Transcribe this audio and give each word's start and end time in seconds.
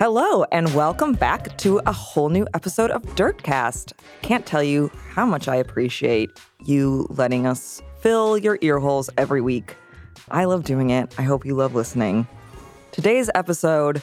Hello, 0.00 0.42
and 0.50 0.74
welcome 0.74 1.12
back 1.12 1.56
to 1.58 1.80
a 1.86 1.92
whole 1.92 2.28
new 2.28 2.48
episode 2.52 2.90
of 2.90 3.02
Dirtcast. 3.14 3.92
Can't 4.22 4.44
tell 4.44 4.62
you 4.62 4.90
how 5.10 5.24
much 5.24 5.46
I 5.46 5.54
appreciate 5.54 6.30
you 6.64 7.06
letting 7.10 7.46
us 7.46 7.80
fill 8.00 8.36
your 8.36 8.58
ear 8.60 8.80
holes 8.80 9.08
every 9.16 9.40
week. 9.40 9.76
I 10.32 10.46
love 10.46 10.64
doing 10.64 10.90
it. 10.90 11.14
I 11.16 11.22
hope 11.22 11.46
you 11.46 11.54
love 11.54 11.76
listening. 11.76 12.26
Today's 12.90 13.30
episode 13.36 14.02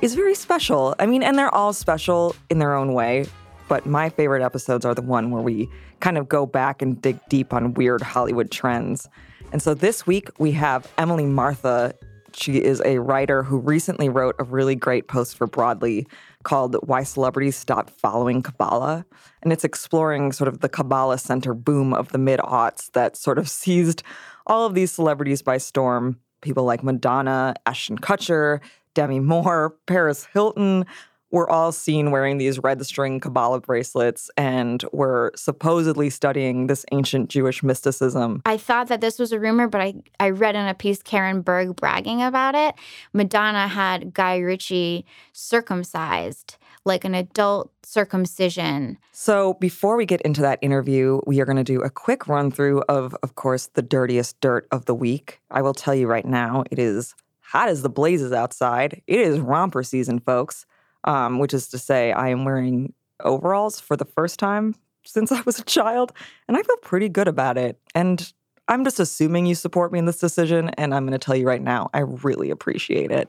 is 0.00 0.14
very 0.14 0.36
special. 0.36 0.94
I 1.00 1.06
mean, 1.06 1.24
and 1.24 1.36
they're 1.36 1.52
all 1.52 1.72
special 1.72 2.36
in 2.48 2.60
their 2.60 2.74
own 2.74 2.94
way, 2.94 3.26
but 3.66 3.84
my 3.84 4.10
favorite 4.10 4.44
episodes 4.44 4.84
are 4.84 4.94
the 4.94 5.02
one 5.02 5.32
where 5.32 5.42
we 5.42 5.68
kind 5.98 6.18
of 6.18 6.28
go 6.28 6.46
back 6.46 6.82
and 6.82 7.02
dig 7.02 7.18
deep 7.28 7.52
on 7.52 7.74
weird 7.74 8.00
Hollywood 8.00 8.52
trends. 8.52 9.08
And 9.50 9.60
so 9.60 9.74
this 9.74 10.06
week 10.06 10.30
we 10.38 10.52
have 10.52 10.90
Emily 10.98 11.26
Martha. 11.26 11.94
She 12.36 12.62
is 12.62 12.82
a 12.84 12.98
writer 12.98 13.42
who 13.42 13.58
recently 13.58 14.08
wrote 14.08 14.36
a 14.38 14.44
really 14.44 14.74
great 14.74 15.08
post 15.08 15.36
for 15.36 15.46
Broadly 15.46 16.06
called 16.42 16.76
Why 16.82 17.02
Celebrities 17.02 17.56
Stop 17.56 17.90
Following 17.90 18.42
Kabbalah. 18.42 19.04
And 19.42 19.52
it's 19.52 19.64
exploring 19.64 20.32
sort 20.32 20.48
of 20.48 20.60
the 20.60 20.68
Kabbalah 20.68 21.18
center 21.18 21.54
boom 21.54 21.92
of 21.94 22.10
the 22.12 22.18
mid 22.18 22.40
aughts 22.40 22.90
that 22.92 23.16
sort 23.16 23.38
of 23.38 23.48
seized 23.48 24.02
all 24.46 24.66
of 24.66 24.74
these 24.74 24.92
celebrities 24.92 25.42
by 25.42 25.58
storm. 25.58 26.18
People 26.40 26.64
like 26.64 26.82
Madonna, 26.82 27.54
Ashton 27.66 27.98
Kutcher, 27.98 28.60
Demi 28.94 29.20
Moore, 29.20 29.76
Paris 29.86 30.26
Hilton 30.32 30.84
were 31.32 31.50
all 31.50 31.72
seen 31.72 32.10
wearing 32.10 32.36
these 32.38 32.58
red 32.58 32.84
string 32.86 33.18
Kabbalah 33.18 33.60
bracelets 33.60 34.30
and 34.36 34.84
were 34.92 35.32
supposedly 35.34 36.10
studying 36.10 36.66
this 36.66 36.84
ancient 36.92 37.30
Jewish 37.30 37.62
mysticism. 37.62 38.42
I 38.44 38.58
thought 38.58 38.88
that 38.88 39.00
this 39.00 39.18
was 39.18 39.32
a 39.32 39.40
rumor, 39.40 39.66
but 39.66 39.80
I, 39.80 39.94
I 40.20 40.30
read 40.30 40.54
in 40.54 40.68
a 40.68 40.74
piece 40.74 41.02
Karen 41.02 41.40
Berg 41.40 41.74
bragging 41.74 42.22
about 42.22 42.54
it. 42.54 42.74
Madonna 43.14 43.66
had 43.66 44.12
Guy 44.12 44.38
Ritchie 44.38 45.06
circumcised, 45.32 46.58
like 46.84 47.04
an 47.04 47.14
adult 47.14 47.72
circumcision. 47.82 48.98
So 49.12 49.54
before 49.54 49.96
we 49.96 50.04
get 50.04 50.20
into 50.20 50.42
that 50.42 50.58
interview, 50.60 51.20
we 51.26 51.40
are 51.40 51.46
going 51.46 51.56
to 51.56 51.64
do 51.64 51.80
a 51.80 51.90
quick 51.90 52.28
run 52.28 52.50
through 52.50 52.82
of, 52.82 53.16
of 53.22 53.36
course, 53.36 53.68
the 53.68 53.82
dirtiest 53.82 54.38
dirt 54.40 54.68
of 54.70 54.84
the 54.84 54.94
week. 54.94 55.40
I 55.50 55.62
will 55.62 55.74
tell 55.74 55.94
you 55.94 56.06
right 56.06 56.26
now, 56.26 56.64
it 56.70 56.78
is 56.78 57.14
hot 57.40 57.70
as 57.70 57.80
the 57.80 57.88
blazes 57.88 58.32
outside. 58.32 59.00
It 59.06 59.20
is 59.20 59.40
romper 59.40 59.82
season, 59.82 60.18
folks 60.18 60.66
um, 61.04 61.38
which 61.38 61.54
is 61.54 61.68
to 61.68 61.78
say, 61.78 62.12
I 62.12 62.28
am 62.28 62.44
wearing 62.44 62.92
overalls 63.20 63.80
for 63.80 63.96
the 63.96 64.04
first 64.04 64.38
time 64.38 64.74
since 65.04 65.32
I 65.32 65.40
was 65.42 65.58
a 65.58 65.64
child, 65.64 66.12
and 66.48 66.56
I 66.56 66.62
feel 66.62 66.76
pretty 66.78 67.08
good 67.08 67.28
about 67.28 67.58
it. 67.58 67.78
And 67.94 68.32
I'm 68.68 68.84
just 68.84 69.00
assuming 69.00 69.46
you 69.46 69.54
support 69.54 69.92
me 69.92 69.98
in 69.98 70.06
this 70.06 70.18
decision, 70.18 70.70
and 70.70 70.94
I'm 70.94 71.04
going 71.04 71.18
to 71.18 71.24
tell 71.24 71.36
you 71.36 71.46
right 71.46 71.62
now, 71.62 71.90
I 71.92 72.00
really 72.00 72.50
appreciate 72.50 73.10
it. 73.10 73.28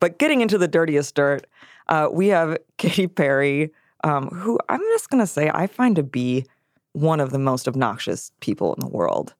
But 0.00 0.18
getting 0.18 0.40
into 0.40 0.58
the 0.58 0.68
dirtiest 0.68 1.14
dirt, 1.14 1.46
uh, 1.88 2.08
we 2.12 2.28
have 2.28 2.58
Katy 2.78 3.06
Perry, 3.06 3.72
um, 4.04 4.28
who 4.28 4.58
I'm 4.68 4.80
just 4.92 5.10
going 5.10 5.22
to 5.22 5.26
say 5.26 5.50
I 5.52 5.66
find 5.66 5.96
to 5.96 6.02
be 6.02 6.44
one 6.92 7.20
of 7.20 7.30
the 7.30 7.38
most 7.38 7.68
obnoxious 7.68 8.32
people 8.40 8.74
in 8.74 8.80
the 8.80 8.88
world. 8.88 9.34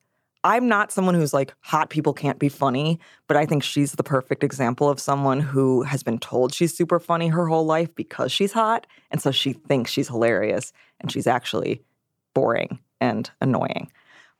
I'm 0.46 0.68
not 0.68 0.92
someone 0.92 1.16
who's 1.16 1.34
like, 1.34 1.52
hot 1.58 1.90
people 1.90 2.12
can't 2.12 2.38
be 2.38 2.48
funny, 2.48 3.00
but 3.26 3.36
I 3.36 3.46
think 3.46 3.64
she's 3.64 3.90
the 3.90 4.04
perfect 4.04 4.44
example 4.44 4.88
of 4.88 5.00
someone 5.00 5.40
who 5.40 5.82
has 5.82 6.04
been 6.04 6.20
told 6.20 6.54
she's 6.54 6.72
super 6.72 7.00
funny 7.00 7.26
her 7.26 7.48
whole 7.48 7.66
life 7.66 7.92
because 7.96 8.30
she's 8.30 8.52
hot. 8.52 8.86
And 9.10 9.20
so 9.20 9.32
she 9.32 9.54
thinks 9.54 9.90
she's 9.90 10.06
hilarious 10.06 10.72
and 11.00 11.10
she's 11.10 11.26
actually 11.26 11.82
boring 12.32 12.78
and 13.00 13.28
annoying. 13.40 13.90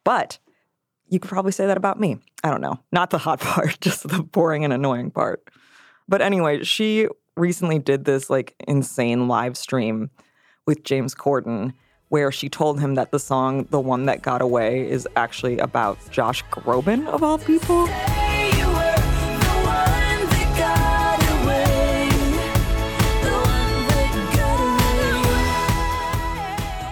But 0.05 0.39
you 1.09 1.19
could 1.19 1.29
probably 1.29 1.51
say 1.51 1.67
that 1.67 1.77
about 1.77 1.99
me. 1.99 2.19
I 2.45 2.51
don't 2.51 2.61
know. 2.61 2.79
Not 2.93 3.11
the 3.11 3.19
hot 3.19 3.41
part, 3.41 3.81
just 3.81 4.09
the 4.09 4.23
boring 4.23 4.63
and 4.63 4.73
annoying 4.73 5.11
part. 5.11 5.51
But 6.07 6.23
anyway, 6.23 6.63
she 6.63 7.09
recently 7.37 7.81
did 7.81 8.05
this 8.05 8.31
like 8.31 8.55
insane 8.69 9.27
live 9.27 9.57
stream 9.57 10.11
with 10.69 10.85
James 10.85 11.17
Corden 11.17 11.73
where 12.09 12.31
she 12.31 12.49
told 12.49 12.79
him 12.79 12.95
that 12.95 13.11
the 13.11 13.19
song 13.19 13.67
The 13.71 13.81
One 13.81 14.07
That 14.07 14.23
Got 14.23 14.41
Away 14.41 14.89
is 14.89 15.09
actually 15.17 15.59
about 15.59 15.99
Josh 16.11 16.45
Groban, 16.47 17.07
of 17.09 17.23
all 17.23 17.39
people. 17.39 17.89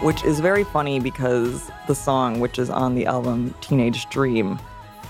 Which 0.04 0.22
is 0.24 0.40
very 0.40 0.64
funny 0.64 1.00
because 1.00 1.70
the 1.86 1.94
song, 1.94 2.40
which 2.40 2.58
is 2.58 2.68
on 2.68 2.94
the 2.94 3.06
album 3.06 3.54
Teenage 3.60 4.08
Dream, 4.10 4.58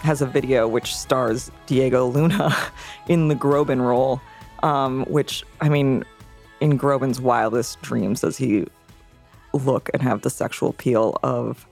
has 0.03 0.21
a 0.21 0.27
video 0.27 0.69
which 0.69 0.95
stars 0.95 1.51
Diego 1.67 2.07
Luna 2.07 2.55
in 3.09 3.29
the 3.29 3.35
Groban 3.35 3.81
role, 3.81 4.21
um, 4.63 5.05
which, 5.07 5.43
I 5.63 5.69
mean, 5.69 6.05
in 6.61 6.79
Groban's 6.79 7.21
wildest 7.21 7.81
dreams 7.83 8.21
does 8.21 8.37
he 8.37 8.67
look 9.55 9.89
and 9.93 10.03
have 10.03 10.23
the 10.23 10.31
sexual 10.31 10.71
appeal 10.71 11.19
of 11.23 11.67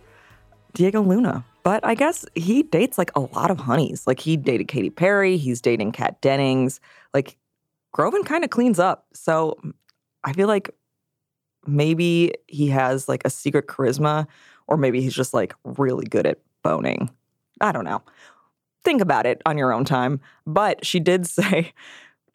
Diego 0.75 1.03
Luna. 1.03 1.45
But 1.63 1.85
I 1.85 1.95
guess 1.95 2.25
he 2.35 2.63
dates 2.63 2.99
like 2.99 3.11
a 3.15 3.21
lot 3.21 3.51
of 3.51 3.59
honeys. 3.59 4.07
Like 4.07 4.21
he 4.21 4.37
dated 4.37 4.69
Katy 4.69 4.91
Perry, 4.91 5.37
he's 5.37 5.61
dating 5.61 5.93
Kat 5.93 6.21
Dennings. 6.21 6.81
Like 7.15 7.37
Groban 7.95 8.25
kind 8.25 8.43
of 8.45 8.51
cleans 8.51 8.79
up. 8.79 9.07
So 9.13 9.59
I 10.25 10.33
feel 10.33 10.49
like 10.49 10.71
maybe 11.67 12.33
he 12.49 12.69
has 12.69 13.09
like 13.09 13.23
a 13.25 13.31
secret 13.31 13.67
charisma, 13.67 14.27
or 14.67 14.77
maybe 14.77 15.01
he's 15.01 15.15
just 15.15 15.35
like 15.35 15.55
really 15.65 16.07
good 16.07 16.27
at 16.27 16.39
boning. 16.63 17.11
I 17.61 17.73
don't 17.73 17.85
know. 17.85 18.03
Think 18.85 19.01
about 19.01 19.27
it 19.27 19.41
on 19.47 19.57
your 19.57 19.73
own 19.73 19.85
time. 19.85 20.21
But 20.47 20.85
she 20.85 20.99
did 20.99 21.27
say 21.29 21.73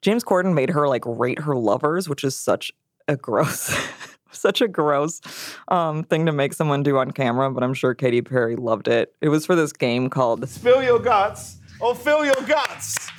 James 0.02 0.24
Corden 0.24 0.54
made 0.54 0.70
her 0.70 0.88
like 0.88 1.04
rate 1.06 1.40
her 1.40 1.56
lovers, 1.56 2.08
which 2.08 2.24
is 2.24 2.38
such 2.38 2.72
a 3.08 3.16
gross 3.16 3.76
such 4.32 4.62
a 4.62 4.68
gross 4.68 5.22
um, 5.68 6.04
thing 6.04 6.26
to 6.26 6.32
make 6.32 6.54
someone 6.54 6.84
do 6.84 6.98
on 6.98 7.12
camera, 7.12 7.52
but 7.52 7.64
I'm 7.64 7.74
sure 7.74 7.94
Katy 7.94 8.22
Perry 8.22 8.56
loved 8.56 8.88
it. 8.88 9.14
It 9.22 9.30
was 9.30 9.46
for 9.46 9.56
this 9.56 9.72
game 9.72 10.10
called 10.10 10.48
Spill 10.48 10.84
Your 10.84 11.00
Guts 11.00 11.58
or 11.80 11.96
Fill 11.96 12.26
Your 12.26 12.42
Guts. 12.48 13.10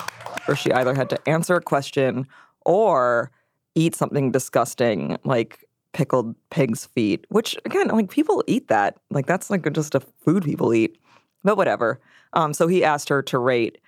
Where 0.45 0.55
she 0.55 0.71
either 0.71 0.93
had 0.93 1.09
to 1.11 1.29
answer 1.29 1.55
a 1.55 1.61
question 1.61 2.27
or 2.65 3.31
eat 3.75 3.95
something 3.95 4.31
disgusting 4.31 5.17
like 5.23 5.63
pickled 5.93 6.35
pig's 6.49 6.85
feet, 6.85 7.25
which 7.29 7.57
again, 7.65 7.87
like 7.87 8.09
people 8.09 8.43
eat 8.47 8.67
that. 8.67 8.97
Like 9.09 9.25
that's 9.25 9.49
like 9.49 9.71
just 9.73 9.95
a 9.95 9.99
food 9.99 10.43
people 10.43 10.73
eat. 10.73 10.97
But 11.43 11.57
whatever. 11.57 11.99
Um, 12.33 12.53
so 12.53 12.67
he 12.67 12.83
asked 12.83 13.09
her 13.09 13.21
to 13.23 13.39
rate 13.39 13.79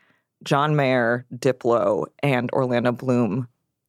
John 0.44 0.76
Mayer, 0.76 1.26
Diplo, 1.36 2.06
and 2.24 2.50
Orlando 2.52 2.92
Bloom 2.92 3.48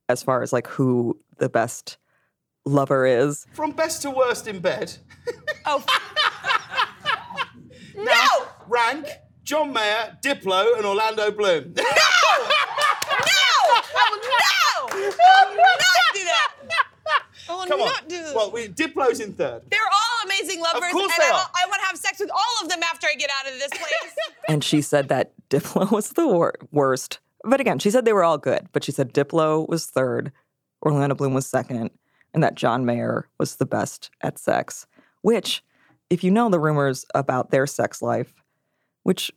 as 0.08 0.22
far 0.22 0.42
as 0.42 0.52
like 0.52 0.66
who 0.66 1.18
the 1.38 1.48
best 1.48 1.96
lover 2.64 3.06
is. 3.06 3.46
From 3.52 3.72
best 3.72 4.02
to 4.02 4.10
worst 4.10 4.46
in 4.48 4.60
bed. 4.60 4.96
Oh. 5.64 5.84
Now, 7.94 8.04
no! 8.04 8.46
Rank 8.68 9.06
John 9.44 9.72
Mayer, 9.72 10.16
Diplo, 10.24 10.76
and 10.76 10.84
Orlando 10.86 11.30
Bloom. 11.30 11.72
No! 11.76 11.82
No! 11.82 11.88
I 13.94 14.08
will 14.10 14.18
no! 14.18 14.88
I 14.90 15.44
will 15.46 15.56
not 15.56 16.14
do 16.14 16.24
that. 16.24 16.52
I 17.48 17.54
will 17.54 17.66
Come 17.66 17.80
on. 17.82 17.86
not 17.86 18.08
do 18.08 18.22
that. 18.22 18.34
Well, 18.34 18.50
we, 18.50 18.68
Diplo's 18.68 19.20
in 19.20 19.34
third. 19.34 19.62
They're 19.70 19.80
all 19.80 20.24
amazing 20.26 20.60
lovers, 20.60 20.82
of 20.84 20.90
course 20.92 21.12
and 21.12 21.22
they 21.22 21.26
I, 21.30 21.36
are. 21.38 21.46
I 21.64 21.68
want 21.68 21.80
to 21.82 21.86
have 21.86 21.96
sex 21.98 22.18
with 22.18 22.30
all 22.30 22.62
of 22.64 22.70
them 22.70 22.80
after 22.82 23.06
I 23.06 23.14
get 23.14 23.30
out 23.40 23.52
of 23.52 23.58
this 23.58 23.68
place. 23.70 24.16
And 24.48 24.64
she 24.64 24.80
said 24.80 25.08
that 25.08 25.32
Diplo 25.50 25.90
was 25.92 26.10
the 26.10 26.26
wor- 26.26 26.54
worst. 26.72 27.20
But 27.44 27.60
again, 27.60 27.78
she 27.78 27.90
said 27.90 28.04
they 28.04 28.12
were 28.12 28.24
all 28.24 28.38
good, 28.38 28.68
but 28.72 28.84
she 28.84 28.92
said 28.92 29.12
Diplo 29.12 29.68
was 29.68 29.86
third, 29.86 30.32
Orlando 30.84 31.14
Bloom 31.14 31.34
was 31.34 31.46
second, 31.46 31.90
and 32.34 32.42
that 32.42 32.54
John 32.54 32.84
Mayer 32.84 33.28
was 33.38 33.56
the 33.56 33.66
best 33.66 34.10
at 34.20 34.38
sex. 34.38 34.86
Which, 35.22 35.62
if 36.10 36.24
you 36.24 36.30
know 36.30 36.48
the 36.48 36.60
rumors 36.60 37.04
about 37.14 37.50
their 37.50 37.66
sex 37.66 38.02
life, 38.02 38.32
which 39.02 39.30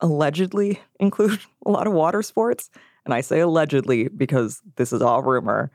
allegedly 0.00 0.80
include 1.00 1.40
a 1.64 1.70
lot 1.70 1.86
of 1.86 1.92
water 1.92 2.22
sports, 2.22 2.70
and 3.04 3.14
I 3.14 3.20
say 3.20 3.40
allegedly 3.40 4.08
because 4.08 4.62
this 4.76 4.92
is 4.92 5.02
all 5.02 5.22
rumor, 5.22 5.70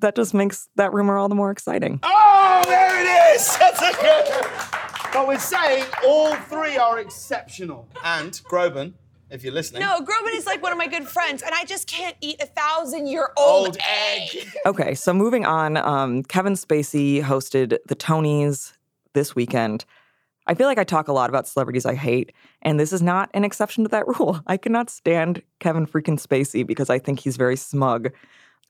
that 0.00 0.14
just 0.14 0.34
makes 0.34 0.68
that 0.76 0.92
rumor 0.92 1.16
all 1.16 1.28
the 1.28 1.34
more 1.34 1.50
exciting. 1.50 2.00
Oh, 2.02 2.62
there 2.66 3.00
it 3.00 3.34
is! 3.34 3.56
That's 3.58 3.80
a 3.80 3.92
good. 4.00 4.46
But 5.12 5.26
we're 5.26 5.38
saying 5.38 5.84
all 6.06 6.34
three 6.34 6.76
are 6.76 6.98
exceptional. 6.98 7.88
And 8.04 8.32
Groban, 8.32 8.92
if 9.30 9.42
you're 9.44 9.52
listening. 9.52 9.80
no, 9.80 10.00
Groban 10.00 10.34
is 10.36 10.46
like 10.46 10.62
one 10.62 10.72
of 10.72 10.78
my 10.78 10.86
good 10.86 11.06
friends, 11.16 11.42
and 11.42 11.54
I 11.54 11.64
just 11.64 11.86
can't 11.88 12.16
eat 12.20 12.40
a 12.40 12.46
thousand 12.46 13.06
year 13.08 13.30
old 13.36 13.66
Old 13.66 13.76
egg. 13.78 14.28
egg. 14.36 14.48
Okay, 14.66 14.94
so 14.94 15.12
moving 15.12 15.44
on, 15.46 15.76
um, 15.76 16.22
Kevin 16.24 16.54
Spacey 16.54 17.22
hosted 17.22 17.78
the 17.86 17.96
Tonys 17.96 18.72
this 19.14 19.34
weekend. 19.34 19.84
I 20.48 20.54
feel 20.54 20.68
like 20.68 20.78
I 20.78 20.84
talk 20.84 21.08
a 21.08 21.12
lot 21.12 21.28
about 21.28 21.48
celebrities 21.48 21.84
I 21.86 21.94
hate, 21.96 22.32
and 22.62 22.78
this 22.78 22.92
is 22.92 23.02
not 23.02 23.30
an 23.34 23.42
exception 23.44 23.82
to 23.84 23.88
that 23.88 24.06
rule. 24.18 24.40
I 24.46 24.56
cannot 24.56 24.90
stand 24.90 25.42
Kevin 25.60 25.86
freaking 25.86 26.20
Spacey 26.20 26.64
because 26.66 26.88
I 26.90 26.98
think 26.98 27.20
he's 27.20 27.36
very 27.36 27.56
smug. 27.56 28.10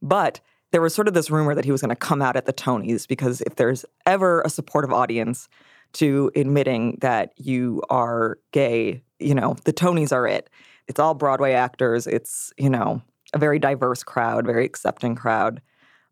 But 0.02 0.40
there 0.72 0.80
was 0.80 0.94
sort 0.94 1.08
of 1.08 1.14
this 1.14 1.30
rumor 1.30 1.54
that 1.54 1.64
he 1.64 1.72
was 1.72 1.80
going 1.80 1.90
to 1.90 1.96
come 1.96 2.20
out 2.22 2.36
at 2.36 2.44
the 2.46 2.52
Tonys 2.52 3.06
because 3.06 3.40
if 3.42 3.56
there's 3.56 3.84
ever 4.04 4.42
a 4.42 4.50
supportive 4.50 4.92
audience 4.92 5.48
to 5.94 6.30
admitting 6.34 6.98
that 7.00 7.32
you 7.36 7.82
are 7.88 8.38
gay, 8.52 9.02
you 9.18 9.34
know, 9.34 9.56
the 9.64 9.72
Tonys 9.72 10.12
are 10.12 10.26
it. 10.26 10.50
It's 10.88 11.00
all 11.00 11.14
Broadway 11.14 11.52
actors. 11.52 12.06
It's, 12.06 12.52
you 12.56 12.70
know, 12.70 13.02
a 13.32 13.38
very 13.38 13.58
diverse 13.58 14.02
crowd, 14.02 14.46
very 14.46 14.64
accepting 14.64 15.14
crowd. 15.14 15.60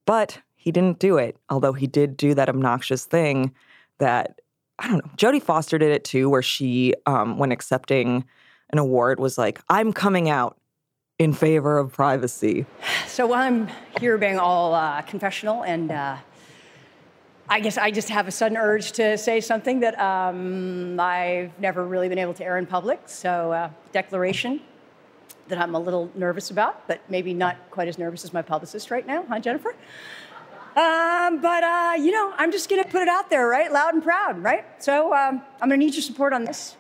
But 0.07 0.39
he 0.57 0.73
didn't 0.73 0.99
do 0.99 1.17
it, 1.19 1.37
although 1.51 1.73
he 1.73 1.87
did 1.87 2.17
do 2.17 2.35
that 2.35 2.49
obnoxious 2.49 3.05
thing 3.05 3.53
that 3.99 4.41
I 4.79 4.89
don't 4.89 5.05
know. 5.05 5.11
Jodie 5.17 5.43
Foster 5.43 5.79
did 5.79 5.93
it 5.93 6.05
too, 6.05 6.29
where 6.29 6.43
she, 6.43 6.95
um, 7.07 7.39
when 7.39 7.53
accepting 7.53 8.25
an 8.71 8.79
award, 8.79 9.21
was 9.21 9.39
like, 9.39 9.61
"I'm 9.69 9.93
coming 9.93 10.29
out 10.29 10.59
in 11.19 11.33
favor 11.33 11.79
of 11.79 11.93
privacy." 11.93 12.67
So 13.07 13.29
while 13.29 13.43
I'm 13.43 13.69
here 14.01 14.19
being 14.19 14.41
all 14.41 14.75
uh, 14.75 15.01
confessional, 15.03 15.63
and 15.63 15.93
uh, 15.93 16.17
I 17.49 17.61
guess 17.61 17.77
I 17.77 17.91
just 17.91 18.09
have 18.09 18.27
a 18.27 18.31
sudden 18.31 18.57
urge 18.57 18.93
to 18.93 19.19
say 19.19 19.41
something 19.41 19.81
that 19.81 20.01
um, 20.01 20.99
I've 20.99 21.59
never 21.61 21.85
really 21.85 22.09
been 22.09 22.19
able 22.19 22.35
to 22.35 22.45
air 22.45 22.57
in 22.57 22.67
public. 22.67 23.01
So, 23.07 23.53
uh, 23.53 23.71
declaration 23.93 24.61
that 25.49 25.59
I'm 25.59 25.75
a 25.75 25.79
little 25.79 26.11
nervous 26.15 26.51
about, 26.51 26.89
but 26.89 27.01
maybe 27.11 27.35
not 27.35 27.57
quite 27.71 27.87
as 27.87 27.99
nervous 27.99 28.25
as 28.25 28.33
my 28.33 28.41
publicist 28.41 28.91
right 28.91 29.07
now, 29.07 29.25
huh, 29.29 29.41
Jennifer? 29.41 29.75
Um, 30.77 31.41
but 31.41 31.63
uh, 31.63 31.95
you 31.99 32.11
know, 32.11 32.33
I'm 32.37 32.51
just 32.51 32.69
gonna 32.71 32.85
put 32.85 33.03
it 33.03 33.09
out 33.09 33.29
there, 33.31 33.47
right, 33.47 33.71
loud 33.71 33.95
and 33.95 34.03
proud, 34.03 34.43
right? 34.43 34.65
So 34.83 35.15
um, 35.15 35.43
I'm 35.61 35.69
gonna 35.69 35.77
need 35.77 35.95
your 35.95 36.03
support 36.03 36.33
on 36.33 36.45
this. 36.45 36.77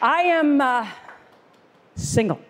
I 0.00 0.20
am 0.20 0.60
uh, 0.60 0.86
single. 1.96 2.40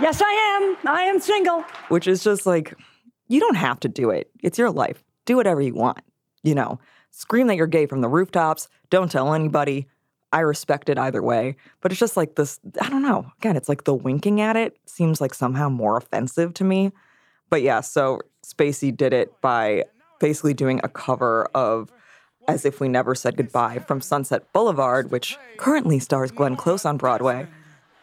yes, 0.00 0.22
I 0.22 0.76
am. 0.80 0.90
I 0.90 1.02
am 1.02 1.20
single. 1.20 1.64
which 1.88 2.06
is 2.06 2.22
just 2.22 2.46
like, 2.46 2.72
you 3.28 3.40
don't 3.40 3.56
have 3.56 3.80
to 3.80 3.88
do 3.88 4.10
it. 4.10 4.30
It's 4.42 4.58
your 4.58 4.70
life. 4.70 5.04
Do 5.26 5.36
whatever 5.36 5.60
you 5.60 5.74
want. 5.74 6.00
You 6.42 6.54
know, 6.54 6.78
scream 7.10 7.46
that 7.48 7.56
you're 7.56 7.66
gay 7.66 7.86
from 7.86 8.00
the 8.00 8.08
rooftops. 8.08 8.68
Don't 8.90 9.10
tell 9.10 9.34
anybody. 9.34 9.86
I 10.32 10.40
respect 10.40 10.88
it 10.88 10.98
either 10.98 11.22
way. 11.22 11.56
But 11.80 11.92
it's 11.92 12.00
just 12.00 12.16
like 12.16 12.34
this, 12.34 12.60
I 12.80 12.88
don't 12.88 13.02
know. 13.02 13.30
Again, 13.38 13.56
it's 13.56 13.68
like 13.68 13.84
the 13.84 13.94
winking 13.94 14.40
at 14.40 14.56
it 14.56 14.76
seems 14.86 15.20
like 15.20 15.34
somehow 15.34 15.68
more 15.68 15.96
offensive 15.96 16.54
to 16.54 16.64
me. 16.64 16.92
But 17.50 17.62
yeah, 17.62 17.80
so 17.80 18.20
Spacey 18.46 18.94
did 18.94 19.12
it 19.12 19.40
by 19.40 19.84
basically 20.20 20.54
doing 20.54 20.80
a 20.84 20.88
cover 20.88 21.48
of 21.54 21.90
As 22.46 22.64
If 22.64 22.80
We 22.80 22.88
Never 22.88 23.14
Said 23.14 23.36
Goodbye 23.36 23.78
from 23.80 24.00
Sunset 24.00 24.52
Boulevard, 24.52 25.10
which 25.10 25.38
currently 25.56 25.98
stars 25.98 26.30
Glenn 26.30 26.56
Close 26.56 26.84
on 26.84 26.98
Broadway. 26.98 27.46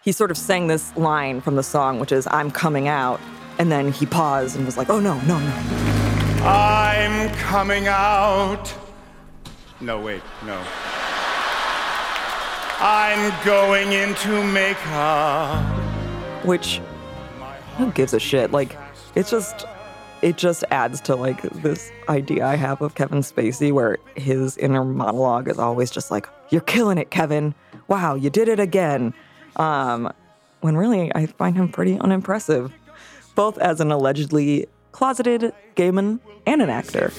He 0.03 0.11
sort 0.11 0.31
of 0.31 0.37
sang 0.37 0.67
this 0.67 0.95
line 0.97 1.41
from 1.41 1.55
the 1.55 1.63
song, 1.63 1.99
which 1.99 2.11
is, 2.11 2.27
I'm 2.31 2.51
coming 2.51 2.87
out. 2.87 3.19
And 3.57 3.71
then 3.71 3.91
he 3.91 4.05
paused 4.05 4.55
and 4.57 4.65
was 4.65 4.77
like, 4.77 4.89
oh 4.89 4.99
no, 4.99 5.19
no, 5.21 5.39
no. 5.39 6.45
I'm 6.45 7.29
coming 7.35 7.87
out. 7.87 8.73
No, 9.81 9.99
wait, 9.99 10.21
no. 10.45 10.61
I'm 12.77 13.45
going 13.45 13.93
into 13.93 14.43
makeup. 14.43 15.63
Which, 16.45 16.81
who 17.77 17.91
gives 17.91 18.13
a 18.13 18.19
shit? 18.19 18.51
Like, 18.51 18.77
it's 19.15 19.31
just, 19.31 19.65
it 20.21 20.37
just 20.37 20.63
adds 20.71 20.99
to 21.01 21.15
like 21.15 21.41
this 21.41 21.91
idea 22.09 22.45
I 22.45 22.55
have 22.55 22.81
of 22.81 22.95
Kevin 22.95 23.19
Spacey 23.19 23.71
where 23.71 23.97
his 24.15 24.57
inner 24.57 24.83
monologue 24.83 25.47
is 25.47 25.57
always 25.57 25.89
just 25.89 26.11
like, 26.11 26.27
you're 26.49 26.61
killing 26.61 26.97
it, 26.97 27.09
Kevin. 27.11 27.55
Wow, 27.87 28.15
you 28.15 28.29
did 28.29 28.49
it 28.49 28.59
again. 28.59 29.13
Um, 29.55 30.11
when 30.61 30.75
really 30.75 31.11
I 31.15 31.27
find 31.27 31.55
him 31.55 31.69
pretty 31.69 31.97
unimpressive, 31.97 32.73
both 33.35 33.57
as 33.59 33.79
an 33.79 33.91
allegedly 33.91 34.67
closeted 34.91 35.53
gay 35.75 35.91
man 35.91 36.19
and 36.45 36.61
an 36.61 36.69
actor. 36.69 37.11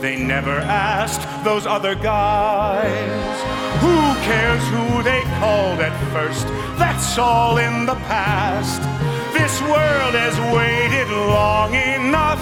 They 0.00 0.16
never 0.16 0.58
asked 0.58 1.26
those 1.44 1.66
other 1.66 1.94
guys. 1.94 3.40
Who 3.80 4.14
cares 4.22 4.62
who 4.68 5.02
they 5.02 5.20
called 5.40 5.80
at 5.80 5.92
first? 6.12 6.46
That's 6.78 7.18
all 7.18 7.58
in 7.58 7.86
the 7.86 7.96
past. 8.06 8.80
This 9.34 9.60
world 9.62 10.14
has 10.14 10.38
waited 10.54 11.08
long 11.10 11.74
enough. 11.74 12.38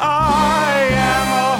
I 0.00 0.88
am 0.90 1.28
a 1.46 1.56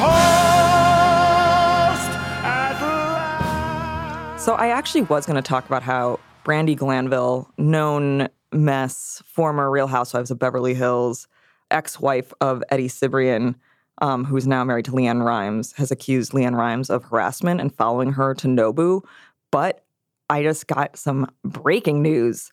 host 1.96 2.10
at 2.44 2.80
last. 2.82 4.44
So 4.44 4.54
I 4.54 4.68
actually 4.68 5.02
was 5.02 5.24
going 5.24 5.36
to 5.36 5.42
talk 5.42 5.66
about 5.66 5.82
how 5.84 6.18
Brandi 6.44 6.76
Glanville, 6.76 7.48
known 7.58 8.28
mess, 8.52 9.22
former 9.26 9.70
Real 9.70 9.86
Housewives 9.86 10.30
of 10.30 10.38
Beverly 10.38 10.74
Hills, 10.74 11.28
ex-wife 11.70 12.32
of 12.40 12.62
Eddie 12.70 12.88
Cibrian, 12.88 13.56
um, 14.02 14.24
who's 14.24 14.46
now 14.46 14.62
married 14.64 14.84
to 14.86 14.92
LeAnn 14.92 15.24
Rimes, 15.24 15.72
has 15.72 15.90
accused 15.90 16.32
LeAnn 16.32 16.56
Rimes 16.56 16.90
of 16.90 17.04
harassment 17.04 17.60
and 17.60 17.74
following 17.74 18.12
her 18.12 18.34
to 18.34 18.46
Nobu. 18.46 19.02
But 19.50 19.84
I 20.28 20.42
just 20.42 20.66
got 20.66 20.96
some 20.96 21.30
breaking 21.44 22.02
news, 22.02 22.52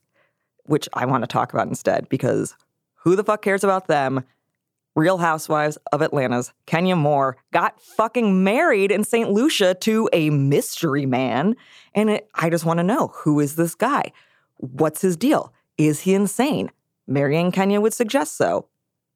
which 0.66 0.88
I 0.94 1.06
want 1.06 1.24
to 1.24 1.28
talk 1.28 1.54
about 1.54 1.68
instead 1.68 2.08
because 2.10 2.56
who 2.96 3.16
the 3.16 3.24
fuck 3.24 3.42
cares 3.42 3.64
about 3.64 3.88
them? 3.88 4.24
Real 4.96 5.18
Housewives 5.18 5.78
of 5.92 6.02
Atlanta's 6.02 6.54
Kenya 6.68 6.96
Moore 6.96 7.36
got 7.52 7.82
fucking 7.82 8.44
married 8.44 8.92
in 8.92 9.04
St. 9.04 9.32
Lucia 9.32 9.74
to 9.82 10.08
a 10.14 10.30
mystery 10.30 11.08
man. 11.08 11.56
And 11.96 12.12
it, 12.12 12.30
I 12.36 12.50
just 12.52 12.64
want 12.64 12.78
to 12.78 12.84
know 12.84 13.12
who 13.16 13.40
is 13.40 13.56
this 13.56 13.74
guy? 13.74 14.12
What's 14.58 15.02
his 15.02 15.18
deal? 15.18 15.52
Is 15.78 16.02
he 16.02 16.14
insane? 16.14 16.72
Marrying 17.08 17.52
Kenya 17.52 17.82
would 17.82 17.94
suggest 17.94 18.38
so. 18.38 18.68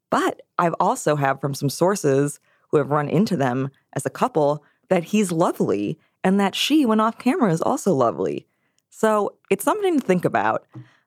But 0.09 0.41
I've 0.57 0.75
also 0.79 1.15
have 1.15 1.41
from 1.41 1.53
some 1.53 1.69
sources 1.69 2.39
who 2.69 2.77
have 2.77 2.91
run 2.91 3.09
into 3.09 3.35
them 3.35 3.69
as 3.93 4.05
a 4.05 4.11
couple 4.11 4.63
that 4.89 5.05
he's 5.05 5.31
lovely 5.31 5.97
and 6.23 6.39
that 6.39 6.55
she, 6.55 6.85
when 6.85 6.99
off 6.99 7.17
camera, 7.17 7.51
is 7.51 7.61
also 7.61 7.93
lovely. 7.93 8.47
So 8.89 9.35
it's 9.49 9.63
something 9.63 9.99
to 9.99 10.05
think 10.05 10.25
about. 10.25 10.65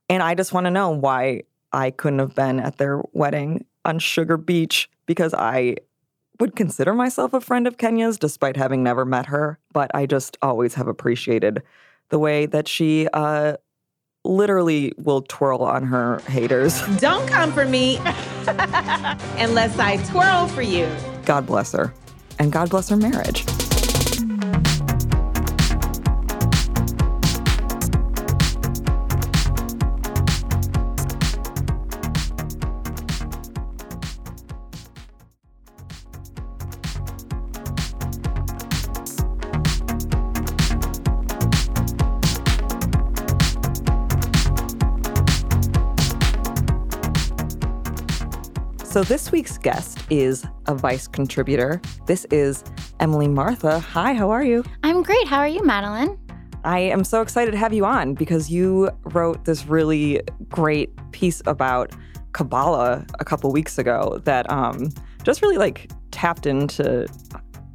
And 0.09 0.23
I 0.23 0.35
just 0.35 0.53
want 0.53 0.67
to 0.67 0.71
know 0.71 0.91
why 0.91 1.43
I 1.73 1.91
couldn't 1.91 2.19
have 2.19 2.35
been 2.35 2.61
at 2.61 2.79
their 2.79 3.03
wedding 3.13 3.65
on 3.85 3.99
Sugar 3.99 4.37
Beach 4.37 4.91
because 5.07 5.35
I 5.35 5.77
would 6.39 6.57
consider 6.57 6.95
myself 6.95 7.35
a 7.35 7.41
friend 7.41 7.67
of 7.67 7.79
Kenya's 7.79 8.19
despite 8.19 8.57
having 8.57 8.83
never 8.83 9.05
met 9.05 9.27
her. 9.27 9.59
But 9.73 9.91
I 9.95 10.07
just 10.07 10.37
always 10.43 10.75
have 10.75 10.89
appreciated 10.89 11.63
the 12.09 12.19
way 12.19 12.47
that 12.47 12.67
she 12.67 13.09
uh, 13.13 13.57
literally 14.25 14.93
will 14.99 15.23
twirl 15.23 15.63
on 15.63 15.85
her 15.85 16.21
haters. 16.27 16.81
Don't 16.99 17.27
come 17.29 17.53
for 17.53 17.65
me 17.65 17.97
unless 19.39 19.79
I 19.79 19.97
twirl 20.09 20.47
for 20.49 20.63
you. 20.63 20.89
God 21.25 21.47
bless 21.47 21.73
her. 21.73 21.93
And 22.39 22.53
God 22.53 22.71
bless 22.71 22.89
her 22.89 22.97
marriage. 22.97 23.45
So 49.01 49.05
this 49.05 49.33
week's 49.33 49.57
guest 49.57 49.99
is 50.11 50.45
a 50.67 50.75
Vice 50.75 51.09
contributor. 51.09 51.81
This 52.05 52.27
is 52.27 52.63
Emily 53.01 53.29
Martha. 53.29 53.79
Hi, 53.79 54.13
how 54.13 54.29
are 54.29 54.45
you? 54.45 54.63
I'm 54.83 55.03
great. 55.03 55.27
How 55.27 55.39
are 55.39 55.49
you, 55.49 55.65
Madeline? 55.65 56.19
I 56.65 56.81
am 56.81 57.05
so 57.05 57.23
excited 57.23 57.53
to 57.53 57.57
have 57.57 57.73
you 57.73 57.87
on 57.87 58.13
because 58.13 58.51
you 58.51 58.91
wrote 59.05 59.47
this 59.47 59.65
really 59.65 60.21
great 60.51 60.91
piece 61.13 61.41
about 61.47 61.93
Kabbalah 62.33 63.07
a 63.19 63.25
couple 63.25 63.51
weeks 63.53 63.79
ago 63.79 64.21
that 64.25 64.51
um, 64.51 64.91
just 65.23 65.41
really 65.41 65.57
like 65.57 65.91
tapped 66.11 66.45
into. 66.45 67.07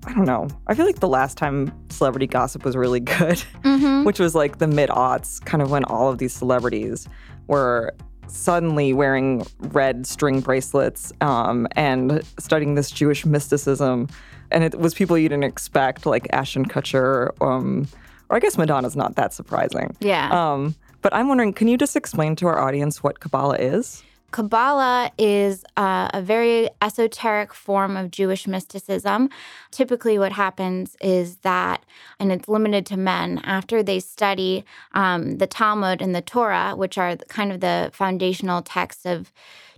I 0.05 0.13
don't 0.13 0.25
know. 0.25 0.47
I 0.67 0.75
feel 0.75 0.85
like 0.85 0.99
the 0.99 1.07
last 1.07 1.39
time 1.39 1.73
celebrity 1.89 2.27
gossip 2.27 2.63
was 2.63 2.75
really 2.75 2.99
good, 2.99 3.39
which 4.05 4.19
was 4.19 4.35
like 4.35 4.59
the 4.59 4.67
mid 4.67 4.91
aughts, 4.91 5.43
kind 5.43 5.63
of 5.63 5.71
when 5.71 5.85
all 5.85 6.07
of 6.07 6.19
these 6.19 6.33
celebrities 6.33 7.09
were 7.47 7.95
suddenly 8.27 8.93
wearing 8.93 9.45
red 9.59 10.05
string 10.05 10.41
bracelets 10.41 11.13
um, 11.21 11.67
and 11.73 12.23
studying 12.39 12.75
this 12.75 12.91
Jewish 12.91 13.25
mysticism. 13.25 14.07
And 14.51 14.63
it 14.63 14.77
was 14.79 14.93
people 14.93 15.17
you 15.17 15.29
didn't 15.29 15.43
expect, 15.43 16.05
like 16.05 16.27
Ashton 16.31 16.65
Kutcher, 16.67 17.29
um, 17.41 17.87
or 18.29 18.37
I 18.37 18.39
guess 18.39 18.57
Madonna's 18.57 18.95
not 18.95 19.15
that 19.15 19.33
surprising. 19.33 19.95
Yeah. 19.99 20.29
Um, 20.31 20.75
but 21.01 21.13
I'm 21.13 21.27
wondering, 21.27 21.53
can 21.53 21.67
you 21.67 21.77
just 21.77 21.95
explain 21.95 22.35
to 22.37 22.47
our 22.47 22.59
audience 22.59 23.03
what 23.03 23.19
Kabbalah 23.19 23.57
is? 23.57 24.03
Kabbalah 24.35 25.11
is 25.17 25.63
uh, 25.77 26.09
a 26.13 26.21
very 26.21 26.69
esoteric 26.81 27.53
form 27.53 27.95
of 27.95 28.11
Jewish 28.11 28.47
mysticism. 28.47 29.29
Typically, 29.71 30.19
what 30.19 30.33
happens 30.33 30.97
is 30.99 31.37
that, 31.37 31.85
and 32.19 32.33
it's 32.33 32.49
limited 32.49 32.85
to 32.87 32.97
men, 32.97 33.39
after 33.45 33.81
they 33.81 34.01
study 34.01 34.65
um, 34.91 35.37
the 35.37 35.47
Talmud 35.47 36.01
and 36.01 36.13
the 36.13 36.21
Torah, 36.21 36.73
which 36.75 36.97
are 36.97 37.15
kind 37.29 37.49
of 37.49 37.61
the 37.61 37.89
foundational 37.93 38.61
texts 38.61 39.05
of 39.05 39.31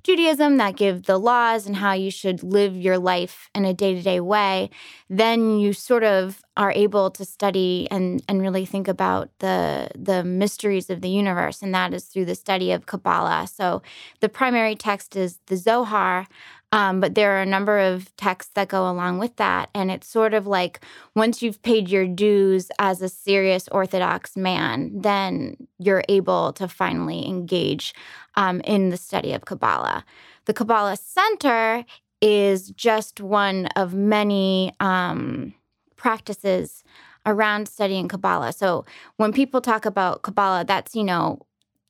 Judaism 0.03 0.57
that 0.57 0.75
give 0.75 1.03
the 1.03 1.17
laws 1.17 1.65
and 1.65 1.75
how 1.75 1.93
you 1.93 2.11
should 2.11 2.43
live 2.43 2.75
your 2.75 2.97
life 2.97 3.49
in 3.53 3.65
a 3.65 3.73
day 3.73 3.93
to 3.93 4.01
day 4.01 4.19
way, 4.19 4.69
then 5.09 5.59
you 5.59 5.73
sort 5.73 6.03
of 6.03 6.41
are 6.55 6.71
able 6.71 7.11
to 7.11 7.25
study 7.25 7.87
and, 7.91 8.23
and 8.27 8.41
really 8.41 8.65
think 8.65 8.87
about 8.87 9.29
the, 9.39 9.89
the 9.95 10.23
mysteries 10.23 10.89
of 10.89 11.01
the 11.01 11.09
universe. 11.09 11.61
And 11.61 11.73
that 11.73 11.93
is 11.93 12.05
through 12.05 12.25
the 12.25 12.35
study 12.35 12.71
of 12.71 12.85
Kabbalah. 12.85 13.47
So 13.47 13.81
the 14.19 14.29
primary 14.29 14.75
text 14.75 15.15
is 15.15 15.39
the 15.47 15.57
Zohar, 15.57 16.27
um, 16.77 16.99
but 16.99 17.15
there 17.15 17.35
are 17.35 17.41
a 17.41 17.45
number 17.45 17.79
of 17.79 18.15
texts 18.17 18.51
that 18.53 18.67
go 18.67 18.87
along 18.87 19.17
with 19.17 19.35
that. 19.37 19.71
And 19.73 19.89
it's 19.89 20.07
sort 20.07 20.35
of 20.35 20.45
like 20.45 20.79
once 21.15 21.41
you've 21.41 21.59
paid 21.63 21.89
your 21.89 22.05
dues 22.05 22.69
as 22.77 23.01
a 23.01 23.09
serious 23.09 23.67
Orthodox 23.69 24.37
man, 24.37 24.91
then 24.93 25.57
you're 25.79 26.03
able 26.07 26.53
to 26.53 26.67
finally 26.67 27.27
engage 27.27 27.95
um, 28.35 28.61
in 28.61 28.89
the 28.89 28.97
study 28.97 29.33
of 29.33 29.45
Kabbalah. 29.45 30.05
The 30.45 30.53
Kabbalah 30.53 30.97
Center 30.97 31.83
is 32.21 32.69
just 32.69 33.21
one 33.21 33.65
of 33.75 33.95
many 33.95 34.71
um, 34.79 35.55
practices 35.95 36.83
around 37.25 37.67
studying 37.67 38.07
Kabbalah. 38.07 38.53
So 38.53 38.85
when 39.15 39.33
people 39.33 39.61
talk 39.61 39.87
about 39.87 40.21
Kabbalah, 40.21 40.63
that's, 40.63 40.93
you 40.95 41.03
know, 41.03 41.39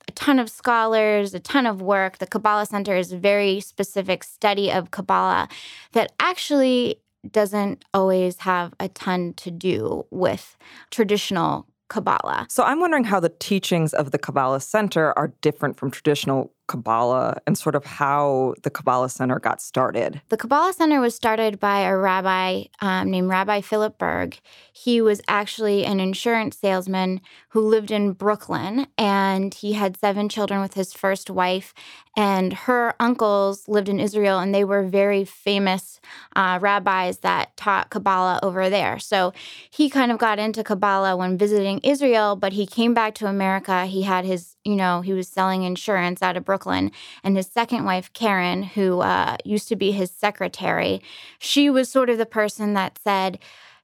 a 0.07 0.11
ton 0.11 0.39
of 0.39 0.49
scholars, 0.49 1.33
a 1.33 1.39
ton 1.39 1.65
of 1.65 1.81
work. 1.81 2.17
The 2.17 2.27
Kabbalah 2.27 2.65
Center 2.65 2.95
is 2.95 3.11
a 3.11 3.17
very 3.17 3.59
specific 3.59 4.23
study 4.23 4.71
of 4.71 4.91
Kabbalah 4.91 5.49
that 5.93 6.13
actually 6.19 7.01
doesn't 7.29 7.83
always 7.93 8.39
have 8.39 8.73
a 8.79 8.87
ton 8.89 9.33
to 9.33 9.51
do 9.51 10.05
with 10.11 10.57
traditional 10.91 11.67
Kabbalah. 11.89 12.47
So 12.49 12.63
I'm 12.63 12.79
wondering 12.79 13.05
how 13.05 13.19
the 13.19 13.29
teachings 13.39 13.93
of 13.93 14.11
the 14.11 14.17
Kabbalah 14.17 14.59
Center 14.59 15.17
are 15.17 15.33
different 15.41 15.77
from 15.77 15.91
traditional 15.91 16.51
Kabbalah 16.67 17.37
and 17.47 17.57
sort 17.57 17.75
of 17.75 17.85
how 17.85 18.53
the 18.63 18.69
Kabbalah 18.69 19.09
Center 19.09 19.39
got 19.39 19.61
started. 19.61 20.21
The 20.29 20.37
Kabbalah 20.37 20.73
Center 20.73 20.99
was 20.99 21.15
started 21.15 21.59
by 21.59 21.81
a 21.81 21.95
rabbi 21.95 22.65
um, 22.81 23.09
named 23.09 23.29
Rabbi 23.29 23.61
Philip 23.61 23.97
Berg. 23.97 24.39
He 24.73 25.01
was 25.01 25.21
actually 25.27 25.85
an 25.85 25.99
insurance 25.99 26.57
salesman 26.57 27.21
who 27.49 27.61
lived 27.61 27.89
in 27.89 28.11
Brooklyn, 28.11 28.87
and 28.97 29.53
he 29.53 29.73
had 29.73 29.97
seven 29.97 30.29
children 30.29 30.61
with 30.61 30.73
his 30.75 30.93
first 30.93 31.29
wife. 31.29 31.73
And 32.15 32.51
her 32.53 32.95
uncles 32.99 33.67
lived 33.67 33.89
in 33.89 33.99
Israel, 33.99 34.39
and 34.39 34.53
they 34.53 34.63
were 34.63 34.83
very 34.83 35.23
famous 35.23 35.99
uh, 36.35 36.57
rabbis 36.61 37.19
that 37.19 37.55
taught 37.55 37.89
Kabbalah 37.89 38.39
over 38.43 38.69
there. 38.69 38.99
So 38.99 39.33
he 39.69 39.89
kind 39.89 40.11
of 40.11 40.17
got 40.17 40.39
into 40.39 40.63
Kabbalah 40.63 41.15
when 41.15 41.37
visiting 41.37 41.79
Israel, 41.79 42.35
but 42.35 42.53
he 42.53 42.65
came 42.65 42.93
back 42.93 43.13
to 43.15 43.27
America. 43.27 43.85
He 43.85 44.01
had 44.01 44.25
his, 44.25 44.56
you 44.67 44.75
know, 44.75 45.01
he 45.01 45.13
was 45.13 45.29
selling 45.29 45.63
insurance 45.63 46.21
out 46.21 46.35
of 46.35 46.43
Brooklyn. 46.43 46.91
And 47.23 47.37
his 47.37 47.47
second 47.47 47.85
wife, 47.85 48.11
Karen, 48.13 48.63
who 48.63 48.99
uh, 48.99 49.37
used 49.45 49.69
to 49.69 49.75
be 49.75 49.91
his 49.91 50.11
secretary, 50.11 51.01
she 51.39 51.69
was 51.69 51.89
sort 51.89 52.09
of 52.09 52.17
the 52.17 52.25
person 52.25 52.73
that 52.73 52.99
said, 53.01 53.39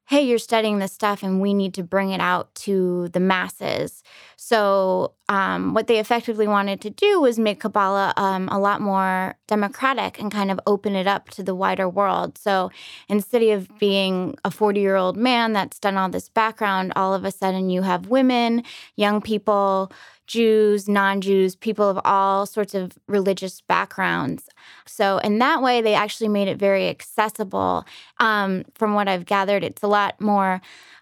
hey, 0.05 0.21
you're 0.21 0.37
studying 0.37 0.79
this 0.79 0.91
stuff 0.91 1.23
and 1.23 1.39
we 1.39 1.53
need 1.53 1.73
to 1.73 1.83
bring 1.83 2.11
it 2.11 2.19
out 2.19 2.53
to 2.53 3.07
the 3.09 3.19
masses. 3.19 4.03
So, 4.35 5.13
um, 5.29 5.73
what 5.73 5.87
they 5.87 5.99
effectively 5.99 6.47
wanted 6.47 6.81
to 6.81 6.89
do 6.89 7.21
was 7.21 7.39
make 7.39 7.61
Kabbalah 7.61 8.13
um, 8.17 8.49
a 8.49 8.59
lot 8.59 8.81
more 8.81 9.35
democratic 9.47 10.19
and 10.19 10.29
kind 10.29 10.51
of 10.51 10.59
open 10.67 10.95
it 10.95 11.07
up 11.07 11.29
to 11.29 11.43
the 11.43 11.55
wider 11.55 11.87
world. 11.87 12.37
So, 12.37 12.69
instead 13.07 13.41
of 13.43 13.69
being 13.79 14.35
a 14.43 14.51
40 14.51 14.81
year 14.81 14.97
old 14.97 15.15
man 15.15 15.53
that's 15.53 15.79
done 15.79 15.95
all 15.95 16.09
this 16.09 16.27
background, 16.27 16.91
all 16.97 17.13
of 17.13 17.23
a 17.23 17.31
sudden 17.31 17.69
you 17.69 17.83
have 17.83 18.07
women, 18.07 18.63
young 18.97 19.21
people, 19.21 19.91
Jews, 20.27 20.88
non 20.88 21.22
Jews, 21.22 21.56
people 21.56 21.89
of 21.89 22.00
all 22.06 22.46
sorts 22.46 22.74
of 22.74 22.98
religious 23.08 23.62
backgrounds. 23.62 24.48
So, 24.86 25.18
in 25.20 25.39
that 25.39 25.62
way, 25.62 25.82
they 25.82 25.94
actually 25.94 26.30
made 26.30 26.48
it 26.48 26.58
very 26.58 26.89
accessible. 26.89 27.86
Um, 28.20 28.63
from 28.75 28.94
what 28.94 29.08
I've 29.08 29.25
gathered, 29.25 29.63
it's 29.63 29.84
a 29.84 29.88
lot 29.88 30.20
more 30.22 30.62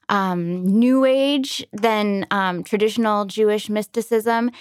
um, 0.10 0.66
new 0.66 1.06
age 1.06 1.66
than 1.72 2.28
um, 2.32 2.64
traditional 2.64 3.26
Jewish 3.26 3.70
mysticism. 3.70 4.52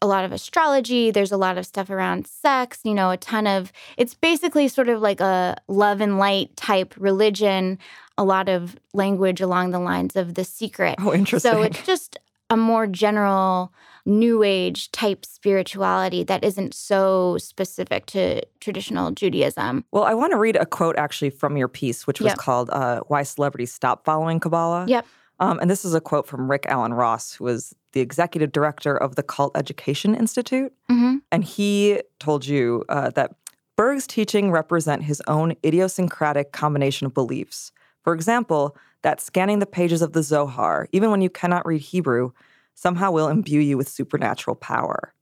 A 0.00 0.06
lot 0.06 0.24
of 0.24 0.32
astrology, 0.32 1.10
there's 1.10 1.30
a 1.32 1.36
lot 1.36 1.58
of 1.58 1.64
stuff 1.64 1.88
around 1.88 2.26
sex, 2.26 2.80
you 2.82 2.92
know, 2.92 3.10
a 3.10 3.16
ton 3.16 3.46
of 3.46 3.72
it's 3.96 4.14
basically 4.14 4.66
sort 4.66 4.88
of 4.88 5.00
like 5.00 5.20
a 5.20 5.56
love 5.68 6.00
and 6.00 6.18
light 6.18 6.56
type 6.56 6.94
religion, 6.98 7.78
a 8.18 8.24
lot 8.24 8.48
of 8.48 8.76
language 8.94 9.40
along 9.40 9.70
the 9.70 9.78
lines 9.78 10.16
of 10.16 10.34
the 10.34 10.44
secret. 10.44 10.96
Oh, 10.98 11.14
interesting. 11.14 11.52
So, 11.52 11.62
it's 11.62 11.84
just 11.86 12.18
a 12.50 12.56
more 12.56 12.86
general 12.86 13.72
new 14.04 14.42
age 14.42 14.90
type 14.92 15.24
spirituality 15.24 16.24
that 16.24 16.42
isn't 16.44 16.74
so 16.74 17.36
specific 17.38 18.06
to 18.06 18.42
traditional 18.60 19.10
Judaism. 19.12 19.84
Well, 19.92 20.04
I 20.04 20.14
want 20.14 20.32
to 20.32 20.38
read 20.38 20.56
a 20.56 20.66
quote 20.66 20.96
actually 20.96 21.30
from 21.30 21.56
your 21.56 21.68
piece, 21.68 22.06
which 22.06 22.20
was 22.20 22.30
Yep. 22.30 22.38
called 22.38 22.70
uh, 22.70 23.00
Why 23.08 23.22
Celebrities 23.22 23.72
Stop 23.72 24.04
Following 24.04 24.40
Kabbalah. 24.40 24.86
Yep. 24.88 25.06
Um, 25.40 25.58
and 25.60 25.70
this 25.70 25.84
is 25.84 25.94
a 25.94 26.00
quote 26.00 26.26
from 26.26 26.50
Rick 26.50 26.66
Alan 26.66 26.94
Ross, 26.94 27.34
who 27.34 27.44
was 27.44 27.74
the 27.92 28.00
executive 28.00 28.52
director 28.52 28.96
of 28.96 29.16
the 29.16 29.22
Cult 29.22 29.56
Education 29.56 30.14
Institute. 30.14 30.72
hmm 30.88 31.16
And 31.30 31.44
he 31.44 32.00
told 32.18 32.46
you 32.46 32.84
uh, 32.88 33.10
that 33.10 33.34
Berg's 33.76 34.06
teaching 34.06 34.50
represent 34.50 35.02
his 35.04 35.22
own 35.26 35.54
idiosyncratic 35.64 36.52
combination 36.52 37.06
of 37.06 37.14
beliefs. 37.14 37.72
For 38.02 38.14
example, 38.14 38.76
that 39.02 39.20
scanning 39.20 39.58
the 39.58 39.66
pages 39.66 40.02
of 40.02 40.12
the 40.12 40.22
Zohar, 40.22 40.88
even 40.92 41.10
when 41.10 41.22
you 41.22 41.30
cannot 41.30 41.66
read 41.66 41.80
Hebrew, 41.80 42.32
somehow 42.74 43.10
will 43.10 43.28
imbue 43.28 43.60
you 43.60 43.76
with 43.76 43.88
supernatural 43.88 44.56
power. 44.56 45.14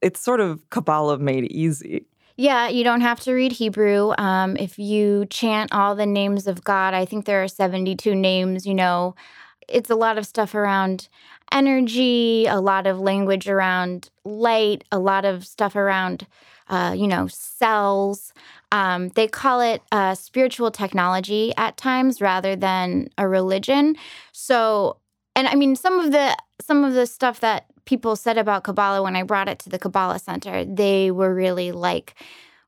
It's 0.00 0.20
sort 0.20 0.40
of 0.40 0.68
Kabbalah 0.70 1.18
made 1.18 1.44
easy. 1.50 2.06
Yeah, 2.36 2.68
you 2.68 2.82
don't 2.82 3.00
have 3.00 3.20
to 3.20 3.32
read 3.32 3.52
Hebrew. 3.52 4.12
Um, 4.18 4.56
if 4.56 4.78
you 4.78 5.26
chant 5.30 5.72
all 5.72 5.94
the 5.94 6.06
names 6.06 6.46
of 6.46 6.64
God, 6.64 6.92
I 6.92 7.04
think 7.04 7.26
there 7.26 7.42
are 7.42 7.48
72 7.48 8.14
names, 8.14 8.66
you 8.66 8.74
know, 8.74 9.14
it's 9.68 9.90
a 9.90 9.94
lot 9.94 10.18
of 10.18 10.26
stuff 10.26 10.54
around 10.54 11.08
energy, 11.52 12.46
a 12.46 12.60
lot 12.60 12.86
of 12.86 12.98
language 12.98 13.48
around 13.48 14.10
light, 14.24 14.84
a 14.90 14.98
lot 14.98 15.24
of 15.24 15.46
stuff 15.46 15.76
around, 15.76 16.26
uh, 16.68 16.94
you 16.96 17.06
know, 17.06 17.26
cells. 17.28 18.32
Um, 18.72 19.10
they 19.10 19.28
call 19.28 19.60
it 19.60 19.82
uh, 19.92 20.14
spiritual 20.14 20.70
technology 20.70 21.52
at 21.56 21.76
times 21.76 22.20
rather 22.20 22.56
than 22.56 23.08
a 23.18 23.28
religion. 23.28 23.96
So, 24.32 24.96
and 25.36 25.46
I 25.46 25.54
mean, 25.54 25.76
some 25.76 26.00
of 26.00 26.12
the 26.12 26.36
some 26.60 26.84
of 26.84 26.94
the 26.94 27.06
stuff 27.06 27.40
that 27.40 27.66
people 27.84 28.16
said 28.16 28.38
about 28.38 28.64
Kabbalah 28.64 29.02
when 29.02 29.16
I 29.16 29.22
brought 29.22 29.48
it 29.48 29.58
to 29.60 29.68
the 29.70 29.78
Kabbalah 29.78 30.18
Center, 30.18 30.64
they 30.64 31.10
were 31.10 31.34
really 31.34 31.72
like, 31.72 32.14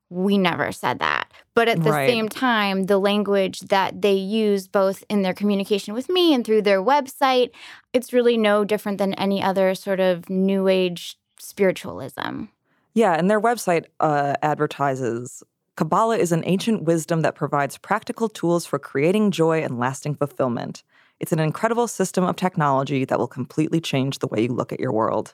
we 0.09 0.37
never 0.37 0.71
said 0.71 0.99
that. 0.99 1.31
But 1.53 1.67
at 1.67 1.83
the 1.83 1.91
Right. 1.91 2.07
same 2.09 2.29
time, 2.29 2.83
the 2.85 2.99
language 2.99 3.61
that 3.61 4.01
they 4.01 4.13
use 4.13 4.67
both 4.67 5.03
in 5.09 5.21
their 5.23 5.33
communication 5.33 5.93
with 5.93 6.09
me 6.09 6.33
and 6.33 6.45
through 6.45 6.61
their 6.61 6.81
website, 6.83 7.49
it's 7.93 8.13
really 8.13 8.37
no 8.37 8.63
different 8.63 8.99
than 8.99 9.13
any 9.15 9.41
other 9.41 9.73
sort 9.73 9.99
of 9.99 10.29
new 10.29 10.67
age 10.67 11.17
spiritualism. 11.39 12.45
Yeah, 12.93 13.13
and 13.13 13.29
their 13.29 13.41
website 13.41 13.85
uh, 13.99 14.35
advertises 14.41 15.43
Kabbalah 15.77 16.17
is 16.17 16.31
an 16.31 16.41
ancient 16.45 16.83
wisdom 16.83 17.21
that 17.21 17.35
provides 17.35 17.77
practical 17.77 18.29
tools 18.29 18.65
for 18.65 18.79
creating 18.79 19.29
joy 19.29 19.61
and 19.63 19.77
lasting 19.77 20.15
fulfillment. 20.15 20.83
It's 21.19 21.31
an 21.31 21.39
incredible 21.39 21.87
system 21.87 22.23
of 22.23 22.35
technology 22.35 23.05
that 23.05 23.17
will 23.17 23.27
completely 23.27 23.81
change 23.81 24.19
the 24.19 24.27
way 24.27 24.43
you 24.43 24.49
look 24.49 24.71
at 24.71 24.79
your 24.79 24.91
world. 24.91 25.33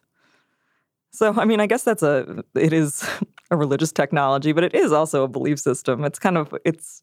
So, 1.12 1.34
I 1.38 1.46
mean, 1.46 1.60
I 1.60 1.68
guess 1.68 1.84
that's 1.84 2.04
a 2.04 2.44
it 2.56 2.74
is 2.74 3.08
a 3.52 3.58
religious 3.58 3.92
technology, 3.92 4.52
but 4.52 4.63
it 4.63 4.74
is 4.74 4.92
also 4.92 5.24
a 5.24 5.28
belief 5.28 5.60
system. 5.60 6.04
It's 6.04 6.20
kind 6.20 6.38
of 6.38 6.54
it's 6.66 7.02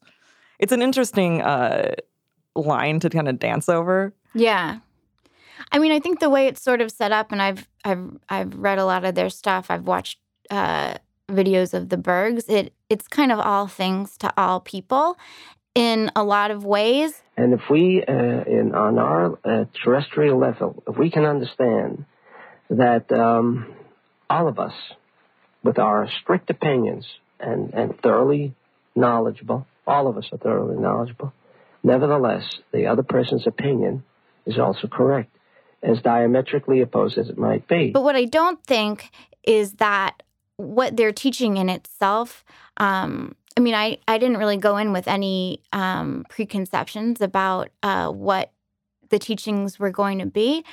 it's 0.59 0.71
an 0.71 0.81
interesting 0.81 1.41
uh, 1.41 1.95
line 2.55 2.99
to 2.99 3.09
kind 3.09 3.27
of 3.27 3.39
dance 3.39 3.69
over. 3.69 4.13
Yeah. 4.33 4.79
I 5.71 5.79
mean, 5.79 5.91
I 5.91 5.99
think 5.99 6.19
the 6.19 6.29
way 6.29 6.47
it's 6.47 6.61
sort 6.61 6.81
of 6.81 6.91
set 6.91 7.11
up, 7.11 7.31
and 7.31 7.41
I've 7.41 7.67
I've 7.85 8.17
I've 8.29 8.55
read 8.55 8.79
a 8.79 8.85
lot 8.85 9.05
of 9.05 9.15
their 9.15 9.29
stuff. 9.29 9.67
I've 9.69 9.87
watched 9.87 10.19
uh, 10.49 10.95
videos 11.29 11.73
of 11.73 11.89
the 11.89 11.97
Bergs. 11.97 12.45
It 12.49 12.73
it's 12.89 13.07
kind 13.07 13.31
of 13.31 13.39
all 13.39 13.67
things 13.67 14.17
to 14.17 14.33
all 14.35 14.59
people 14.59 15.17
in 15.75 16.11
a 16.15 16.23
lot 16.23 16.51
of 16.51 16.65
ways. 16.65 17.21
And 17.37 17.53
if 17.53 17.61
we, 17.69 18.03
uh, 18.07 18.11
in 18.11 18.73
on 18.75 18.99
our 18.99 19.39
uh, 19.43 19.65
terrestrial 19.83 20.37
level, 20.37 20.83
if 20.87 20.97
we 20.97 21.09
can 21.09 21.25
understand 21.25 22.05
that 22.69 23.11
um, 23.11 23.73
all 24.29 24.47
of 24.47 24.59
us, 24.59 24.73
with 25.63 25.79
our 25.79 26.09
strict 26.21 26.49
opinions 26.49 27.05
and, 27.39 27.73
and 27.73 27.99
thoroughly 28.01 28.53
knowledgeable, 28.95 29.65
all 29.85 30.07
of 30.07 30.17
us 30.17 30.25
are 30.31 30.37
thoroughly 30.37 30.77
knowledgeable, 30.77 31.33
nevertheless, 31.83 32.43
the 32.71 32.87
other 32.87 33.03
person's 33.03 33.47
opinion 33.47 34.03
is 34.45 34.57
also 34.57 34.87
correct, 34.87 35.35
as 35.83 36.01
diametrically 36.01 36.81
opposed 36.81 37.17
as 37.17 37.29
it 37.29 37.37
might 37.37 37.67
be. 37.67 37.91
But 37.91 38.03
what 38.03 38.15
I 38.15 38.25
don't 38.25 38.63
think 38.65 39.11
is 39.43 39.73
that 39.73 40.23
what 40.57 40.95
they're 40.95 41.11
teaching 41.11 41.57
in 41.57 41.69
itself. 41.69 42.43
Um, 42.77 43.35
I 43.61 43.63
mean, 43.63 43.75
I, 43.75 43.99
I 44.07 44.17
didn't 44.17 44.37
really 44.37 44.57
go 44.57 44.77
in 44.77 44.91
with 44.91 45.07
any 45.07 45.61
um, 45.71 46.25
preconceptions 46.29 47.21
about 47.21 47.69
uh, 47.83 48.09
what 48.09 48.51
the 49.09 49.19
teachings 49.19 49.77
were 49.77 49.91
going 49.91 50.17
to 50.17 50.25
be, 50.25 50.65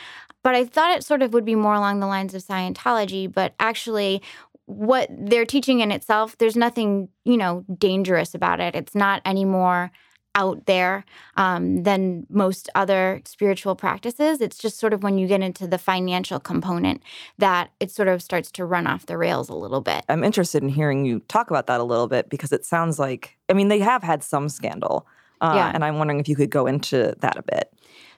but 0.43 0.55
I 0.55 0.65
thought 0.65 0.97
it 0.97 1.05
sort 1.05 1.21
of 1.21 1.35
would 1.35 1.45
be 1.45 1.55
more 1.55 1.75
along 1.75 2.01
the 2.01 2.07
lines 2.07 2.33
of 2.33 2.43
Scientology. 2.43 3.31
But 3.31 3.53
actually, 3.61 4.23
what 4.65 5.11
they're 5.11 5.45
teaching 5.45 5.81
in 5.81 5.93
itself, 5.93 6.39
there's 6.39 6.57
nothing, 6.57 7.11
you 7.27 7.37
know, 7.37 7.67
dangerous 7.77 8.35
about 8.35 8.59
it. 8.59 8.75
It's 8.75 8.95
not 8.95 9.21
any 9.27 9.45
more 9.45 9.91
out 10.39 10.67
there 10.67 11.05
um, 11.37 11.83
than 11.83 12.25
most 12.31 12.71
other 12.75 13.21
spiritual 13.25 13.75
practices. 13.75 14.41
It's 14.41 14.57
just 14.57 14.79
sort 14.79 14.95
of 14.95 15.03
when 15.03 15.19
you 15.19 15.27
get 15.27 15.43
into 15.43 15.67
the 15.67 15.79
financial 15.79 16.39
component 16.39 17.03
that 17.39 17.71
it 17.81 17.91
sort 17.91 18.09
of 18.09 18.23
starts 18.23 18.51
to 18.53 18.65
run 18.65 18.87
off 18.87 19.07
the 19.07 19.19
rails 19.19 19.49
a 19.49 19.55
little 19.55 19.81
bit. 19.81 20.05
I'm 20.09 20.23
interested 20.23 20.63
in 20.63 20.69
hearing 20.69 21.05
you 21.05 21.21
talk 21.29 21.51
about 21.51 21.67
that 21.67 21.81
a 21.81 21.85
little 21.85 22.07
bit 22.07 22.31
because 22.31 22.53
it 22.53 22.65
sounds 22.65 22.99
like, 22.99 23.37
I 23.49 23.53
mean, 23.53 23.69
they 23.69 23.81
have 23.81 24.03
had 24.03 24.23
some 24.23 24.49
scandal. 24.49 25.07
Uh, 25.41 25.55
Yeah. 25.57 25.71
And 25.75 25.85
I'm 25.85 25.99
wondering 25.99 26.21
if 26.21 26.29
you 26.29 26.37
could 26.37 26.51
go 26.51 26.67
into 26.67 27.15
that 27.19 27.37
a 27.37 27.43
bit. 27.43 27.73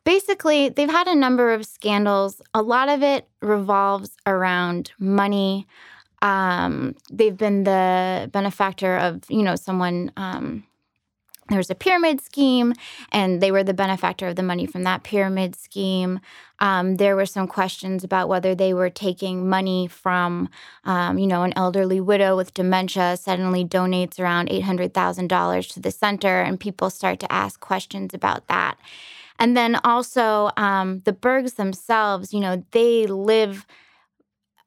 Basically, 0.04 0.68
they've 0.70 0.90
had 0.90 1.08
a 1.08 1.14
number 1.14 1.52
of 1.52 1.64
scandals. 1.66 2.42
A 2.54 2.62
lot 2.62 2.88
of 2.88 3.02
it 3.02 3.28
revolves 3.42 4.10
around 4.26 4.92
money. 4.98 5.66
Um, 6.22 6.94
they've 7.10 7.36
been 7.36 7.64
the 7.64 8.28
benefactor 8.32 8.96
of, 8.96 9.22
you 9.28 9.42
know, 9.42 9.56
someone. 9.56 10.12
Um, 10.16 10.64
there 11.50 11.58
was 11.58 11.70
a 11.70 11.74
pyramid 11.74 12.20
scheme, 12.20 12.72
and 13.12 13.40
they 13.40 13.50
were 13.50 13.64
the 13.64 13.74
benefactor 13.74 14.28
of 14.28 14.36
the 14.36 14.42
money 14.42 14.66
from 14.66 14.84
that 14.84 15.02
pyramid 15.02 15.56
scheme. 15.56 16.20
Um, 16.60 16.96
there 16.96 17.16
were 17.16 17.26
some 17.26 17.46
questions 17.46 18.04
about 18.04 18.28
whether 18.28 18.54
they 18.54 18.72
were 18.72 18.90
taking 18.90 19.48
money 19.48 19.86
from, 19.86 20.48
um, 20.84 21.18
you 21.18 21.26
know, 21.26 21.42
an 21.42 21.52
elderly 21.56 22.00
widow 22.00 22.36
with 22.36 22.54
dementia 22.54 23.16
suddenly 23.16 23.64
donates 23.64 24.20
around 24.20 24.48
$800,000 24.48 25.72
to 25.72 25.80
the 25.80 25.90
center, 25.90 26.40
and 26.40 26.58
people 26.58 26.88
start 26.88 27.18
to 27.20 27.32
ask 27.32 27.60
questions 27.60 28.14
about 28.14 28.46
that. 28.46 28.78
And 29.38 29.56
then 29.56 29.76
also 29.84 30.50
um, 30.56 31.00
the 31.00 31.14
Bergs 31.14 31.54
themselves, 31.54 32.32
you 32.32 32.40
know, 32.40 32.64
they 32.72 33.06
live 33.06 33.66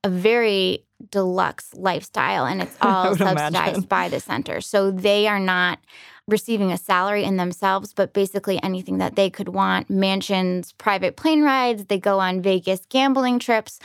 a 0.04 0.10
very 0.10 0.84
deluxe 1.12 1.74
lifestyle 1.76 2.46
and 2.46 2.62
it's 2.62 2.76
all 2.82 3.16
subsidized 3.16 3.56
imagine. 3.56 3.82
by 3.84 4.10
the 4.10 4.20
center. 4.20 4.62
So 4.62 4.92
they 4.92 5.28
are 5.28 5.40
not 5.40 5.80
receiving 6.28 6.72
a 6.72 6.78
salary 6.78 7.24
in 7.24 7.38
themselves, 7.38 7.94
but 7.94 8.14
basically 8.14 8.62
anything 8.64 8.98
that 8.98 9.16
they 9.16 9.30
could 9.30 9.50
want 9.50 9.90
mansions, 9.90 10.72
private 10.74 11.18
plane 11.18 11.44
rides, 11.44 11.86
they 11.86 12.00
go 12.00 12.20
on 12.20 12.42
Vegas 12.42 12.86
gambling 12.88 13.40
trips. 13.40 13.80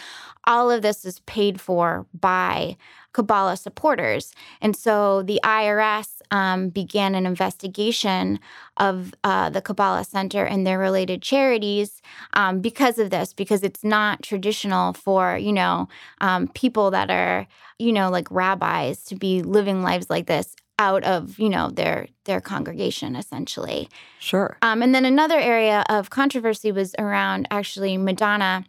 All 0.44 0.70
of 0.70 0.82
this 0.82 1.04
is 1.04 1.20
paid 1.20 1.60
for 1.60 2.06
by 2.18 2.76
Kabbalah 3.12 3.56
supporters. 3.56 4.32
And 4.60 4.76
so 4.76 5.22
the 5.22 5.40
IRS 5.42 6.20
um, 6.30 6.68
began 6.68 7.16
an 7.16 7.26
investigation 7.26 8.38
of 8.76 9.12
uh, 9.24 9.50
the 9.50 9.60
Kabbalah 9.60 10.04
Center 10.04 10.44
and 10.44 10.64
their 10.64 10.78
related 10.78 11.22
charities 11.22 12.00
um, 12.34 12.60
because 12.60 12.98
of 13.00 13.10
this, 13.10 13.32
because 13.32 13.64
it's 13.64 13.82
not 13.82 14.22
traditional 14.22 14.92
for, 14.92 15.36
you 15.36 15.52
know, 15.52 15.88
um, 16.20 16.46
people 16.48 16.92
that 16.92 17.10
are, 17.10 17.48
you 17.80 17.92
know, 17.92 18.10
like 18.10 18.30
rabbis 18.30 19.04
to 19.06 19.16
be 19.16 19.42
living 19.42 19.82
lives 19.82 20.08
like 20.08 20.26
this 20.26 20.54
out 20.78 21.04
of, 21.04 21.38
you 21.38 21.48
know, 21.48 21.70
their 21.70 22.08
their 22.24 22.40
congregation 22.40 23.16
essentially. 23.16 23.88
Sure. 24.18 24.56
Um, 24.62 24.82
and 24.82 24.94
then 24.94 25.04
another 25.04 25.38
area 25.38 25.84
of 25.88 26.10
controversy 26.10 26.72
was 26.72 26.94
around 26.98 27.48
actually 27.50 27.96
Madonna, 27.96 28.64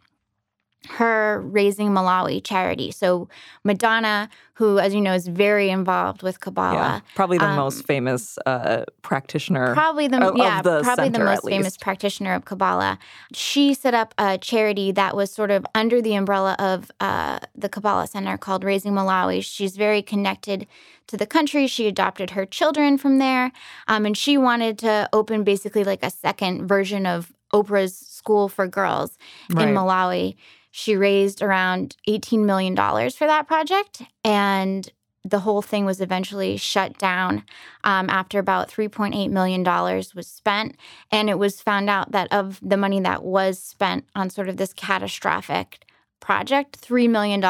her 0.88 1.40
Raising 1.42 1.88
Malawi 1.90 2.42
charity. 2.42 2.90
So 2.90 3.28
Madonna, 3.64 4.28
who, 4.54 4.78
as 4.78 4.94
you 4.94 5.00
know, 5.00 5.12
is 5.12 5.26
very 5.28 5.68
involved 5.70 6.22
with 6.22 6.40
Kabbalah. 6.40 6.74
Yeah. 6.74 7.00
Probably 7.14 7.38
the 7.38 7.46
um, 7.48 7.56
most 7.56 7.86
famous 7.86 8.38
uh, 8.46 8.84
practitioner. 9.02 9.74
Probably 9.74 10.08
the 10.08 10.16
of- 10.18 10.32
of 10.32 10.36
yeah, 10.38 10.62
the 10.62 10.82
probably 10.82 11.08
the 11.10 11.14
center, 11.18 11.28
at 11.28 11.34
most 11.44 11.48
famous 11.48 11.76
practitioner 11.76 12.34
of 12.34 12.44
Kabbalah. 12.46 12.98
She 13.34 13.74
set 13.74 13.94
up 13.94 14.14
a 14.18 14.38
charity 14.38 14.90
that 14.92 15.14
was 15.14 15.30
sort 15.30 15.50
of 15.50 15.66
under 15.74 16.00
the 16.00 16.14
umbrella 16.14 16.56
of 16.58 16.90
uh, 17.00 17.40
the 17.54 17.68
Kabbalah 17.68 18.06
Center 18.06 18.36
called 18.38 18.64
Raising 18.64 18.92
Malawi. 18.92 19.44
She's 19.44 19.76
very 19.76 20.02
connected 20.02 20.66
to 21.08 21.16
the 21.16 21.26
country. 21.26 21.66
She 21.66 21.86
adopted 21.88 22.30
her 22.30 22.46
children 22.46 22.96
from 22.98 23.18
there, 23.18 23.52
um, 23.86 24.06
and 24.06 24.16
she 24.16 24.38
wanted 24.38 24.78
to 24.78 25.08
open 25.12 25.44
basically 25.44 25.84
like 25.84 26.02
a 26.02 26.10
second 26.10 26.66
version 26.66 27.04
of 27.06 27.32
Oprah's 27.52 27.96
School 27.96 28.48
for 28.48 28.66
Girls 28.68 29.18
Right. 29.50 29.68
in 29.68 29.74
Malawi. 29.74 30.36
She 30.70 30.96
raised 30.96 31.42
around 31.42 31.96
$18 32.08 32.44
million 32.44 32.76
for 32.76 33.26
that 33.26 33.46
project. 33.46 34.02
And 34.24 34.90
the 35.24 35.40
whole 35.40 35.62
thing 35.62 35.84
was 35.84 36.00
eventually 36.00 36.56
shut 36.56 36.98
down 36.98 37.44
um, 37.84 38.08
after 38.08 38.38
about 38.38 38.70
$3.8 38.70 39.30
million 39.30 39.62
was 39.64 40.26
spent. 40.26 40.76
And 41.10 41.28
it 41.28 41.38
was 41.38 41.60
found 41.60 41.90
out 41.90 42.12
that 42.12 42.32
of 42.32 42.58
the 42.62 42.76
money 42.76 43.00
that 43.00 43.22
was 43.22 43.58
spent 43.58 44.06
on 44.14 44.30
sort 44.30 44.48
of 44.48 44.56
this 44.56 44.72
catastrophic 44.72 45.84
project, 46.20 46.80
$3 46.80 47.08
million 47.08 47.42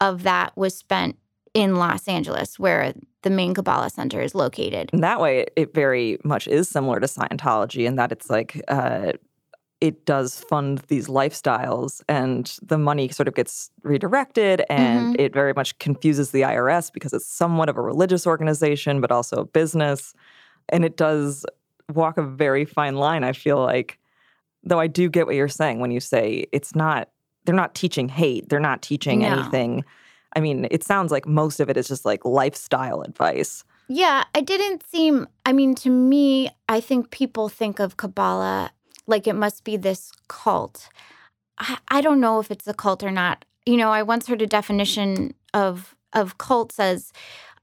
of 0.00 0.22
that 0.24 0.56
was 0.56 0.76
spent 0.76 1.16
in 1.54 1.76
Los 1.76 2.06
Angeles, 2.06 2.58
where 2.58 2.92
the 3.22 3.30
main 3.30 3.54
Kabbalah 3.54 3.88
Center 3.88 4.20
is 4.20 4.34
located. 4.34 4.90
In 4.92 5.00
that 5.00 5.20
way, 5.20 5.46
it 5.56 5.72
very 5.72 6.18
much 6.22 6.46
is 6.46 6.68
similar 6.68 7.00
to 7.00 7.06
Scientology 7.06 7.86
in 7.86 7.96
that 7.96 8.12
it's 8.12 8.28
like 8.28 8.62
uh, 8.68 9.12
it 9.80 10.06
does 10.06 10.40
fund 10.40 10.78
these 10.88 11.06
lifestyles 11.08 12.02
and 12.08 12.56
the 12.62 12.78
money 12.78 13.08
sort 13.08 13.28
of 13.28 13.34
gets 13.34 13.70
redirected 13.82 14.62
and 14.70 15.14
Mm-hmm. 15.14 15.20
it 15.20 15.34
very 15.34 15.52
much 15.52 15.78
confuses 15.78 16.30
the 16.30 16.40
IRS 16.42 16.90
because 16.92 17.12
it's 17.12 17.26
somewhat 17.26 17.68
of 17.68 17.76
a 17.76 17.82
religious 17.82 18.26
organization, 18.26 19.00
but 19.02 19.12
also 19.12 19.36
a 19.36 19.44
business. 19.44 20.14
And 20.70 20.84
it 20.84 20.96
does 20.96 21.44
walk 21.92 22.16
a 22.16 22.22
very 22.22 22.64
fine 22.64 22.96
line, 22.96 23.22
I 23.22 23.32
feel 23.32 23.58
like. 23.62 23.98
Though 24.64 24.80
I 24.80 24.86
do 24.86 25.08
get 25.10 25.26
what 25.26 25.34
you're 25.36 25.46
saying 25.48 25.78
when 25.80 25.90
you 25.90 26.00
say 26.00 26.46
it's 26.52 26.74
not, 26.74 27.10
they're 27.44 27.54
not 27.54 27.74
teaching 27.74 28.08
hate, 28.08 28.48
they're 28.48 28.58
not 28.58 28.80
teaching 28.82 29.20
No. 29.20 29.28
anything. 29.28 29.84
I 30.34 30.40
mean, 30.40 30.66
it 30.70 30.82
sounds 30.84 31.12
like 31.12 31.26
most 31.26 31.60
of 31.60 31.68
it 31.70 31.76
is 31.76 31.86
just 31.86 32.04
like 32.04 32.24
lifestyle 32.24 33.02
advice. 33.02 33.62
Yeah, 33.88 34.24
it 34.34 34.46
didn't 34.46 34.82
seem. 34.88 35.28
I 35.44 35.52
mean, 35.52 35.74
to 35.76 35.90
me, 35.90 36.50
I 36.68 36.80
think 36.80 37.10
people 37.10 37.48
think 37.48 37.78
of 37.78 37.96
Kabbalah 37.96 38.70
like 39.06 39.26
it 39.26 39.34
must 39.34 39.64
be 39.64 39.76
this 39.76 40.12
cult. 40.28 40.88
I, 41.58 41.78
I 41.88 42.00
don't 42.00 42.20
know 42.20 42.40
if 42.40 42.50
it's 42.50 42.66
a 42.66 42.74
cult 42.74 43.02
or 43.02 43.10
not. 43.10 43.44
You 43.64 43.76
know, 43.76 43.90
I 43.90 44.02
once 44.02 44.26
heard 44.26 44.42
a 44.42 44.46
definition 44.46 45.34
of 45.54 45.94
of 46.12 46.38
cults 46.38 46.78
as, 46.80 47.12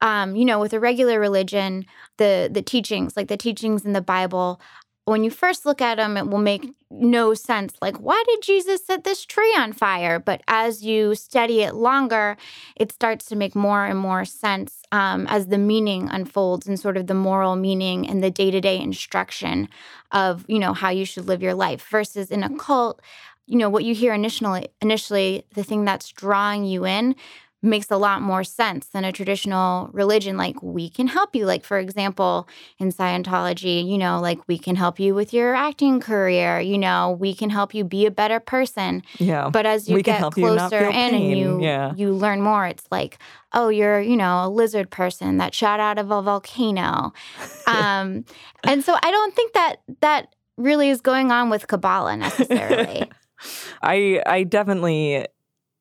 um, 0.01 0.35
you 0.35 0.45
know, 0.45 0.59
with 0.59 0.73
a 0.73 0.79
regular 0.79 1.19
religion, 1.19 1.85
the 2.17 2.49
the 2.51 2.61
teachings, 2.61 3.15
like 3.17 3.27
the 3.27 3.37
teachings 3.37 3.85
in 3.85 3.93
the 3.93 4.01
Bible, 4.01 4.59
when 5.05 5.23
you 5.23 5.29
first 5.29 5.65
look 5.65 5.81
at 5.81 5.97
them, 5.97 6.15
it 6.15 6.27
will 6.27 6.37
make 6.37 6.73
no 6.89 7.33
sense. 7.33 7.73
Like, 7.81 7.97
why 7.97 8.23
did 8.25 8.41
Jesus 8.41 8.85
set 8.85 9.03
this 9.03 9.25
tree 9.25 9.53
on 9.57 9.73
fire? 9.73 10.17
But 10.17 10.41
as 10.47 10.83
you 10.83 11.13
study 11.15 11.61
it 11.61 11.75
longer, 11.75 12.37
it 12.77 12.91
starts 12.91 13.25
to 13.25 13.35
make 13.35 13.53
more 13.53 13.85
and 13.85 13.99
more 13.99 14.23
sense 14.23 14.81
um, 14.93 15.27
as 15.27 15.47
the 15.47 15.57
meaning 15.57 16.07
unfolds 16.09 16.67
and 16.67 16.79
sort 16.79 16.95
of 16.95 17.07
the 17.07 17.13
moral 17.13 17.57
meaning 17.57 18.07
and 18.07 18.23
the 18.23 18.31
day 18.31 18.49
to 18.49 18.61
day 18.61 18.79
instruction 18.79 19.67
of, 20.11 20.45
you 20.47 20.59
know, 20.59 20.73
how 20.73 20.89
you 20.89 21.05
should 21.05 21.25
live 21.25 21.43
your 21.43 21.55
life 21.55 21.85
versus 21.89 22.31
in 22.31 22.43
a 22.43 22.57
cult. 22.57 23.01
You 23.45 23.57
know 23.57 23.69
what 23.69 23.83
you 23.83 23.93
hear 23.93 24.13
initially. 24.13 24.69
Initially, 24.81 25.43
the 25.53 25.65
thing 25.65 25.83
that's 25.83 26.09
drawing 26.13 26.63
you 26.63 26.85
in 26.85 27.15
makes 27.63 27.89
a 27.89 27.97
lot 27.97 28.21
more 28.21 28.43
sense 28.43 28.87
than 28.87 29.05
a 29.05 29.11
traditional 29.11 29.89
religion. 29.93 30.35
Like 30.37 30.61
we 30.61 30.89
can 30.89 31.07
help 31.07 31.35
you. 31.35 31.45
Like 31.45 31.63
for 31.63 31.79
example 31.79 32.47
in 32.77 32.91
scientology 32.91 33.87
you 33.89 33.97
know 33.97 34.19
like 34.19 34.39
we 34.47 34.57
can 34.57 34.75
help 34.75 34.99
you 34.99 35.15
with 35.15 35.33
your 35.33 35.55
acting 35.55 35.99
career. 35.99 36.59
You 36.59 36.77
know 36.77 37.17
we 37.19 37.33
can 37.33 37.49
help 37.49 37.73
you 37.73 37.83
be 37.83 38.05
a 38.05 38.11
better 38.11 38.39
person. 38.39 39.01
Yeah. 39.19 39.49
but 39.49 39.65
as 39.65 39.87
you 39.89 39.95
We 39.95 40.03
get 40.03 40.19
help 40.19 40.37
you 40.37 40.47
closer 40.47 40.85
in 40.85 41.15
and 41.15 41.23
you 41.37 41.61
Yeah. 41.61 41.93
you 41.95 42.11
learn 42.13 42.41
more 42.41 42.67
it's 42.67 42.85
like 42.91 43.17
oh 43.53 43.69
you're 43.69 44.01
you 44.01 44.17
know 44.17 44.45
a 44.45 44.49
lizard 44.49 44.89
person 44.89 45.37
that 45.37 45.53
shot 45.55 45.79
out 45.79 45.97
of 45.97 46.11
a 46.11 46.21
volcano. 46.21 47.13
Um 47.67 48.25
and 48.65 48.83
so 48.83 48.93
i 49.01 49.09
don't 49.09 49.33
think 49.33 49.53
that 49.53 49.77
that 50.01 50.35
really 50.57 50.89
is 50.89 50.99
going 51.01 51.31
on 51.31 51.49
with 51.49 51.67
kabbalah 51.67 52.17
necessarily. 52.17 53.09
I 53.81 54.21
I 54.25 54.43
definitely 54.43 55.25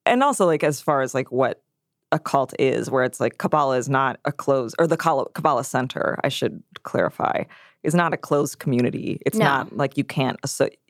and 0.07 0.23
also 0.23 0.47
like 0.47 0.65
as 0.65 0.81
far 0.81 1.03
as 1.03 1.13
like 1.15 1.31
what 1.31 1.61
a 2.13 2.19
cult 2.19 2.55
is, 2.59 2.91
where 2.91 3.03
it's 3.05 3.19
like 3.21 3.39
Kabbalah 3.39 3.79
is 3.79 3.89
not 3.89 4.21
a 4.25 4.33
closed 4.33 4.77
or 4.79 4.87
the 4.87 4.97
Kabbalah 4.97 5.65
Center, 5.65 6.19
I 6.23 6.29
should 6.29 6.63
clarify, 6.85 7.45
is 7.83 7.95
not 7.95 8.13
a 8.13 8.17
closed 8.17 8.59
community. 8.59 9.19
It's 9.27 9.39
No. 9.39 9.45
not 9.47 9.77
like 9.77 9.97
you 9.97 10.05
can't 10.05 10.39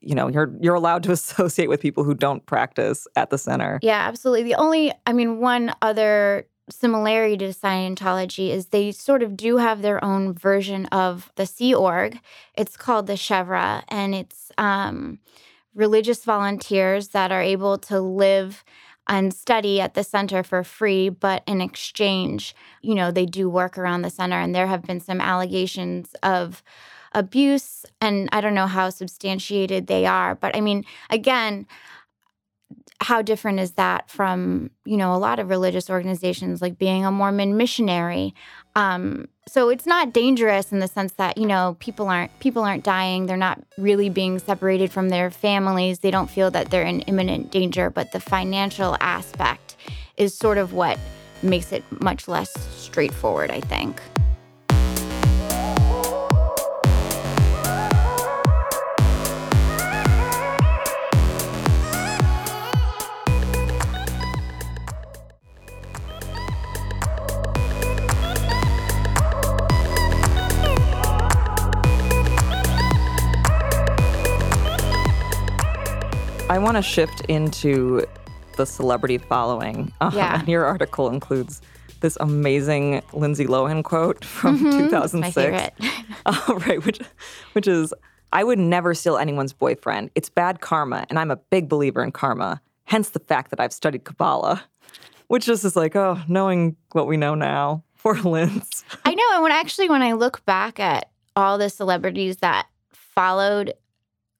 you 0.00 0.14
know, 0.14 0.28
you're 0.28 0.52
you're 0.60 0.74
allowed 0.74 1.02
to 1.04 1.12
associate 1.18 1.68
with 1.68 1.80
people 1.80 2.04
who 2.04 2.14
don't 2.14 2.44
practice 2.44 3.06
at 3.16 3.30
the 3.30 3.38
center. 3.38 3.78
Yeah, 3.82 4.06
absolutely. 4.06 4.42
The 4.44 4.56
only, 4.56 4.92
I 5.06 5.12
mean, 5.12 5.38
one 5.38 5.72
other 5.80 6.46
similarity 6.70 7.36
to 7.36 7.48
Scientology 7.48 8.50
is 8.50 8.66
they 8.66 8.92
sort 8.92 9.22
of 9.22 9.36
do 9.36 9.56
have 9.58 9.82
their 9.82 10.02
own 10.04 10.32
version 10.34 10.86
of 10.86 11.30
the 11.36 11.46
Sea 11.46 11.74
Org. 11.74 12.18
It's 12.54 12.76
called 12.76 13.06
the 13.06 13.14
Chevra, 13.14 13.82
and 13.88 14.14
it's 14.14 14.52
um, 14.58 15.18
religious 15.74 16.24
volunteers 16.24 17.08
that 17.08 17.32
are 17.32 17.42
able 17.42 17.78
to 17.78 18.00
live 18.00 18.64
and 19.12 19.34
study 19.34 19.78
at 19.78 19.92
the 19.92 20.02
center 20.02 20.42
for 20.42 20.64
free, 20.64 21.10
but 21.10 21.42
in 21.46 21.60
exchange, 21.60 22.56
you 22.80 22.94
know, 22.94 23.10
they 23.10 23.26
do 23.26 23.46
work 23.46 23.76
around 23.76 24.00
the 24.00 24.08
center. 24.08 24.40
And 24.40 24.54
there 24.54 24.66
have 24.66 24.84
been 24.84 25.00
some 25.00 25.20
allegations 25.20 26.14
of 26.22 26.62
abuse, 27.12 27.84
and 28.00 28.30
I 28.32 28.40
don't 28.40 28.54
know 28.54 28.66
how 28.66 28.88
substantiated 28.88 29.86
they 29.86 30.06
are. 30.06 30.34
But 30.34 30.56
I 30.56 30.62
mean, 30.62 30.86
again, 31.10 31.66
how 33.02 33.20
different 33.20 33.60
is 33.60 33.72
that 33.72 34.08
from 34.08 34.70
you 34.86 34.96
know 34.96 35.12
a 35.12 35.18
lot 35.18 35.38
of 35.38 35.50
religious 35.50 35.90
organizations 35.90 36.62
like 36.62 36.78
being 36.78 37.04
a 37.04 37.10
mormon 37.10 37.56
missionary 37.56 38.32
um, 38.76 39.28
so 39.46 39.68
it's 39.68 39.86
not 39.86 40.12
dangerous 40.12 40.72
in 40.72 40.78
the 40.78 40.88
sense 40.88 41.12
that 41.12 41.36
you 41.36 41.46
know 41.46 41.76
people 41.80 42.08
aren't 42.08 42.36
people 42.38 42.62
aren't 42.62 42.84
dying. 42.84 43.26
They're 43.26 43.36
not 43.36 43.60
really 43.76 44.08
being 44.08 44.38
separated 44.38 44.92
from 44.92 45.08
their 45.08 45.30
families. 45.30 45.98
They 45.98 46.10
don't 46.10 46.30
feel 46.30 46.50
that 46.52 46.70
they're 46.70 46.82
in 46.82 47.00
imminent 47.02 47.50
danger 47.50 47.90
but 47.90 48.12
the 48.12 48.20
financial 48.20 48.96
aspect 49.00 49.76
is 50.16 50.36
sort 50.36 50.58
of 50.58 50.72
what 50.72 50.98
makes 51.42 51.72
it 51.72 51.84
much 52.00 52.28
less 52.28 52.52
straightforward 52.76 53.50
i 53.50 53.60
think 53.60 54.00
I 76.52 76.58
want 76.58 76.76
to 76.76 76.82
shift 76.82 77.22
into 77.30 78.04
the 78.58 78.66
celebrity 78.66 79.16
following. 79.16 79.90
Um, 80.02 80.12
Yeah. 80.14 80.38
and 80.40 80.46
your 80.48 80.66
article 80.66 81.08
includes 81.08 81.62
this 82.00 82.18
amazing 82.20 83.00
Lindsay 83.14 83.46
Lohan 83.46 83.82
quote 83.82 84.22
from 84.22 84.58
Mhm. 84.58 84.72
2006. 84.76 85.22
My 85.22 85.30
favorite. 85.30 85.74
Uh, 86.26 86.58
right, 86.68 86.84
which, 86.84 87.00
which 87.54 87.66
is, 87.66 87.94
I 88.34 88.44
would 88.44 88.58
never 88.58 88.92
steal 88.92 89.16
anyone's 89.16 89.54
boyfriend. 89.54 90.10
It's 90.14 90.28
bad 90.28 90.60
karma, 90.60 91.06
and 91.08 91.18
I'm 91.18 91.30
a 91.30 91.36
big 91.36 91.70
believer 91.70 92.04
in 92.04 92.12
karma. 92.12 92.60
Hence 92.84 93.08
the 93.10 93.18
fact 93.20 93.48
that 93.50 93.58
I've 93.58 93.72
studied 93.72 94.04
Kabbalah, 94.04 94.62
which 95.28 95.46
just 95.46 95.64
is 95.64 95.74
like, 95.74 95.96
oh, 95.96 96.20
knowing 96.28 96.76
what 96.92 97.06
we 97.06 97.16
know 97.16 97.34
now. 97.34 97.82
Poor 98.02 98.14
Linz. 98.16 98.84
I 99.06 99.14
know. 99.14 99.24
And 99.32 99.42
when 99.42 99.52
actually, 99.52 99.88
when 99.88 100.02
I 100.02 100.12
look 100.12 100.44
back 100.44 100.78
at 100.78 101.08
all 101.34 101.56
the 101.56 101.70
celebrities 101.70 102.36
that 102.36 102.66
followed 102.92 103.72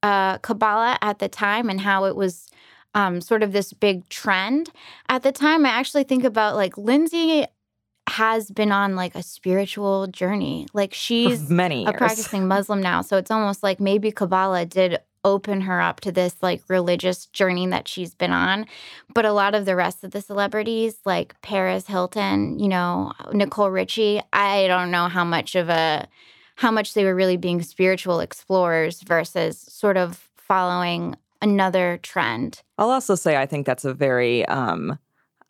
uh, 0.03 0.39
Kabbalah 0.39 0.99
at 1.01 1.19
the 1.19 1.29
time 1.29 1.71
and 1.71 1.81
how 1.81 2.05
it 2.05 2.17
was 2.17 2.49
um, 2.95 3.21
sort 3.21 3.43
of 3.43 3.53
this 3.53 3.73
big 3.73 4.09
trend 4.09 4.71
at 5.09 5.23
the 5.23 5.33
time, 5.33 5.65
I 5.65 5.71
actually 5.71 6.05
think 6.05 6.25
about 6.25 6.57
like 6.57 6.77
Lindsay 6.77 7.47
has 8.09 8.51
been 8.51 8.73
on 8.73 8.97
like 8.97 9.15
a 9.15 9.23
spiritual 9.23 10.07
journey. 10.09 10.67
Like 10.73 10.93
she's 10.93 11.49
many 11.49 11.87
a 11.87 11.93
practicing 11.93 12.49
Muslim 12.49 12.83
now. 12.83 13.01
So 13.01 13.17
it's 13.17 13.31
almost 13.31 13.63
like 13.63 13.81
maybe 13.81 14.11
Kabbalah 14.11 14.67
did 14.67 14.99
open 15.25 15.61
her 15.63 15.81
up 15.81 16.01
to 16.01 16.11
this 16.11 16.35
like 16.43 16.63
religious 16.69 17.27
journey 17.27 17.67
that 17.69 17.87
she's 17.87 18.15
been 18.15 18.33
on. 18.33 18.67
But 19.15 19.25
a 19.25 19.33
lot 19.33 19.55
of 19.55 19.65
the 19.65 19.77
rest 19.77 20.03
of 20.03 20.11
the 20.11 20.21
celebrities, 20.21 20.97
like 21.05 21.41
Paris 21.43 21.87
Hilton, 21.87 22.59
you 22.59 22.69
know, 22.69 23.13
Nicole 23.33 23.71
Richie, 23.71 24.21
I 24.33 24.67
don't 24.67 24.91
know 24.91 25.09
how 25.09 25.25
much 25.25 25.55
of 25.55 25.69
a 25.69 26.09
how 26.63 26.71
much 26.71 26.95
they 26.95 27.05
were 27.05 27.15
really 27.15 27.37
being 27.37 27.61
spiritual 27.61 28.21
explorers 28.21 29.03
versus 29.03 29.59
sort 29.59 29.97
of 29.97 30.31
following 30.37 31.17
another 31.43 31.99
trend. 32.03 32.63
I'll 32.79 32.91
also 32.91 33.17
say 33.17 33.37
I 33.37 33.47
think 33.47 33.67
that's 33.67 33.85
a 33.85 33.93
very 33.93 34.47
um, 34.47 34.97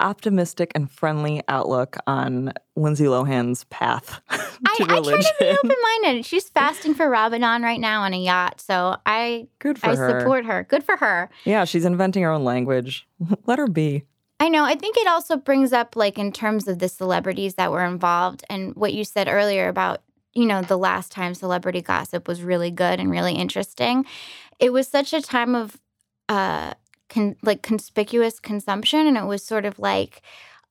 optimistic 0.01 0.73
and 0.75 0.91
friendly 0.91 1.43
outlook 1.49 1.99
on 2.07 2.55
Lindsay 2.77 3.05
Lohan's 3.05 3.65
path 3.65 4.21
to 4.31 4.39
I, 4.39 4.97
I 4.97 5.01
try 5.03 5.21
to 5.21 5.35
be 5.39 5.47
open 5.47 5.77
minded. 6.03 6.25
She's 6.25 6.49
fasting 6.59 6.95
for 6.95 7.11
Ramadan 7.11 7.63
right 7.63 7.79
now 7.79 8.03
on 8.03 8.15
a 8.15 8.19
yacht. 8.19 8.61
So 8.63 8.97
I 9.05 9.49
Good 9.59 9.79
for 9.79 9.91
I 9.91 9.97
her. 9.97 10.21
support 10.21 10.47
her. 10.47 10.65
Good 10.65 10.83
for 10.83 10.97
her. 10.97 11.29
yeah, 11.45 11.67
she's 11.67 11.85
inventing 11.85 12.23
her 12.23 12.31
own 12.31 12.43
language. 12.45 13.07
Let 13.47 13.59
her 13.59 13.69
be. 13.69 14.05
I 14.41 14.49
know. 14.49 14.65
I 14.65 14.75
think 14.75 14.97
it 14.97 15.07
also 15.07 15.37
brings 15.37 15.73
up, 15.73 15.95
like, 15.95 16.19
in 16.19 16.33
terms 16.33 16.67
of 16.67 16.81
the 16.81 16.89
celebrities 16.89 17.55
that 17.55 17.71
were 17.71 17.85
involved 17.85 18.43
and 18.51 18.75
what 18.75 18.93
you 18.93 19.05
said 19.05 19.29
earlier 19.29 19.69
about, 19.69 20.03
you 20.35 20.47
know, 20.47 20.63
the 20.63 20.79
last 20.79 21.13
time 21.13 21.35
celebrity 21.35 21.83
gossip 21.83 22.27
was 22.29 22.43
really 22.43 22.71
good 22.71 23.01
and 23.01 23.11
really 23.11 23.35
interesting. 23.35 24.05
It 24.59 24.73
was 24.73 24.89
such 24.89 25.13
a 25.13 25.21
time 25.21 25.55
of, 25.55 25.79
uh, 26.29 26.75
con- 27.09 27.37
like, 27.43 27.63
conspicuous 27.63 28.41
consumption. 28.41 29.07
And 29.07 29.17
it 29.17 29.27
was 29.27 29.45
sort 29.45 29.65
of 29.65 29.79
like, 29.79 30.23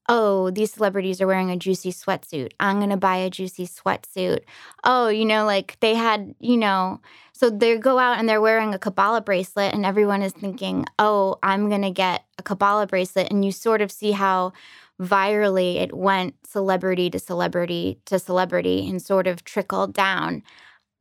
oh, 0.09 0.49
these 0.51 0.73
celebrities 0.73 1.21
are 1.21 1.27
wearing 1.27 1.51
a 1.51 1.57
juicy 1.57 1.91
sweatsuit. 1.91 2.51
I'm 2.59 2.79
going 2.79 2.89
to 2.89 2.97
buy 2.97 3.17
a 3.17 3.29
juicy 3.29 3.67
sweatsuit. 3.67 4.39
Oh, 4.83 5.07
you 5.07 5.25
know, 5.25 5.45
like 5.45 5.77
they 5.79 5.95
had, 5.95 6.33
you 6.39 6.57
know, 6.57 6.99
so 7.33 7.49
they 7.49 7.77
go 7.77 7.97
out 7.97 8.19
and 8.19 8.27
they're 8.27 8.41
wearing 8.41 8.73
a 8.73 8.79
Kabbalah 8.79 9.21
bracelet, 9.21 9.73
and 9.73 9.85
everyone 9.85 10.21
is 10.21 10.33
thinking, 10.33 10.85
oh, 10.99 11.37
I'm 11.41 11.69
going 11.69 11.81
to 11.81 11.91
get 11.91 12.25
a 12.37 12.43
Kabbalah 12.43 12.87
bracelet. 12.87 13.31
And 13.31 13.43
you 13.43 13.51
sort 13.51 13.81
of 13.81 13.91
see 13.91 14.11
how 14.11 14.53
virally 15.01 15.77
it 15.77 15.95
went 15.95 16.35
celebrity 16.45 17.09
to 17.09 17.17
celebrity 17.19 17.99
to 18.05 18.19
celebrity 18.19 18.87
and 18.87 19.01
sort 19.01 19.25
of 19.27 19.43
trickled 19.43 19.93
down. 19.93 20.43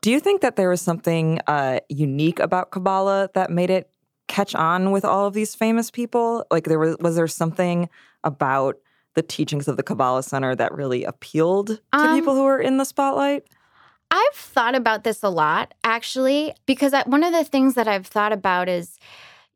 Do 0.00 0.10
you 0.10 0.20
think 0.20 0.40
that 0.40 0.56
there 0.56 0.70
was 0.70 0.80
something 0.80 1.40
uh, 1.46 1.80
unique 1.90 2.38
about 2.38 2.70
Kabbalah 2.70 3.28
that 3.34 3.50
made 3.50 3.68
it 3.68 3.90
catch 4.28 4.54
on 4.54 4.90
with 4.90 5.04
all 5.04 5.26
of 5.26 5.34
these 5.34 5.54
famous 5.54 5.90
people? 5.90 6.46
Like, 6.50 6.64
there 6.64 6.78
was 6.78 6.96
was 7.00 7.16
there 7.16 7.28
something 7.28 7.90
about 8.24 8.76
the 9.14 9.22
teachings 9.22 9.68
of 9.68 9.76
the 9.76 9.82
Kabbalah 9.82 10.22
Center 10.22 10.54
that 10.54 10.72
really 10.72 11.04
appealed 11.04 11.66
to 11.68 11.80
Um, 11.92 12.18
people 12.18 12.34
who 12.34 12.44
were 12.44 12.60
in 12.60 12.78
the 12.78 12.84
spotlight? 12.84 13.44
I've 14.10 14.34
thought 14.34 14.74
about 14.74 15.04
this 15.04 15.22
a 15.22 15.28
lot, 15.28 15.74
actually, 15.84 16.54
because 16.64 16.94
I, 16.94 17.02
one 17.02 17.22
of 17.22 17.32
the 17.32 17.44
things 17.44 17.74
that 17.74 17.86
I've 17.86 18.06
thought 18.06 18.32
about 18.32 18.68
is 18.68 18.98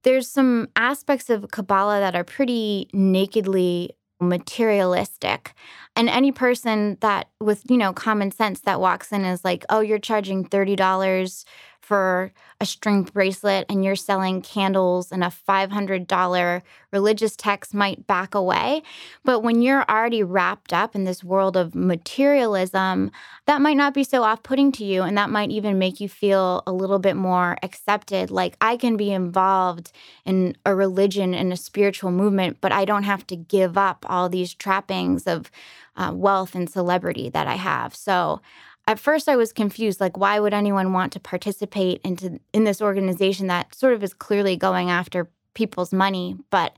there's 0.03 0.29
some 0.29 0.69
aspects 0.77 1.31
of 1.31 1.51
Kabbalah 1.51 2.01
that 2.01 2.15
are 2.15 2.25
pretty 2.25 2.89
nakedly 2.93 3.97
materialistic. 4.21 5.55
And 5.97 6.09
any 6.09 6.33
person 6.33 6.99
that, 7.01 7.29
with, 7.41 7.63
you 7.71 7.77
know, 7.77 7.93
common 7.93 8.31
sense 8.31 8.61
that 8.61 8.81
walks 8.81 9.13
in 9.13 9.25
is 9.25 9.45
like, 9.45 9.65
oh, 9.71 9.81
you're 9.81 9.99
charging 9.99 10.45
$30 10.45 11.45
for 11.81 12.33
a 12.65 12.67
string 12.67 13.03
bracelet 13.03 13.67
and 13.69 13.85
you're 13.85 13.95
selling 13.95 14.41
candles 14.41 15.13
and 15.13 15.23
a 15.23 15.31
$500 15.47 16.63
religious 16.93 17.37
text 17.37 17.75
might 17.75 18.07
back 18.07 18.35
away. 18.35 18.83
But 19.23 19.41
when 19.41 19.61
you're 19.61 19.85
already 19.85 20.23
wrapped 20.23 20.73
up 20.73 20.95
in 20.95 21.05
this 21.05 21.23
world 21.23 21.59
of 21.59 21.75
materialism, 21.75 23.11
that 23.45 23.61
might 23.61 23.77
not 23.77 23.93
be 23.93 24.03
so 24.03 24.23
off 24.23 24.43
putting 24.43 24.73
to 24.73 24.85
you. 24.85 25.03
And 25.03 25.19
that 25.19 25.29
might 25.29 25.51
even 25.51 25.79
make 25.79 26.01
you 26.01 26.09
feel 26.09 26.63
a 26.67 26.73
little 26.73 26.99
bit 26.99 27.17
more 27.17 27.59
accepted. 27.63 28.31
Like, 28.31 28.57
I 28.63 28.79
can 28.79 28.97
be 28.97 29.13
involved 29.13 29.93
in 30.25 30.57
a 30.65 30.75
religion 30.75 31.35
and 31.35 31.53
a 31.53 31.59
spiritual 31.59 32.13
movement, 32.13 32.63
but 32.63 32.73
I 32.73 32.87
don't 32.87 33.03
have 33.03 33.27
to 33.27 33.37
give 33.37 33.77
up 33.77 34.07
all 34.09 34.31
these 34.31 34.55
trappings 34.55 35.27
of 35.27 35.51
uh, 35.97 36.13
wealth 36.15 36.55
and 36.55 36.71
celebrity 36.71 37.29
that 37.29 37.47
I 37.47 37.57
have. 37.57 37.95
So, 37.95 38.41
at 38.87 38.99
first 38.99 39.29
I 39.29 39.37
was 39.37 39.53
confused 39.53 40.01
like 40.01 40.17
why 40.17 40.41
would 40.41 40.55
anyone 40.55 40.93
want 40.93 41.13
to 41.15 41.21
participate 41.21 42.01
into 42.05 42.39
in 42.53 42.65
this 42.65 42.81
organization 42.83 43.47
that 43.49 43.75
sort 43.75 43.95
of 43.95 44.03
is 44.03 44.15
clearly 44.15 44.57
going 44.57 44.91
after 44.91 45.29
people's 45.55 45.93
money 45.93 46.37
but 46.51 46.77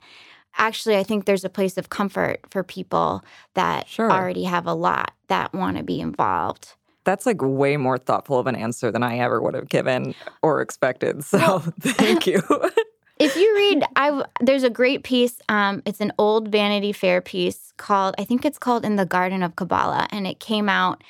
actually 0.59 0.97
I 0.97 1.03
think 1.03 1.25
there's 1.25 1.45
a 1.45 1.49
place 1.51 1.77
of 1.77 1.89
comfort 1.91 2.41
for 2.51 2.63
people 2.63 3.25
that 3.55 3.89
Sure. 3.89 4.11
already 4.11 4.45
have 4.45 4.67
a 4.67 4.75
lot 4.75 5.13
that 5.29 5.53
want 5.53 5.77
to 5.77 5.83
be 5.83 6.01
involved. 6.01 6.75
That's 7.05 7.27
like 7.27 7.41
way 7.41 7.77
more 7.77 7.99
thoughtful 7.99 8.39
of 8.39 8.47
an 8.47 8.57
answer 8.57 8.91
than 8.91 9.03
I 9.03 9.19
ever 9.19 9.41
would 9.41 9.55
have 9.55 9.69
given 9.69 10.15
or 10.43 10.61
expected. 10.61 11.25
So 11.25 11.59
thank 11.81 12.27
you. 12.27 12.43
If 13.19 13.35
you 13.35 13.55
read, 13.57 13.83
I 13.97 14.25
there's 14.43 14.63
a 14.63 14.69
great 14.69 15.03
piece. 15.03 15.39
Um, 15.49 15.83
it's 15.87 16.03
an 16.03 16.13
old 16.19 16.49
Vanity 16.49 16.93
Fair 16.93 17.23
piece 17.23 17.73
called 17.79 18.15
I 18.19 18.25
think 18.25 18.45
it's 18.45 18.59
called 18.59 18.85
"In 18.85 18.97
the 18.97 19.07
Garden 19.07 19.43
of 19.43 19.57
Kabbalah," 19.57 20.07
and 20.11 20.27
it 20.27 20.39
came 20.39 20.69
out 20.69 21.03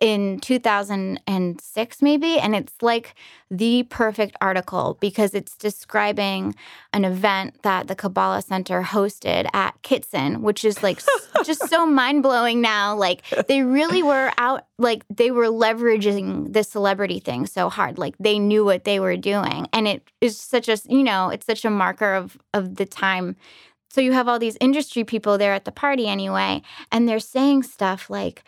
in 0.00 0.40
2006 0.40 2.02
maybe 2.02 2.38
and 2.38 2.56
it's 2.56 2.72
like 2.80 3.14
the 3.50 3.82
perfect 3.90 4.34
article 4.40 4.96
because 5.00 5.34
it's 5.34 5.56
describing 5.56 6.54
an 6.92 7.04
event 7.04 7.62
that 7.62 7.86
the 7.86 7.94
Kabbalah 7.94 8.40
Center 8.40 8.82
hosted 8.82 9.46
at 9.52 9.80
Kitson 9.82 10.40
which 10.42 10.64
is 10.64 10.82
like 10.82 11.02
just 11.44 11.68
so 11.68 11.86
mind-blowing 11.86 12.60
now. 12.60 12.96
Like 12.96 13.22
they 13.48 13.62
really 13.62 14.02
were 14.02 14.32
out 14.38 14.66
like 14.78 15.04
they 15.08 15.30
were 15.30 15.46
leveraging 15.46 16.52
the 16.52 16.64
celebrity 16.64 17.18
thing 17.18 17.46
so 17.46 17.68
hard. 17.68 17.98
Like 17.98 18.14
they 18.18 18.38
knew 18.38 18.64
what 18.64 18.84
they 18.84 19.00
were 19.00 19.16
doing 19.16 19.68
and 19.72 19.86
it 19.86 20.02
is 20.20 20.38
such 20.38 20.68
a 20.68 20.78
you 20.88 21.02
know 21.02 21.28
it's 21.28 21.46
such 21.46 21.64
a 21.64 21.70
marker 21.70 22.14
of 22.14 22.38
of 22.54 22.76
the 22.76 22.86
time. 22.86 23.36
So 23.88 24.00
you 24.00 24.12
have 24.12 24.28
all 24.28 24.38
these 24.38 24.56
industry 24.60 25.02
people 25.02 25.36
there 25.36 25.52
at 25.52 25.64
the 25.64 25.72
party 25.72 26.06
anyway 26.06 26.62
and 26.92 27.08
they're 27.08 27.20
saying 27.20 27.64
stuff 27.64 28.08
like 28.08 28.44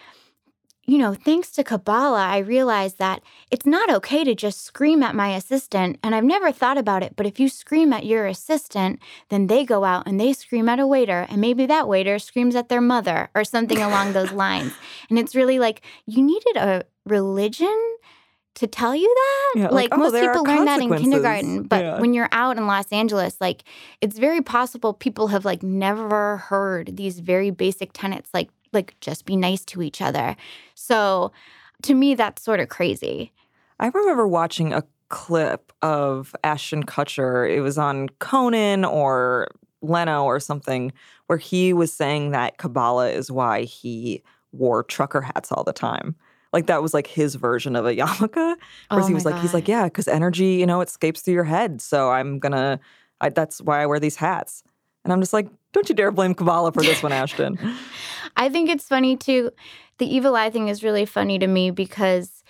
you 0.84 0.98
know, 0.98 1.14
thanks 1.14 1.50
to 1.52 1.62
Kabbalah, 1.62 2.26
I 2.26 2.38
realized 2.38 2.98
that 2.98 3.22
it's 3.52 3.64
not 3.64 3.88
okay 3.88 4.24
to 4.24 4.34
just 4.34 4.62
scream 4.62 5.02
at 5.02 5.14
my 5.14 5.28
assistant. 5.34 5.98
And 6.02 6.14
I've 6.14 6.24
never 6.24 6.50
thought 6.50 6.76
about 6.76 7.04
it, 7.04 7.14
but 7.14 7.24
if 7.24 7.38
you 7.38 7.48
scream 7.48 7.92
at 7.92 8.04
your 8.04 8.26
assistant, 8.26 9.00
then 9.28 9.46
they 9.46 9.64
go 9.64 9.84
out 9.84 10.06
and 10.06 10.18
they 10.18 10.32
scream 10.32 10.68
at 10.68 10.80
a 10.80 10.86
waiter, 10.86 11.26
and 11.28 11.40
maybe 11.40 11.66
that 11.66 11.86
waiter 11.88 12.18
screams 12.18 12.56
at 12.56 12.68
their 12.68 12.80
mother 12.80 13.30
or 13.34 13.44
something 13.44 13.78
along 13.78 14.12
those 14.12 14.32
lines. 14.44 14.72
And 15.08 15.18
it's 15.18 15.36
really 15.36 15.58
like 15.60 15.82
you 16.06 16.22
needed 16.22 16.56
a 16.56 16.84
religion 17.06 17.96
to 18.54 18.66
tell 18.66 18.94
you 18.94 19.08
that. 19.14 19.52
Yeah, 19.60 19.64
like, 19.68 19.90
like 19.90 19.92
oh, 19.92 19.96
most 19.98 20.20
people 20.20 20.44
learn 20.44 20.64
that 20.66 20.80
in 20.80 20.94
kindergarten, 20.96 21.62
but 21.62 21.80
Yeah. 21.80 22.00
when 22.00 22.12
you're 22.12 22.28
out 22.32 22.58
in 22.58 22.66
Los 22.66 22.90
Angeles, 22.92 23.40
like 23.40 23.62
it's 24.00 24.18
very 24.18 24.42
possible 24.42 24.92
people 24.92 25.28
have 25.28 25.44
like 25.44 25.62
never 25.62 26.38
heard 26.38 26.96
these 26.96 27.20
very 27.20 27.50
basic 27.50 27.92
tenets 27.92 28.30
like 28.34 28.50
like 28.72 28.94
just 29.00 29.24
be 29.24 29.36
nice 29.36 29.64
to 29.66 29.82
each 29.82 30.00
other. 30.00 30.36
So 30.74 31.32
to 31.82 31.94
me 31.94 32.14
that's 32.14 32.42
sort 32.42 32.60
of 32.60 32.68
crazy. 32.68 33.32
I 33.80 33.88
remember 33.88 34.28
watching 34.28 34.72
a 34.72 34.84
clip 35.12 35.72
of 35.82 36.34
Ashton 36.42 36.84
Kutcher. 36.84 37.48
It 37.48 37.60
was 37.60 37.76
on 37.76 38.08
Conan 38.18 38.84
or 38.84 39.48
Leno 39.82 40.24
or 40.24 40.40
something, 40.40 40.92
where 41.26 41.38
he 41.38 41.72
was 41.72 41.92
saying 41.92 42.30
that 42.30 42.56
Kabbalah 42.56 43.10
is 43.10 43.30
why 43.30 43.62
he 43.62 44.22
wore 44.52 44.82
trucker 44.82 45.20
hats 45.20 45.52
all 45.52 45.64
the 45.64 45.72
time. 45.72 46.16
Like 46.52 46.66
that 46.66 46.82
was 46.82 46.94
like 46.94 47.06
his 47.06 47.34
version 47.34 47.76
of 47.76 47.86
a 47.86 47.94
yarmulke. 47.96 48.56
Whereas 48.88 49.04
Oh 49.04 49.06
he 49.06 49.14
was 49.14 49.24
like, 49.24 49.40
he's 49.40 49.54
like, 49.54 49.68
yeah, 49.68 49.84
because 49.84 50.08
energy, 50.08 50.54
you 50.54 50.66
know, 50.66 50.80
it 50.80 50.88
escapes 50.88 51.20
through 51.20 51.34
your 51.34 51.44
head. 51.44 51.80
So 51.80 52.10
I'm 52.10 52.38
gonna, 52.38 52.80
I, 53.20 53.28
that's 53.28 53.60
why 53.60 53.82
I 53.82 53.86
wear 53.86 54.00
these 54.00 54.16
hats. 54.16 54.62
And 55.04 55.12
I'm 55.12 55.20
just 55.20 55.32
like, 55.32 55.48
don't 55.72 55.88
you 55.88 55.94
dare 55.94 56.10
blame 56.10 56.34
Kabbalah 56.34 56.72
for 56.72 56.82
this 56.82 57.02
one, 57.02 57.12
Ashton. 57.12 57.58
I 58.36 58.48
think 58.48 58.70
it's 58.70 58.86
funny 58.86 59.16
too. 59.16 59.50
The 59.98 60.14
evil 60.14 60.36
eye 60.36 60.50
thing 60.50 60.68
is 60.68 60.82
really 60.84 61.04
funny 61.04 61.38
to 61.38 61.46
me 61.46 61.70
because, 61.70 62.42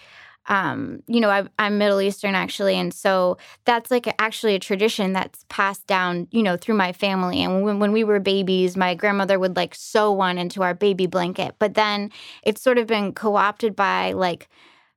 um, 0.48 1.02
you 1.06 1.20
know, 1.20 1.30
I, 1.30 1.44
I'm 1.58 1.78
Middle 1.78 2.00
Eastern 2.00 2.34
actually, 2.34 2.76
and 2.76 2.92
so 2.92 3.38
that's 3.64 3.90
like 3.90 4.12
actually 4.18 4.54
a 4.54 4.58
tradition 4.58 5.12
that's 5.12 5.44
passed 5.48 5.86
down, 5.86 6.28
you 6.30 6.42
know, 6.42 6.56
through 6.56 6.74
my 6.74 6.92
family. 6.92 7.42
And 7.42 7.62
when 7.62 7.78
when 7.78 7.92
we 7.92 8.04
were 8.04 8.20
babies, 8.20 8.76
my 8.76 8.94
grandmother 8.94 9.38
would 9.38 9.56
like 9.56 9.74
sew 9.74 10.12
one 10.12 10.38
into 10.38 10.62
our 10.62 10.74
baby 10.74 11.06
blanket, 11.06 11.54
but 11.58 11.74
then 11.74 12.10
it's 12.42 12.62
sort 12.62 12.78
of 12.78 12.86
been 12.86 13.12
co-opted 13.12 13.76
by 13.76 14.12
like 14.12 14.48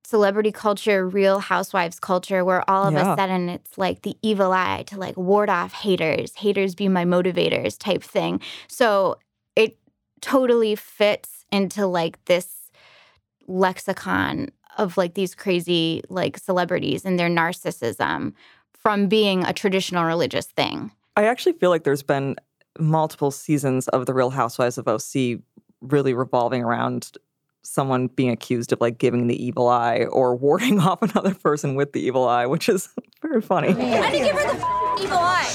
celebrity 0.05 0.51
culture, 0.51 1.07
real 1.07 1.39
housewives 1.39 1.99
culture, 1.99 2.45
where 2.45 2.67
all 2.69 2.87
of 2.87 2.93
Yeah. 2.93 3.13
a 3.13 3.15
sudden 3.17 3.49
it's 3.49 3.77
like 3.77 4.03
the 4.03 4.15
evil 4.21 4.51
eye 4.51 4.83
to 4.87 4.97
like 4.97 5.17
ward 5.17 5.49
off 5.49 5.73
haters, 5.73 6.35
haters 6.35 6.75
be 6.75 6.87
my 6.87 7.03
motivators 7.05 7.77
type 7.77 8.03
thing. 8.03 8.39
So 8.67 9.17
it 9.55 9.77
totally 10.21 10.75
fits 10.75 11.45
into 11.51 11.87
like 11.87 12.23
this 12.25 12.71
lexicon 13.47 14.49
of 14.77 14.97
like 14.97 15.13
these 15.13 15.35
crazy 15.35 16.01
like 16.09 16.37
celebrities 16.37 17.05
and 17.05 17.19
their 17.19 17.29
narcissism 17.29 18.33
from 18.73 19.07
being 19.07 19.43
a 19.43 19.53
traditional 19.53 20.03
religious 20.05 20.45
thing. 20.45 20.91
I 21.15 21.25
actually 21.25 21.53
feel 21.53 21.69
like 21.69 21.83
there's 21.83 22.03
been 22.03 22.35
multiple 22.77 23.31
seasons 23.31 23.87
of 23.89 24.05
The 24.05 24.13
Real 24.13 24.29
Housewives 24.31 24.77
of 24.77 24.87
OC 24.87 25.39
really 25.81 26.13
revolving 26.13 26.63
around 26.63 27.11
someone 27.65 28.07
being 28.07 28.29
accused 28.29 28.71
of 28.71 28.79
like 28.79 28.97
giving 28.97 29.27
the 29.27 29.43
evil 29.43 29.67
eye 29.67 30.05
or 30.05 30.35
warding 30.45 30.79
off 30.79 31.01
another 31.01 31.33
person 31.33 31.75
with 31.75 31.93
the 31.93 31.99
evil 32.01 32.27
eye, 32.27 32.45
which 32.45 32.69
is 32.69 32.89
very 33.21 33.41
funny. 33.41 33.69
I 33.69 34.11
didn't 34.11 34.27
give 34.27 34.35
her 34.35 34.53
the 34.53 34.59
f- 34.61 35.01
evil 35.01 35.17
eye. 35.17 35.51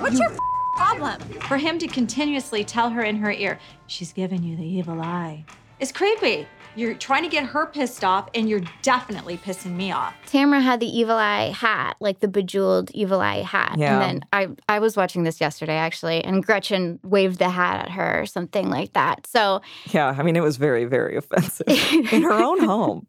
What's 0.00 0.18
your 0.18 0.30
f- 0.32 0.38
problem? 0.76 1.20
For 1.48 1.56
him 1.56 1.78
to 1.78 1.86
continuously 1.86 2.64
tell 2.64 2.90
her 2.90 3.02
in 3.02 3.16
her 3.16 3.30
ear, 3.30 3.58
she's 3.86 4.12
giving 4.12 4.42
you 4.42 4.56
the 4.56 4.66
evil 4.66 5.00
eye. 5.00 5.44
It's 5.80 5.92
creepy. 5.92 6.46
You're 6.76 6.94
trying 6.94 7.22
to 7.22 7.28
get 7.28 7.46
her 7.46 7.66
pissed 7.66 8.02
off, 8.02 8.28
and 8.34 8.48
you're 8.48 8.62
definitely 8.82 9.38
pissing 9.38 9.76
me 9.76 9.92
off. 9.92 10.14
Tamara 10.26 10.60
had 10.60 10.80
the 10.80 10.86
evil 10.86 11.14
eye 11.14 11.52
hat, 11.52 11.96
like 12.00 12.18
the 12.18 12.26
bejeweled 12.26 12.90
evil 12.90 13.20
eye 13.20 13.42
hat. 13.42 13.76
Yeah. 13.78 13.94
And 13.94 14.02
then 14.02 14.28
I 14.32 14.48
I 14.68 14.80
was 14.80 14.96
watching 14.96 15.22
this 15.22 15.40
yesterday 15.40 15.76
actually, 15.76 16.24
and 16.24 16.44
Gretchen 16.44 16.98
waved 17.04 17.38
the 17.38 17.48
hat 17.48 17.84
at 17.84 17.90
her 17.92 18.22
or 18.22 18.26
something 18.26 18.70
like 18.70 18.92
that. 18.94 19.26
So 19.26 19.62
Yeah, 19.92 20.14
I 20.18 20.22
mean, 20.24 20.34
it 20.34 20.42
was 20.42 20.56
very, 20.56 20.84
very 20.84 21.16
offensive 21.18 21.68
in 22.12 22.22
her 22.22 22.32
own 22.32 22.64
home. 22.64 23.06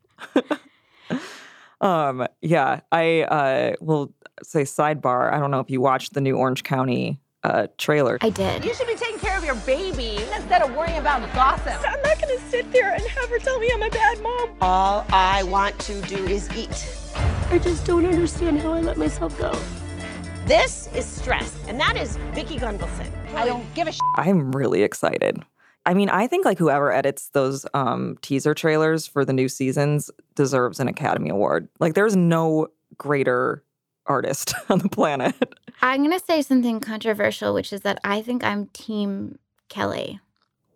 um, 1.82 2.28
yeah, 2.42 2.82
I 2.92 3.22
uh, 3.24 3.74
will 3.82 4.14
say 4.44 4.62
sidebar. 4.62 5.34
I 5.34 5.40
don't 5.40 5.50
know 5.50 5.60
if 5.60 5.72
you 5.72 5.82
watched 5.82 6.14
the 6.14 6.22
new 6.22 6.38
Orange 6.38 6.64
County 6.64 7.20
uh, 7.46 7.68
trailer. 7.78 8.18
I 8.22 8.30
did. 8.30 8.66
You 8.66 8.74
should 8.74 8.88
be 8.88 8.94
taking 8.94 8.94
care 8.94 8.95
of 8.95 8.95
your 9.46 9.56
baby 9.56 10.18
instead 10.36 10.64
of 10.64 10.76
worrying 10.76 10.98
about 10.98 11.22
gossip. 11.36 11.80
I'm 11.88 12.02
not 12.02 12.20
gonna 12.20 12.40
sit 12.50 12.72
there 12.72 12.92
and 12.94 13.04
have 13.04 13.30
her 13.30 13.38
tell 13.38 13.60
me 13.60 13.70
I'm 13.72 13.84
a 13.84 13.90
bad 13.90 14.20
mom. 14.22 14.50
All 14.60 15.06
I 15.10 15.44
want 15.44 15.78
to 15.82 16.02
do 16.02 16.26
is 16.26 16.50
eat. 16.58 16.88
I 17.52 17.60
just 17.60 17.86
don't 17.86 18.06
understand 18.06 18.60
how 18.60 18.74
I 18.74 18.82
let 18.82 18.98
myself 18.98 19.38
go. 19.38 19.56
This 20.48 20.90
is 20.96 21.06
stress, 21.06 21.56
and 21.68 21.80
that 21.80 21.96
is 21.96 22.18
Vicki 22.34 22.58
Gunvalson. 22.58 23.08
I 23.36 23.46
don't 23.46 23.72
give 23.76 23.88
a 23.88 23.92
sh- 23.92 24.00
I'm 24.16 24.52
really 24.52 24.82
excited. 24.82 25.44
I 25.86 25.94
mean, 25.94 26.10
I 26.10 26.26
think 26.26 26.44
like 26.46 26.58
whoever 26.58 26.92
edits 26.92 27.30
those 27.30 27.68
um, 27.76 28.18
teaser 28.24 28.56
trailers 28.56 29.06
for 29.06 29.24
the 29.24 29.34
new 29.34 29.48
seasons 29.48 30.10
deserves 30.34 30.80
an 30.80 30.88
Academy 30.88 31.30
Award. 31.30 31.68
Like, 31.80 31.94
there's 31.94 32.16
no 32.16 32.68
greater 32.98 33.64
artist 34.08 34.56
on 34.70 34.80
the 34.80 34.90
planet. 34.90 35.36
I'm 35.82 36.02
gonna 36.04 36.20
say 36.20 36.42
something 36.42 36.80
controversial, 36.80 37.54
which 37.54 37.72
is 37.74 37.82
that 37.82 38.00
I 38.04 38.22
think 38.22 38.44
I'm 38.44 38.68
team 38.68 39.38
Kelly. 39.70 40.20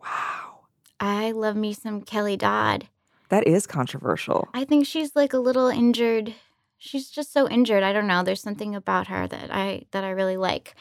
Wow, 0.01 0.59
I 0.99 1.31
love 1.31 1.55
me 1.55 1.73
some 1.73 2.01
Kelly 2.01 2.37
Dodd. 2.37 2.87
that 3.29 3.47
is 3.47 3.65
controversial. 3.67 4.47
I 4.53 4.65
think 4.65 4.85
she's 4.85 5.15
like 5.15 5.33
a 5.33 5.39
little 5.39 5.67
injured. 5.67 6.33
She's 6.77 7.09
just 7.09 7.33
so 7.33 7.47
injured. 7.49 7.83
I 7.83 7.91
don't 7.93 8.07
know. 8.07 8.23
There's 8.23 8.41
something 8.41 8.75
about 8.75 9.07
her 9.07 9.27
that 9.27 9.49
I 9.53 9.85
that 9.91 10.03
I 10.03 10.11
really 10.11 10.37
like. 10.37 10.75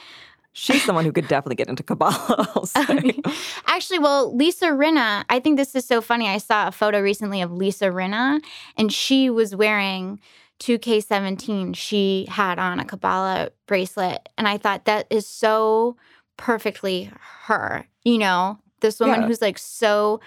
She's 0.52 0.84
someone 0.84 1.04
who 1.04 1.12
could 1.12 1.28
definitely 1.28 1.56
get 1.56 1.68
into 1.68 1.82
Kabbalah. 1.82 2.52
Say. 2.66 3.20
Actually, 3.66 3.98
well, 4.00 4.34
Lisa 4.34 4.66
Rinna, 4.68 5.24
I 5.28 5.38
think 5.40 5.56
this 5.56 5.74
is 5.74 5.84
so 5.84 6.00
funny. 6.00 6.28
I 6.28 6.38
saw 6.38 6.68
a 6.68 6.72
photo 6.72 7.00
recently 7.00 7.40
of 7.42 7.52
Lisa 7.52 7.86
Rinna, 7.86 8.40
and 8.76 8.92
she 8.92 9.30
was 9.30 9.54
wearing 9.54 10.18
2K17. 10.60 11.74
She 11.76 12.26
had 12.28 12.58
on 12.58 12.80
a 12.80 12.84
Kabbalah 12.84 13.50
bracelet. 13.66 14.28
And 14.36 14.48
I 14.48 14.58
thought 14.58 14.84
that 14.86 15.06
is 15.10 15.26
so 15.26 15.96
perfectly 16.36 17.10
her, 17.44 17.86
you 18.04 18.18
know, 18.18 18.58
this 18.80 19.00
woman 19.00 19.22
Yeah. 19.22 19.26
who's 19.28 19.42
like 19.42 19.58
so 19.58 20.20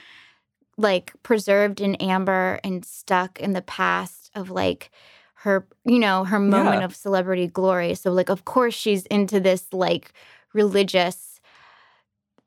like 0.78 1.14
preserved 1.24 1.80
in 1.82 1.96
amber 1.96 2.60
and 2.64 2.84
stuck 2.84 3.40
in 3.40 3.54
the 3.54 3.62
past 3.62 4.32
of 4.36 4.50
like 4.50 4.90
her, 5.36 5.68
you 5.86 6.00
know, 6.00 6.24
her 6.24 6.40
moment 6.40 6.82
Yeah. 6.82 6.86
of 6.86 6.96
celebrity 6.96 7.48
glory. 7.48 7.96
So 7.96 8.12
like 8.12 8.30
of 8.30 8.46
course 8.46 8.74
she's 8.74 9.06
into 9.08 9.40
this 9.40 9.68
like 9.72 10.14
religious 10.54 11.40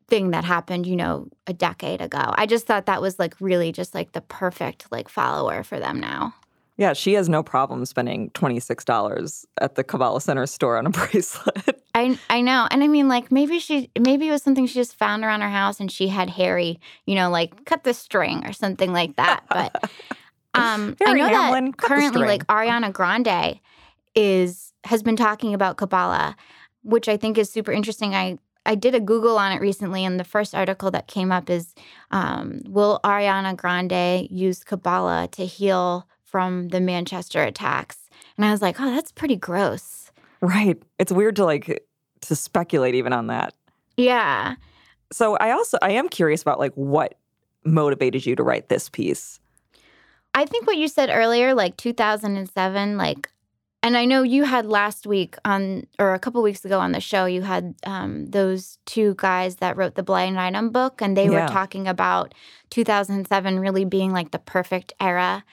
thing 0.08 0.30
that 0.32 0.44
happened, 0.44 0.86
you 0.86 0.96
know, 0.96 1.28
a 1.46 1.52
decade 1.54 2.00
ago. 2.02 2.20
I 2.36 2.44
just 2.46 2.66
thought 2.66 2.86
that 2.86 3.00
was 3.00 3.18
like 3.18 3.34
really 3.40 3.72
just 3.72 3.94
like 3.94 4.12
the 4.12 4.20
perfect 4.20 4.92
like 4.92 5.08
follower 5.08 5.62
for 5.62 5.78
them 5.80 5.98
now. 6.00 6.34
Yeah, 6.76 6.92
she 6.92 7.12
has 7.14 7.28
no 7.28 7.42
problem 7.42 7.84
spending 7.84 8.30
$26 8.30 9.44
at 9.60 9.76
the 9.76 9.84
Kabbalah 9.84 10.20
Center 10.20 10.46
store 10.46 10.76
on 10.76 10.86
a 10.86 10.90
bracelet. 10.90 11.82
I 11.94 12.18
I 12.28 12.40
know. 12.40 12.66
And 12.70 12.82
I 12.82 12.88
mean 12.88 13.08
like 13.08 13.30
maybe 13.30 13.60
she 13.60 13.90
maybe 13.98 14.28
it 14.28 14.32
was 14.32 14.42
something 14.42 14.66
she 14.66 14.74
just 14.74 14.96
found 14.96 15.24
around 15.24 15.42
her 15.42 15.50
house 15.50 15.78
and 15.78 15.90
she 15.90 16.08
had 16.08 16.30
Harry, 16.30 16.80
you 17.06 17.14
know, 17.14 17.30
like 17.30 17.64
cut 17.64 17.84
the 17.84 17.94
string 17.94 18.44
or 18.44 18.52
something 18.52 18.92
like 18.92 19.14
that. 19.16 19.44
But 19.48 19.84
um 20.54 20.96
I 21.06 21.12
know 21.12 21.28
Hamlin, 21.28 21.66
that 21.66 21.76
currently 21.76 22.26
like 22.26 22.44
Ariana 22.48 22.92
Grande 22.92 23.60
is 24.16 24.72
has 24.84 25.02
been 25.04 25.16
talking 25.16 25.54
about 25.54 25.76
Kabbalah, 25.76 26.36
which 26.82 27.08
I 27.08 27.16
think 27.16 27.38
is 27.38 27.50
super 27.50 27.70
interesting. 27.70 28.14
I 28.14 28.38
I 28.66 28.74
did 28.74 28.94
a 28.94 29.00
Google 29.00 29.38
on 29.38 29.52
it 29.52 29.60
recently, 29.60 30.04
and 30.04 30.18
the 30.18 30.24
first 30.24 30.54
article 30.54 30.90
that 30.90 31.06
came 31.06 31.30
up 31.30 31.50
is 31.50 31.74
um, 32.10 32.62
Will 32.66 32.98
Ariana 33.04 33.54
Grande 33.54 34.26
use 34.30 34.64
Kabbalah 34.64 35.28
to 35.32 35.44
heal 35.44 36.08
from 36.34 36.70
the 36.70 36.80
Manchester 36.80 37.44
attacks? 37.44 37.96
And 38.36 38.44
I 38.44 38.50
was 38.50 38.60
like, 38.60 38.80
oh, 38.80 38.90
that's 38.92 39.12
pretty 39.12 39.36
gross. 39.36 40.10
right. 40.40 40.76
It's 40.98 41.12
weird 41.12 41.36
to 41.36 41.44
like 41.44 41.80
to 42.22 42.34
speculate 42.34 42.96
even 42.96 43.12
on 43.12 43.28
that. 43.28 43.54
Yeah. 43.96 44.56
So 45.12 45.36
I 45.36 45.52
also 45.52 45.78
I 45.80 45.92
am 45.92 46.08
curious 46.08 46.42
about 46.42 46.58
like 46.58 46.72
what 46.74 47.14
motivated 47.64 48.26
you 48.26 48.34
to 48.34 48.42
write 48.42 48.68
this 48.68 48.88
piece. 48.88 49.38
I 50.34 50.44
think 50.44 50.66
what 50.66 50.76
you 50.76 50.88
said 50.88 51.08
earlier, 51.08 51.54
like 51.54 51.76
2007, 51.76 52.96
like, 52.96 53.30
and 53.84 53.96
I 53.96 54.04
know 54.04 54.22
you 54.24 54.42
had 54.42 54.66
last 54.66 55.06
week 55.06 55.36
on, 55.44 55.86
or 56.00 56.14
a 56.14 56.18
couple 56.18 56.42
weeks 56.42 56.64
ago 56.64 56.80
on 56.80 56.90
the 56.90 57.00
show, 57.00 57.26
you 57.26 57.42
had 57.42 57.76
um, 57.86 58.26
those 58.26 58.78
two 58.86 59.14
guys 59.18 59.56
that 59.56 59.76
wrote 59.76 59.94
the 59.94 60.02
Blind 60.02 60.40
Item 60.40 60.70
book, 60.70 61.00
and 61.00 61.16
they 61.16 61.26
Yeah. 61.28 61.42
were 61.42 61.48
talking 61.48 61.86
about 61.86 62.34
2007 62.70 63.60
really 63.60 63.84
being 63.84 64.10
like 64.12 64.32
the 64.32 64.40
perfect 64.40 64.92
era 65.00 65.44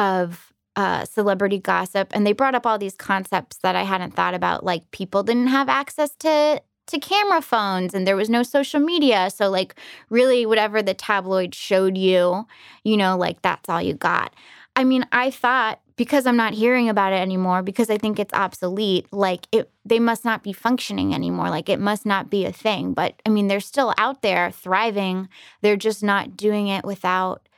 of 0.00 0.52
uh, 0.76 1.04
celebrity 1.04 1.58
gossip. 1.58 2.10
And 2.14 2.26
they 2.26 2.32
brought 2.32 2.54
up 2.54 2.66
all 2.66 2.78
these 2.78 2.96
concepts 2.96 3.58
that 3.58 3.76
I 3.76 3.82
hadn't 3.82 4.14
thought 4.14 4.34
about, 4.34 4.64
like 4.64 4.90
people 4.92 5.22
didn't 5.22 5.48
have 5.48 5.68
access 5.68 6.16
to 6.20 6.62
to 6.86 6.98
camera 6.98 7.40
phones 7.40 7.94
and 7.94 8.04
there 8.04 8.16
was 8.16 8.28
no 8.28 8.42
social 8.42 8.80
media 8.80 9.30
so 9.30 9.48
like 9.48 9.76
really 10.08 10.44
whatever 10.44 10.82
the 10.82 10.92
tabloid 10.92 11.54
showed 11.54 11.96
you 11.96 12.44
you 12.82 12.96
know 12.96 13.16
like 13.16 13.40
that's 13.42 13.68
all 13.68 13.80
you 13.80 13.94
got 13.94 14.34
i 14.74 14.82
mean 14.82 15.06
i 15.12 15.30
thought 15.30 15.78
because 15.94 16.26
i'm 16.26 16.36
not 16.36 16.52
hearing 16.52 16.88
about 16.88 17.12
it 17.12 17.20
anymore 17.20 17.62
because 17.62 17.90
i 17.90 17.96
think 17.96 18.18
it's 18.18 18.34
obsolete 18.34 19.06
like 19.12 19.46
it 19.52 19.70
they 19.84 20.00
must 20.00 20.24
not 20.24 20.42
be 20.42 20.52
functioning 20.52 21.14
anymore 21.14 21.48
like 21.48 21.68
it 21.68 21.78
must 21.78 22.04
not 22.04 22.28
be 22.28 22.44
a 22.44 22.50
thing 22.52 22.92
but 22.92 23.14
i 23.24 23.28
mean 23.28 23.46
they're 23.46 23.60
still 23.60 23.94
out 23.96 24.22
there 24.22 24.50
thriving 24.50 25.28
they're 25.60 25.76
just 25.76 26.02
not 26.02 26.36
doing 26.36 26.66
it 26.66 26.84
without 26.84 27.48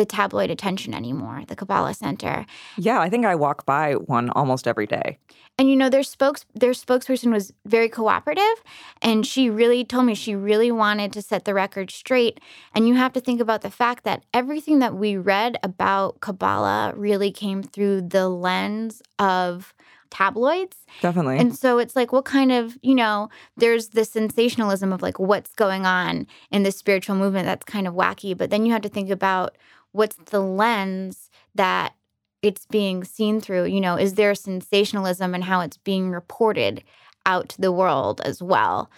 the 0.00 0.06
tabloid 0.06 0.50
attention 0.50 0.94
anymore, 0.94 1.42
the 1.46 1.54
Kabbalah 1.54 1.92
Center. 1.92 2.46
Yeah, 2.78 3.00
I 3.00 3.10
think 3.10 3.26
I 3.26 3.34
walk 3.34 3.66
by 3.66 3.92
one 3.92 4.30
almost 4.30 4.66
every 4.66 4.86
day. 4.86 5.18
And 5.58 5.68
you 5.68 5.76
know, 5.76 5.90
their 5.90 6.02
spokes 6.02 6.46
their 6.54 6.70
spokesperson 6.70 7.30
was 7.30 7.52
very 7.66 7.90
cooperative 7.90 8.64
and 9.02 9.26
she 9.26 9.50
really 9.50 9.84
told 9.84 10.06
me 10.06 10.14
she 10.14 10.34
really 10.34 10.72
wanted 10.72 11.12
to 11.12 11.20
set 11.20 11.44
the 11.44 11.52
record 11.52 11.90
straight. 11.90 12.40
And 12.74 12.88
you 12.88 12.94
have 12.94 13.12
to 13.12 13.20
think 13.20 13.42
about 13.42 13.60
the 13.60 13.70
fact 13.70 14.04
that 14.04 14.24
everything 14.32 14.78
that 14.78 14.94
we 14.94 15.18
read 15.18 15.58
about 15.62 16.20
Kabbalah 16.20 16.94
really 16.96 17.30
came 17.30 17.62
through 17.62 18.00
the 18.00 18.30
lens 18.30 19.02
of 19.18 19.74
tabloids. 20.10 20.76
Definitely. 21.00 21.38
And 21.38 21.56
so 21.56 21.78
it's 21.78 21.94
like, 21.94 22.12
what 22.12 22.24
kind 22.24 22.52
of, 22.52 22.76
you 22.82 22.94
know, 22.94 23.28
there's 23.56 23.90
the 23.90 24.04
sensationalism 24.04 24.92
of 24.92 25.02
like 25.02 25.18
what's 25.18 25.54
going 25.54 25.86
on 25.86 26.26
in 26.50 26.62
the 26.64 26.72
spiritual 26.72 27.16
movement 27.16 27.46
that's 27.46 27.64
kind 27.64 27.86
of 27.86 27.94
wacky. 27.94 28.36
But 28.36 28.50
then 28.50 28.66
you 28.66 28.72
have 28.72 28.82
to 28.82 28.88
think 28.88 29.10
about 29.10 29.56
what's 29.92 30.16
the 30.16 30.40
lens 30.40 31.30
that 31.54 31.94
it's 32.42 32.66
being 32.66 33.04
seen 33.04 33.40
through. 33.40 33.64
You 33.66 33.80
know, 33.80 33.96
is 33.96 34.14
there 34.14 34.34
sensationalism 34.34 35.34
and 35.34 35.44
how 35.44 35.60
it's 35.60 35.76
being 35.76 36.10
reported 36.10 36.82
out 37.26 37.48
to 37.50 37.60
the 37.60 37.72
world 37.72 38.20
as 38.24 38.42
well? 38.42 38.90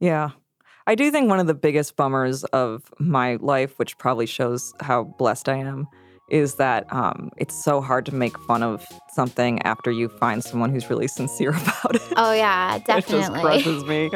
Yeah. 0.00 0.30
I 0.86 0.94
do 0.94 1.10
think 1.10 1.28
one 1.28 1.38
of 1.38 1.46
the 1.46 1.54
biggest 1.54 1.96
bummers 1.96 2.44
of 2.44 2.92
my 2.98 3.36
life, 3.36 3.78
which 3.78 3.98
probably 3.98 4.26
shows 4.26 4.72
how 4.80 5.04
blessed 5.04 5.48
I 5.48 5.56
am, 5.56 5.86
is 6.30 6.54
that 6.54 6.90
um, 6.92 7.30
it's 7.36 7.62
so 7.62 7.80
hard 7.80 8.06
to 8.06 8.14
make 8.14 8.38
fun 8.40 8.62
of 8.62 8.86
something 9.12 9.60
after 9.62 9.90
you 9.90 10.08
find 10.08 10.42
someone 10.42 10.70
who's 10.70 10.88
really 10.90 11.08
sincere 11.08 11.50
about 11.62 11.94
it. 11.94 12.02
Oh 12.16 12.32
yeah, 12.32 12.78
definitely. 12.78 13.18
it 13.18 13.22
just 13.22 13.32
crushes 13.42 13.84
me. 13.84 14.10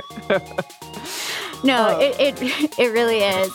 no, 1.64 1.98
it, 2.00 2.16
it 2.18 2.78
it 2.78 2.92
really 2.92 3.18
is. 3.18 3.52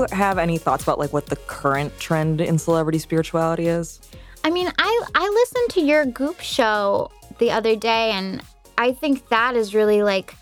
You 0.00 0.06
have 0.12 0.38
any 0.38 0.58
thoughts 0.58 0.82
about 0.82 0.98
like 0.98 1.12
what 1.12 1.26
the 1.26 1.36
current 1.36 1.98
trend 1.98 2.40
in 2.40 2.58
celebrity 2.58 2.98
spirituality 2.98 3.66
is? 3.66 4.00
I 4.44 4.50
mean, 4.50 4.70
I 4.78 5.04
I 5.14 5.28
listened 5.28 5.70
to 5.70 5.80
your 5.80 6.04
Goop 6.06 6.40
show 6.40 7.10
the 7.38 7.50
other 7.50 7.76
day, 7.76 8.12
and 8.12 8.42
I 8.78 8.92
think 8.92 9.28
that 9.28 9.56
is 9.56 9.74
really 9.74 10.02
like 10.02 10.34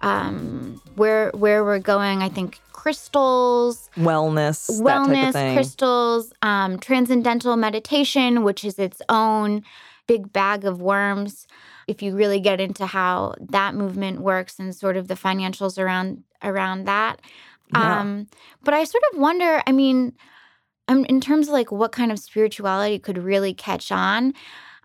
um, 0.00 0.80
where 0.94 1.30
where 1.34 1.64
we're 1.64 1.78
going. 1.78 2.22
I 2.22 2.28
think 2.28 2.60
crystals, 2.72 3.90
wellness, 3.96 4.80
wellness, 4.80 5.54
crystals, 5.54 6.32
um, 6.42 6.78
transcendental 6.78 7.56
meditation, 7.56 8.44
which 8.44 8.64
is 8.64 8.78
its 8.78 9.02
own 9.08 9.64
big 10.06 10.32
bag 10.32 10.64
of 10.64 10.80
worms. 10.80 11.46
If 11.86 12.02
you 12.02 12.14
really 12.14 12.40
get 12.40 12.60
into 12.60 12.86
how 12.86 13.34
that 13.40 13.74
movement 13.74 14.20
works 14.20 14.58
and 14.58 14.74
sort 14.74 14.96
of 14.96 15.08
the 15.08 15.14
financials 15.14 15.78
around 15.78 16.22
around 16.42 16.84
that, 16.84 17.20
Yeah. 17.72 18.00
um, 18.00 18.26
but 18.64 18.74
I 18.74 18.84
sort 18.84 19.02
of 19.12 19.18
wonder, 19.20 19.62
I 19.66 19.72
mean, 19.72 20.12
um, 20.88 21.04
in 21.06 21.20
terms 21.20 21.48
of 21.48 21.52
like 21.52 21.70
what 21.70 21.92
kind 21.92 22.10
of 22.10 22.18
spirituality 22.18 22.98
could 22.98 23.18
really 23.18 23.52
catch 23.54 23.92
on, 23.92 24.32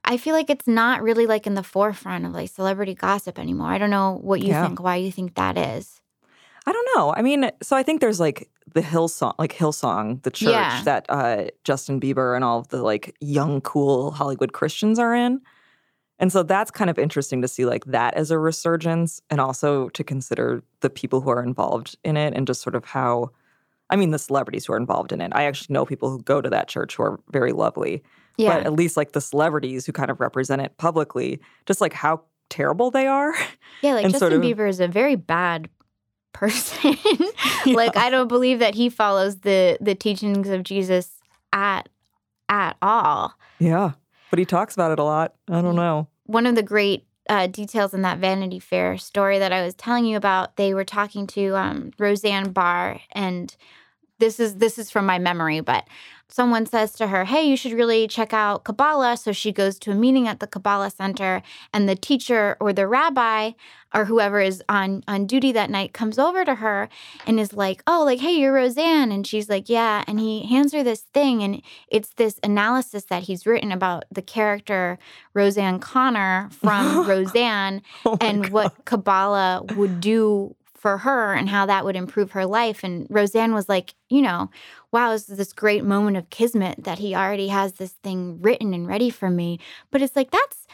I 0.05 0.17
feel 0.17 0.33
like 0.35 0.49
it's 0.49 0.67
not 0.67 1.01
really 1.01 1.25
like 1.25 1.47
in 1.47 1.53
the 1.53 1.63
forefront 1.63 2.25
of 2.25 2.33
like 2.33 2.49
celebrity 2.49 2.93
gossip 2.93 3.39
anymore. 3.39 3.67
I 3.67 3.77
don't 3.77 3.89
know 3.89 4.19
what 4.21 4.41
you 4.41 4.49
Yeah. 4.49 4.65
think, 4.67 4.81
why 4.81 4.97
you 4.97 5.11
think 5.11 5.35
that 5.35 5.57
is. 5.57 6.01
I 6.65 6.71
don't 6.71 6.87
know. 6.95 7.13
I 7.15 7.21
mean, 7.21 7.51
so 7.61 7.75
I 7.75 7.83
think 7.83 8.01
there's 8.01 8.19
like 8.19 8.49
the 8.73 8.81
Hillsong, 8.81 9.35
like 9.37 9.53
Hillsong, 9.53 10.23
the 10.23 10.31
church 10.31 10.51
Yeah. 10.51 10.81
that 10.83 11.05
uh, 11.09 11.45
Justin 11.63 11.99
Bieber 11.99 12.35
and 12.35 12.43
all 12.43 12.59
of 12.59 12.67
the 12.69 12.81
like 12.81 13.15
young, 13.19 13.61
cool 13.61 14.11
Hollywood 14.11 14.53
Christians 14.53 14.99
are 14.99 15.13
in. 15.13 15.41
And 16.23 16.31
so 16.31 16.41
that's 16.41 16.71
kind 16.71 16.89
of 16.89 16.97
interesting 16.97 17.41
to 17.41 17.49
see 17.49 17.65
like 17.65 17.83
that 17.83 18.13
as 18.13 18.31
a 18.31 18.39
resurgence 18.39 19.21
and 19.29 19.41
also 19.41 19.89
to 19.89 20.05
consider 20.05 20.63
the 20.79 20.89
people 20.89 21.19
who 21.19 21.29
are 21.29 21.43
involved 21.43 21.97
in 22.05 22.15
it 22.15 22.33
and 22.33 22.47
just 22.47 22.61
sort 22.61 22.75
of 22.75 22.85
how, 22.85 23.31
I 23.89 23.97
mean, 23.97 24.11
the 24.11 24.17
celebrities 24.17 24.65
who 24.65 24.71
are 24.71 24.77
involved 24.77 25.11
in 25.11 25.19
it. 25.19 25.33
I 25.35 25.43
actually 25.43 25.73
know 25.73 25.85
people 25.85 26.09
who 26.09 26.21
go 26.21 26.39
to 26.39 26.49
that 26.49 26.69
church 26.69 26.95
who 26.95 27.03
are 27.03 27.19
very 27.31 27.51
lovely. 27.51 28.03
Yeah. 28.37 28.53
But 28.53 28.65
at 28.65 28.71
least 28.71 28.95
like 28.95 29.11
the 29.11 29.19
celebrities 29.19 29.85
who 29.85 29.91
kind 29.91 30.09
of 30.09 30.21
represent 30.21 30.61
it 30.61 30.77
publicly, 30.77 31.41
just 31.65 31.81
like 31.81 31.91
how 31.91 32.21
terrible 32.49 32.89
they 32.89 33.05
are. 33.05 33.35
Yeah, 33.81 33.95
like 33.95 34.03
Justin 34.03 34.19
sort 34.19 34.31
of- 34.31 34.41
Bieber 34.41 34.69
is 34.69 34.79
a 34.79 34.87
very 34.87 35.17
bad 35.17 35.67
person. 36.31 36.95
like 37.65 37.97
I 37.97 38.09
don't 38.09 38.29
believe 38.29 38.59
that 38.59 38.75
he 38.75 38.87
follows 38.87 39.39
the 39.39 39.77
the 39.81 39.93
teachings 39.93 40.47
of 40.47 40.63
Jesus 40.63 41.19
at 41.51 41.89
at 42.47 42.77
all. 42.81 43.33
Yeah. 43.59 43.91
But 44.29 44.39
he 44.39 44.45
talks 44.45 44.73
about 44.73 44.91
it 44.91 44.97
a 44.97 45.03
lot. 45.03 45.35
I 45.47 45.61
don't 45.61 45.75
know. 45.75 46.07
One 46.25 46.45
of 46.45 46.55
the 46.55 46.63
great 46.63 47.05
uh, 47.29 47.47
details 47.47 47.93
in 47.93 48.01
that 48.01 48.19
Vanity 48.19 48.59
Fair 48.59 48.97
story 48.97 49.39
that 49.39 49.53
I 49.53 49.63
was 49.63 49.75
telling 49.75 50.05
you 50.05 50.17
about, 50.17 50.57
they 50.57 50.73
were 50.73 50.83
talking 50.83 51.27
to 51.27 51.55
um, 51.55 51.91
Roseanne 51.97 52.51
Barr, 52.51 52.99
and 53.11 53.55
this 54.19 54.39
is 54.39 54.55
this 54.55 54.77
is 54.77 54.91
from 54.91 55.05
my 55.05 55.19
memory, 55.19 55.61
but 55.61 55.87
someone 56.33 56.65
says 56.65 56.93
to 56.93 57.07
her, 57.07 57.25
"Hey, 57.25 57.43
you 57.43 57.55
should 57.55 57.73
really 57.73 58.07
check 58.07 58.33
out 58.33 58.63
Kabbalah." 58.63 59.17
So 59.17 59.31
she 59.31 59.51
goes 59.51 59.77
to 59.79 59.91
a 59.91 59.95
meeting 59.95 60.27
at 60.27 60.39
the 60.39 60.47
Kabbalah 60.47 60.89
Center, 60.89 61.43
and 61.71 61.87
the 61.87 61.95
teacher 61.95 62.57
or 62.59 62.73
the 62.73 62.87
rabbi 62.87 63.51
or 63.93 64.05
whoever 64.05 64.41
is 64.41 64.63
on 64.67 65.03
on 65.07 65.27
duty 65.27 65.51
that 65.51 65.69
night 65.69 65.93
comes 65.93 66.17
over 66.17 66.43
to 66.43 66.55
her 66.55 66.89
and 67.27 67.39
is 67.39 67.53
like, 67.53 67.83
"Oh, 67.85 68.03
like, 68.03 68.19
hey, 68.19 68.33
you're 68.33 68.53
Roseanne," 68.53 69.11
and 69.11 69.27
she's 69.27 69.47
like, 69.47 69.69
"Yeah," 69.69 70.03
and 70.07 70.19
he 70.19 70.47
hands 70.47 70.73
her 70.73 70.83
this 70.83 71.01
thing, 71.13 71.43
and 71.43 71.61
it's 71.87 72.09
this 72.15 72.39
analysis 72.41 73.05
that 73.05 73.23
he's 73.23 73.45
written 73.45 73.71
about 73.71 74.05
the 74.11 74.23
character 74.23 74.97
Roseanne 75.35 75.79
Connor 75.79 76.49
from 76.51 77.07
Roseanne 77.11 77.83
oh 78.07 78.17
and 78.19 78.49
what 78.49 78.85
Kabbalah 78.85 79.61
would 79.75 80.01
do 80.01 80.55
for 80.83 80.97
her 80.97 81.33
and 81.33 81.47
how 81.47 81.65
that 81.65 81.85
would 81.85 81.95
improve 81.95 82.31
her 82.31 82.45
life. 82.45 82.83
And 82.83 83.07
Roseanne 83.09 83.53
was 83.53 83.69
like, 83.69 83.93
you 84.09 84.21
know, 84.21 84.49
wow, 84.91 85.11
this 85.11 85.29
is 85.29 85.37
this 85.37 85.53
great 85.53 85.85
moment 85.85 86.17
of 86.17 86.29
kismet 86.29 86.83
that 86.83 86.99
he 86.99 87.15
already 87.15 87.47
has 87.47 87.71
this 87.75 87.93
thing 88.03 88.41
written 88.41 88.73
and 88.73 88.85
ready 88.85 89.09
for 89.09 89.29
me. 89.29 89.59
But 89.91 90.01
it's 90.01 90.13
like, 90.17 90.29
that's 90.29 90.67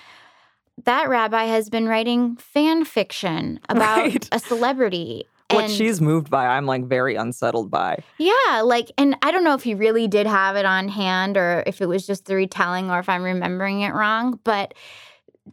that 0.85 1.09
rabbi 1.09 1.43
has 1.43 1.69
been 1.69 1.87
writing 1.87 2.37
fan 2.37 2.85
fiction 2.85 3.59
about 3.69 3.97
Right. 3.99 4.27
a 4.31 4.39
celebrity. 4.39 5.27
What 5.51 5.65
and- 5.65 5.73
she's 5.73 6.01
moved 6.01 6.31
by, 6.31 6.47
I'm 6.47 6.65
like 6.65 6.85
very 6.87 7.13
unsettled 7.15 7.69
by. 7.69 7.99
yeah, 8.17 8.61
like, 8.63 8.89
and 8.97 9.15
I 9.21 9.29
don't 9.29 9.43
know 9.43 9.53
if 9.53 9.61
he 9.61 9.75
really 9.75 10.07
did 10.07 10.25
have 10.25 10.55
it 10.55 10.65
on 10.65 10.87
hand 10.87 11.37
or 11.37 11.63
if 11.67 11.81
it 11.81 11.87
was 11.87 12.07
just 12.07 12.25
the 12.25 12.33
retelling 12.35 12.89
or 12.89 12.97
if 12.97 13.07
I'm 13.09 13.21
remembering 13.21 13.81
it 13.81 13.93
wrong, 13.93 14.39
but 14.43 14.73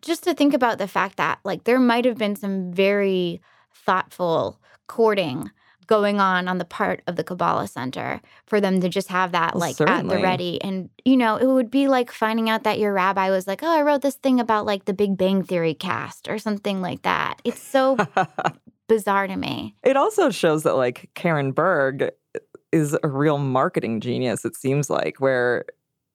just 0.01 0.25
to 0.25 0.33
think 0.33 0.55
about 0.55 0.79
the 0.79 0.88
fact 0.88 1.16
that, 1.19 1.40
like, 1.45 1.64
there 1.64 1.79
might 1.79 2.07
have 2.07 2.16
been 2.16 2.37
some 2.37 2.73
very 2.73 3.42
thoughtful 3.84 4.60
courting 4.86 5.50
going 5.86 6.20
on 6.20 6.48
on 6.48 6.58
the 6.58 6.64
part 6.64 7.02
of 7.06 7.16
the 7.16 7.24
Kabbalah 7.24 7.68
Center 7.68 8.20
for 8.46 8.60
them 8.60 8.80
to 8.80 8.88
just 8.88 9.08
have 9.08 9.32
that, 9.32 9.54
Well, 9.54 9.60
like, 9.60 9.80
at 9.80 10.08
the 10.08 10.18
ready. 10.18 10.60
And, 10.62 10.90
you 11.04 11.16
know, 11.16 11.36
it 11.36 11.46
would 11.46 11.70
be 11.70 11.88
like 11.88 12.10
finding 12.10 12.50
out 12.50 12.64
that 12.64 12.78
your 12.78 12.92
rabbi 12.92 13.30
was 13.30 13.46
like, 13.46 13.62
oh, 13.62 13.70
I 13.70 13.82
wrote 13.82 14.02
this 14.02 14.16
thing 14.16 14.40
about, 14.40 14.66
like, 14.66 14.84
the 14.84 14.92
Big 14.92 15.16
Bang 15.16 15.42
Theory 15.42 15.74
cast 15.74 16.28
or 16.28 16.38
something 16.38 16.80
like 16.80 17.02
that. 17.02 17.40
It's 17.44 17.62
so 17.62 17.96
bizarre 18.88 19.26
to 19.26 19.36
me. 19.36 19.74
It 19.82 19.96
also 19.96 20.30
shows 20.30 20.62
that 20.64 20.76
like 20.76 21.10
Karen 21.14 21.52
Berg 21.52 22.02
eh, 22.02 22.38
is 22.72 22.96
a 23.02 23.08
real 23.08 23.38
marketing 23.38 24.00
genius, 24.00 24.44
it 24.44 24.56
seems 24.56 24.90
like, 24.90 25.20
where 25.20 25.64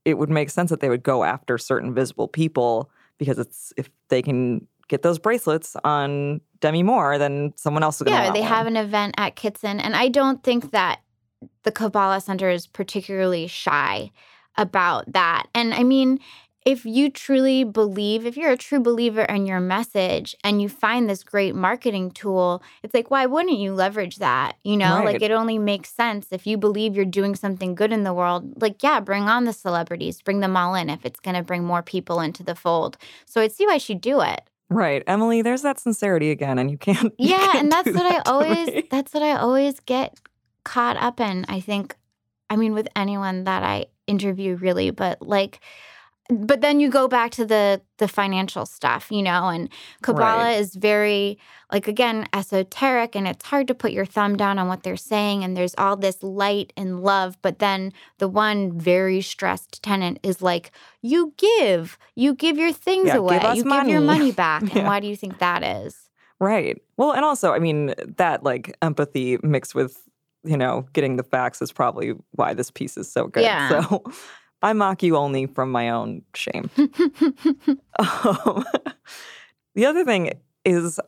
it 0.06 0.18
would 0.18 0.30
make 0.30 0.50
sense 0.50 0.70
that 0.70 0.80
they 0.80 0.90
would 0.90 1.04
go 1.04 1.24
after 1.24 1.58
certain 1.58 1.94
visible 1.94 2.28
people 2.28 2.90
because 3.18 3.38
it's 3.38 3.72
if 3.78 3.90
they 4.10 4.22
can 4.22 4.68
get 4.92 5.02
those 5.02 5.18
bracelets 5.18 5.76
on 5.86 6.42
Demi 6.60 6.84
Moore, 6.84 7.18
then 7.18 7.54
someone 7.56 7.82
else 7.82 7.96
is 7.96 8.02
going 8.04 8.18
to 8.18 8.24
Yeah, 8.26 8.34
they 8.34 8.42
have 8.42 8.68
an 8.68 8.76
event 8.76 9.16
at 9.18 9.36
Kitson, 9.38 9.80
and 9.80 9.96
I 9.96 10.10
don't 10.10 10.44
think 10.44 10.72
that 10.72 11.00
the 11.64 11.72
Kabbalah 11.72 12.22
Center 12.22 12.50
is 12.50 12.68
particularly 12.68 13.48
shy 13.48 14.12
about 14.58 15.14
that. 15.14 15.48
And 15.56 15.74
I 15.74 15.84
mean, 15.84 16.20
if 16.66 16.86
you 16.86 17.10
truly 17.10 17.64
believe, 17.64 18.26
if 18.26 18.38
you're 18.38 18.52
a 18.52 18.58
true 18.58 18.82
believer 18.82 19.24
in 19.24 19.48
your 19.48 19.62
message 19.62 20.36
and 20.44 20.62
you 20.62 20.70
find 20.70 21.10
this 21.10 21.24
great 21.24 21.56
marketing 21.56 22.12
tool, 22.12 22.62
it's 22.84 22.94
like, 22.94 23.10
why 23.10 23.26
wouldn't 23.26 23.58
you 23.58 23.74
leverage 23.74 24.18
that? 24.18 24.58
You 24.64 24.78
know, 24.78 25.02
like 25.04 25.24
it 25.24 25.32
only 25.32 25.58
makes 25.58 25.90
sense 25.90 26.28
if 26.32 26.46
you 26.46 26.58
believe 26.58 26.96
you're 26.96 27.06
doing 27.06 27.34
something 27.34 27.74
good 27.74 27.92
in 27.92 28.04
the 28.04 28.14
world. 28.14 28.62
Like, 28.62 28.84
yeah, 28.84 29.00
bring 29.00 29.24
on 29.24 29.46
the 29.46 29.54
celebrities, 29.54 30.22
bring 30.22 30.42
them 30.42 30.56
all 30.56 30.76
in 30.76 30.90
if 30.90 31.04
it's 31.06 31.20
going 31.20 31.36
to 31.36 31.44
bring 31.44 31.64
more 31.64 31.82
people 31.82 32.20
into 32.20 32.44
the 32.44 32.56
fold. 32.56 32.98
So 33.26 33.42
I'd 33.42 33.54
see 33.54 33.66
why 33.66 33.80
she'd 33.80 34.02
do 34.02 34.22
it. 34.22 34.42
Right. 34.72 35.04
Emily, 35.06 35.42
there's 35.42 35.64
that 35.64 35.80
sincerity 35.80 36.32
again, 36.32 36.58
and 36.58 36.72
you 36.72 36.78
can't. 36.78 37.14
you 37.18 37.30
Yeah, 37.30 37.40
can't 37.52 37.56
and 37.66 37.72
that's 37.72 37.94
what 37.94 38.06
I 38.06 38.14
that 38.14 38.26
to 38.26 38.32
always 38.32 38.68
me. 38.68 38.84
that's 38.90 39.14
what 39.14 39.22
I 39.22 39.34
always 39.36 39.80
get 39.82 40.18
caught 40.64 40.96
up 40.96 41.20
in. 41.20 41.46
I 41.50 41.60
think 41.60 41.96
I 42.50 42.56
mean 42.56 42.74
with 42.74 42.88
anyone 42.96 43.44
that 43.44 43.64
I 43.64 43.88
interview 44.08 44.56
really, 44.56 44.92
but 44.92 45.22
like 45.22 45.60
but 46.32 46.62
then 46.62 46.80
you 46.80 46.90
go 46.90 47.08
back 47.08 47.32
to 47.32 47.46
the 47.46 47.82
the 47.98 48.08
financial 48.08 48.66
stuff, 48.66 49.12
you 49.12 49.22
know, 49.22 49.50
and 49.50 49.70
Kabbalah 50.02 50.46
Right. 50.52 50.60
is 50.60 50.76
very 50.76 51.38
like 51.72 51.88
again 51.88 52.26
esoteric 52.34 53.16
and 53.16 53.28
it's 53.28 53.46
hard 53.46 53.68
to 53.68 53.76
put 53.76 53.92
your 53.92 54.06
thumb 54.06 54.38
down 54.38 54.58
on 54.58 54.68
what 54.68 54.84
they're 54.84 54.96
saying 54.96 55.44
and 55.44 55.56
there's 55.58 55.76
all 55.78 55.96
this 55.98 56.24
light 56.24 56.74
and 56.78 57.02
love, 57.04 57.38
but 57.42 57.60
then 57.60 57.92
the 58.18 58.28
one 58.30 58.80
very 58.80 59.22
stressed 59.22 59.84
tenant 59.84 60.20
is 60.24 60.42
like 60.42 60.72
you 61.02 61.34
give, 61.38 61.98
you 62.16 62.34
give 62.34 62.58
your 62.58 62.72
things 62.74 63.08
Yeah, 63.08 63.14
give 63.16 63.22
away, 63.22 63.38
us 63.44 63.58
you 63.58 63.64
give 63.64 63.88
your 63.90 64.00
money. 64.02 64.06
money 64.08 64.32
back. 64.46 64.62
And 64.64 64.72
Yeah. 64.78 64.88
why 64.88 65.00
do 65.02 65.08
you 65.08 65.16
think 65.18 65.38
that 65.40 65.64
is? 65.64 66.10
Right. 66.40 66.82
Well, 66.98 67.12
and 67.12 67.24
also, 67.24 67.52
I 67.52 67.60
mean, 67.60 67.94
that 68.18 68.42
like 68.44 68.76
empathy 68.82 69.38
mixed 69.44 69.76
with, 69.76 69.98
you 70.44 70.58
know, 70.58 70.88
getting 70.94 71.18
the 71.18 71.24
facts 71.24 71.62
is 71.62 71.72
probably 71.72 72.14
why 72.32 72.54
this 72.56 72.72
piece 72.72 72.98
is 72.98 73.12
so 73.12 73.28
good. 73.28 73.44
Yeah. 73.44 73.82
So 73.82 74.04
I 74.62 74.74
mock 74.74 75.02
you 75.04 75.18
only 75.18 75.48
from 75.48 75.72
my 75.72 75.90
own 75.90 76.22
shame. 76.36 76.70
um, 76.78 78.66
the 79.76 79.86
other 79.86 80.06
thing 80.06 80.34
is, 80.66 81.00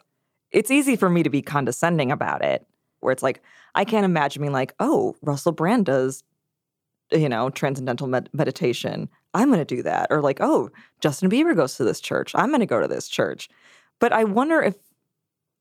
it's 0.52 0.72
easy 0.72 0.96
for 0.96 1.10
me 1.10 1.24
to 1.24 1.30
be 1.30 1.42
condescending 1.42 2.12
about 2.12 2.44
it, 2.44 2.66
where 3.00 3.12
it's 3.12 3.24
like, 3.24 3.42
I 3.76 3.86
can't 3.86 4.06
imagine 4.06 4.42
being 4.42 4.54
like, 4.54 4.74
oh, 4.80 5.16
Russell 5.22 5.52
Brand 5.52 5.86
does, 5.86 6.24
you 7.12 7.30
know, 7.30 7.50
transcendental 7.50 8.08
med- 8.08 8.30
meditation. 8.34 9.10
I'm 9.34 9.50
going 9.50 9.60
to 9.60 9.76
do 9.76 9.84
that. 9.84 10.08
Or 10.10 10.22
like, 10.22 10.40
oh, 10.42 10.70
Justin 11.00 11.30
Bieber 11.30 11.56
goes 11.56 11.76
to 11.78 11.84
this 11.84 12.00
church. 12.00 12.32
I'm 12.36 12.50
going 12.50 12.60
to 12.60 12.66
go 12.66 12.80
to 12.80 12.88
this 12.88 13.08
church. 13.08 13.50
But 14.00 14.14
I 14.14 14.24
wonder 14.24 14.62
if 14.62 14.76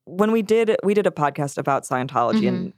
when 0.04 0.32
we 0.32 0.42
did 0.42 0.76
we 0.82 0.94
did 0.94 1.06
a 1.06 1.10
podcast 1.10 1.58
about 1.58 1.84
Scientology 1.84 2.48
and 2.48 2.72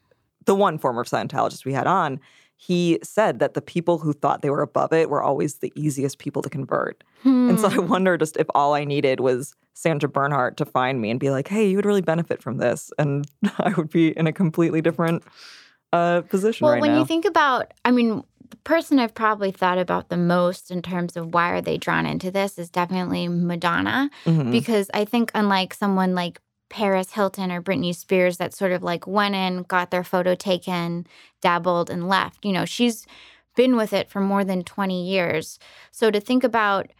the 0.44 0.54
one 0.54 0.78
former 0.78 1.04
Scientologist 1.04 1.64
we 1.64 1.72
had 1.72 1.86
on, 1.86 2.20
he 2.56 2.98
said 3.02 3.38
that 3.40 3.54
the 3.54 3.60
people 3.60 3.98
who 3.98 4.12
thought 4.12 4.42
they 4.42 4.50
were 4.50 4.62
above 4.62 4.92
it 4.92 5.10
were 5.10 5.22
always 5.22 5.56
the 5.56 5.72
easiest 5.74 6.18
people 6.18 6.40
to 6.42 6.48
convert. 6.48 7.02
And 7.24 7.58
so 7.60 7.68
I 7.68 7.74
Hmm. 7.74 7.86
wonder 7.94 8.16
just 8.16 8.36
if 8.36 8.46
all 8.54 8.74
I 8.74 8.84
needed 8.84 9.20
was 9.20 9.54
Sandra 9.74 10.08
Bernhard 10.08 10.56
to 10.58 10.64
find 10.64 11.00
me 11.00 11.10
and 11.10 11.18
be 11.18 11.30
like, 11.30 11.48
"Hey, 11.48 11.68
you 11.68 11.76
would 11.76 11.84
really 11.86 12.00
benefit 12.02 12.42
from 12.42 12.58
this," 12.58 12.92
and 12.98 13.26
I 13.58 13.72
would 13.76 13.90
be 13.90 14.16
in 14.16 14.26
a 14.26 14.32
completely 14.32 14.80
different 14.80 15.24
uh, 15.92 16.22
position 16.22 16.64
Well, 16.64 16.74
right 16.74 16.80
when 16.80 16.92
now. 16.92 17.00
you 17.00 17.06
think 17.06 17.24
about, 17.24 17.72
I 17.84 17.90
mean, 17.90 18.22
the 18.50 18.56
person 18.58 18.98
I've 18.98 19.14
probably 19.14 19.50
thought 19.50 19.78
about 19.78 20.08
the 20.10 20.16
most 20.16 20.70
in 20.70 20.82
terms 20.82 21.16
of 21.16 21.32
why 21.34 21.50
are 21.50 21.60
they 21.60 21.76
drawn 21.76 22.06
into 22.06 22.30
this 22.30 22.58
is 22.58 22.68
definitely 22.70 23.26
Madonna, 23.28 24.10
Mhm. 24.26 24.50
because 24.50 24.90
I 24.94 25.04
think 25.04 25.30
unlike 25.34 25.74
someone 25.74 26.14
like 26.14 26.40
Paris 26.74 27.12
Hilton 27.12 27.52
or 27.52 27.62
Britney 27.62 27.94
Spears 27.94 28.38
that 28.38 28.52
sort 28.52 28.72
of 28.72 28.82
like 28.82 29.06
went 29.06 29.36
in, 29.36 29.62
got 29.62 29.92
their 29.92 30.02
photo 30.02 30.34
taken, 30.34 31.06
dabbled, 31.40 31.88
and 31.88 32.08
left. 32.08 32.44
You 32.44 32.50
know, 32.50 32.64
she's 32.64 33.06
been 33.54 33.76
with 33.76 33.92
it 33.92 34.10
for 34.10 34.20
more 34.20 34.42
than 34.42 34.64
20 34.64 35.06
years. 35.08 35.60
So 35.92 36.10
to 36.10 36.18
think 36.18 36.42
about 36.42 36.90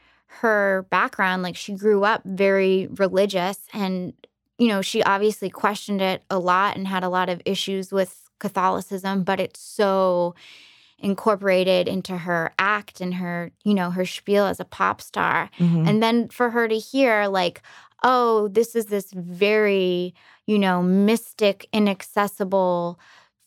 her 0.42 0.86
background, 0.90 1.42
like 1.42 1.56
she 1.56 1.72
grew 1.74 2.04
up 2.04 2.22
very 2.24 2.86
religious 2.86 3.58
and, 3.72 4.12
you 4.58 4.68
know, 4.68 4.80
she 4.80 5.02
obviously 5.02 5.50
questioned 5.50 6.00
it 6.00 6.22
a 6.30 6.38
lot 6.38 6.76
and 6.76 6.86
had 6.86 7.02
a 7.02 7.08
lot 7.08 7.28
of 7.28 7.42
issues 7.44 7.90
with 7.90 8.30
Catholicism, 8.38 9.24
but 9.24 9.40
it's 9.40 9.58
so 9.58 10.36
incorporated 11.00 11.88
into 11.88 12.16
her 12.16 12.54
act 12.58 13.00
and 13.00 13.14
her, 13.14 13.50
you 13.64 13.74
know, 13.74 13.90
her 13.90 14.06
spiel 14.06 14.46
as 14.46 14.60
a 14.60 14.64
pop 14.64 15.00
star. 15.00 15.50
Mhm. 15.58 15.86
And 15.88 16.02
then 16.02 16.28
for 16.28 16.50
her 16.50 16.66
to 16.68 16.78
hear, 16.78 17.26
like, 17.26 17.60
oh, 18.04 18.48
this 18.48 18.76
is 18.76 18.86
this 18.86 19.10
very, 19.12 20.14
you 20.46 20.58
know, 20.58 20.82
mystic, 20.82 21.66
inaccessible 21.72 23.00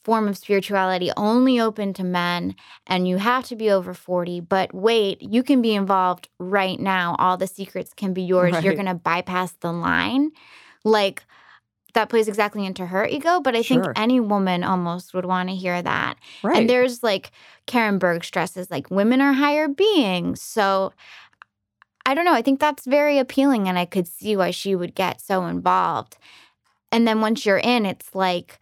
form 0.03 0.28
of 0.30 0.38
spirituality 0.38 1.12
only 1.18 1.60
open 1.60 1.93
to 1.93 2.01
men 2.01 2.55
and 2.88 3.10
you 3.10 3.18
have 3.18 3.43
to 3.43 3.58
be 3.58 3.70
over 3.70 3.93
40 3.93 4.39
but 4.39 4.74
wait 4.74 5.22
you 5.22 5.43
can 5.43 5.62
be 5.62 5.76
involved 5.76 6.30
right 6.39 6.80
now. 6.80 7.18
All 7.20 7.36
the 7.36 7.45
secrets 7.45 7.93
can 7.93 8.14
be 8.14 8.22
yours. 8.34 8.64
You're 8.64 8.74
going 8.74 8.86
to 8.86 8.93
bypass 8.93 9.51
the 9.60 9.74
line. 9.74 10.32
Like 10.86 11.26
that 11.93 12.08
plays 12.08 12.30
exactly 12.30 12.66
into 12.66 12.86
her 12.86 13.05
ego 13.08 13.41
but 13.41 13.55
i 13.55 13.64
think 13.64 13.84
any 13.95 14.20
woman 14.20 14.64
almost 14.64 15.14
would 15.14 15.26
want 15.26 15.49
to 15.49 15.55
hear 15.55 15.82
that. 15.82 16.16
Right. 16.41 16.58
and 16.58 16.70
there's 16.70 17.03
like 17.03 17.32
karen 17.66 17.97
berg 17.97 18.24
stresses 18.24 18.72
like 18.72 18.89
women 18.89 19.20
are 19.20 19.34
higher 19.34 19.68
beings. 19.68 20.41
So 20.41 20.93
I 22.08 22.14
don't 22.14 22.24
know. 22.24 22.34
I 22.34 22.41
think 22.41 22.62
that's 22.62 22.86
very 22.86 23.20
appealing, 23.20 23.68
and 23.68 23.78
I 23.78 23.84
could 23.84 24.08
see 24.08 24.38
why 24.38 24.51
she 24.51 24.76
would 24.76 24.95
get 24.95 25.20
so 25.20 25.45
involved. 25.45 26.18
And 26.89 27.05
then 27.05 27.20
once 27.20 27.45
you're 27.45 27.58
in, 27.58 27.86
it's 27.86 28.16
like 28.16 28.60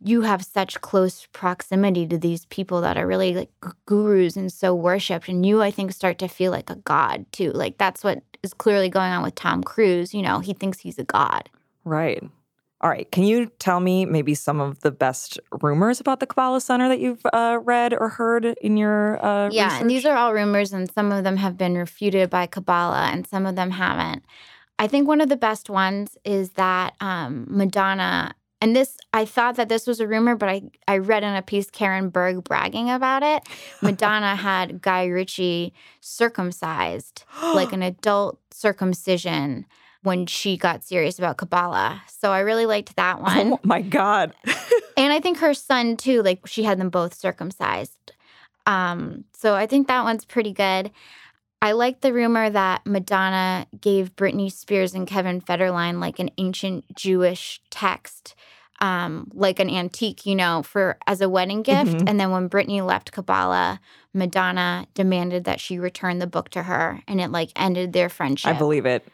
you 0.00 0.22
have 0.22 0.44
such 0.44 0.80
close 0.80 1.28
proximity 1.32 2.04
to 2.08 2.18
these 2.18 2.46
people 2.46 2.80
that 2.80 2.98
are 2.98 3.06
really 3.06 3.32
like 3.32 3.50
gurus 3.86 4.34
and 4.34 4.52
so 4.52 4.74
worshipped. 4.74 5.28
And 5.28 5.46
you, 5.46 5.62
I 5.62 5.70
think, 5.70 5.92
start 5.92 6.18
to 6.18 6.26
feel 6.26 6.50
like 6.50 6.68
a 6.68 6.74
god 6.74 7.26
too. 7.30 7.52
Like 7.52 7.78
that's 7.78 8.02
what 8.02 8.24
is 8.42 8.52
clearly 8.52 8.88
going 8.88 9.12
on 9.12 9.22
with 9.22 9.36
Tom 9.36 9.62
Cruise. 9.62 10.12
You 10.12 10.22
know, 10.22 10.40
he 10.40 10.52
thinks 10.52 10.80
he's 10.80 10.98
a 10.98 11.04
god. 11.04 11.48
Right. 11.84 12.24
All 12.82 12.90
right. 12.90 13.08
Can 13.12 13.22
you 13.22 13.46
tell 13.60 13.78
me 13.78 14.04
maybe 14.06 14.34
some 14.34 14.60
of 14.60 14.80
the 14.80 14.90
best 14.90 15.38
rumors 15.60 16.00
about 16.00 16.18
the 16.18 16.26
Kabbalah 16.26 16.60
Center 16.60 16.88
that 16.88 16.98
you've 16.98 17.24
uh, 17.32 17.60
read 17.62 17.94
or 17.94 18.08
heard 18.08 18.44
in 18.44 18.76
your 18.76 19.24
uh, 19.24 19.50
yeah, 19.52 19.66
research? 19.66 19.80
and 19.80 19.90
these 19.90 20.04
are 20.04 20.16
all 20.16 20.34
rumors, 20.34 20.72
and 20.72 20.90
some 20.90 21.12
of 21.12 21.22
them 21.22 21.36
have 21.36 21.56
been 21.56 21.76
refuted 21.76 22.28
by 22.28 22.46
Kabbalah, 22.46 23.10
and 23.12 23.24
some 23.24 23.46
of 23.46 23.54
them 23.54 23.70
haven't. 23.70 24.24
I 24.80 24.88
think 24.88 25.06
one 25.06 25.20
of 25.20 25.28
the 25.28 25.36
best 25.36 25.70
ones 25.70 26.18
is 26.24 26.50
that 26.50 26.94
um, 27.00 27.46
Madonna, 27.48 28.34
and 28.60 28.74
this 28.74 28.96
I 29.12 29.26
thought 29.26 29.54
that 29.56 29.68
this 29.68 29.86
was 29.86 30.00
a 30.00 30.08
rumor, 30.08 30.34
but 30.34 30.48
I 30.48 30.62
I 30.88 30.98
read 30.98 31.22
in 31.22 31.36
a 31.36 31.42
piece 31.42 31.70
Karen 31.70 32.08
Berg 32.08 32.42
bragging 32.42 32.90
about 32.90 33.22
it. 33.22 33.44
Madonna 33.82 34.34
had 34.34 34.82
Guy 34.82 35.06
Ritchie 35.06 35.72
circumcised, 36.00 37.22
like 37.54 37.72
an 37.72 37.84
adult 37.84 38.40
circumcision. 38.50 39.66
When 40.02 40.26
she 40.26 40.56
got 40.56 40.82
serious 40.84 41.18
about 41.18 41.36
Kabbalah. 41.36 42.02
So 42.08 42.32
I 42.32 42.40
really 42.40 42.66
liked 42.66 42.96
that 42.96 43.20
one. 43.22 43.52
Oh 43.54 43.60
my 43.62 43.82
God. 43.82 44.34
And 44.94 45.10
I 45.10 45.20
think 45.20 45.38
her 45.38 45.54
son 45.54 45.96
too, 45.96 46.22
like 46.22 46.46
she 46.46 46.64
had 46.64 46.78
them 46.78 46.90
both 46.90 47.14
circumcised. 47.14 48.12
Um, 48.66 49.24
so 49.32 49.54
I 49.54 49.66
think 49.66 49.88
that 49.88 50.04
one's 50.04 50.24
pretty 50.26 50.52
good. 50.52 50.90
I 51.62 51.72
like 51.72 52.02
the 52.02 52.12
rumor 52.12 52.50
that 52.50 52.84
Madonna 52.84 53.66
gave 53.80 54.14
Britney 54.16 54.52
Spears 54.52 54.94
and 54.94 55.06
Kevin 55.06 55.40
Federline 55.40 55.98
like 55.98 56.18
an 56.18 56.30
ancient 56.36 56.94
Jewish 56.94 57.60
text, 57.70 58.34
um, 58.80 59.30
like 59.32 59.60
an 59.60 59.70
antique, 59.70 60.26
you 60.26 60.34
know, 60.34 60.62
for 60.62 60.98
as 61.06 61.20
a 61.20 61.28
wedding 61.28 61.62
gift. 61.62 61.92
Mhm. 61.96 62.08
And 62.08 62.20
then 62.20 62.30
when 62.30 62.50
Britney 62.50 62.84
left 62.84 63.12
Kabbalah, 63.12 63.80
Madonna 64.12 64.86
demanded 64.94 65.44
that 65.44 65.60
she 65.60 65.78
return 65.78 66.18
the 66.18 66.26
book 66.26 66.50
to 66.50 66.64
her, 66.64 67.00
and 67.08 67.20
it 67.20 67.30
like 67.30 67.50
ended 67.56 67.92
their 67.92 68.08
friendship. 68.08 68.50
I 68.54 68.58
believe 68.58 68.84
it. 68.84 69.06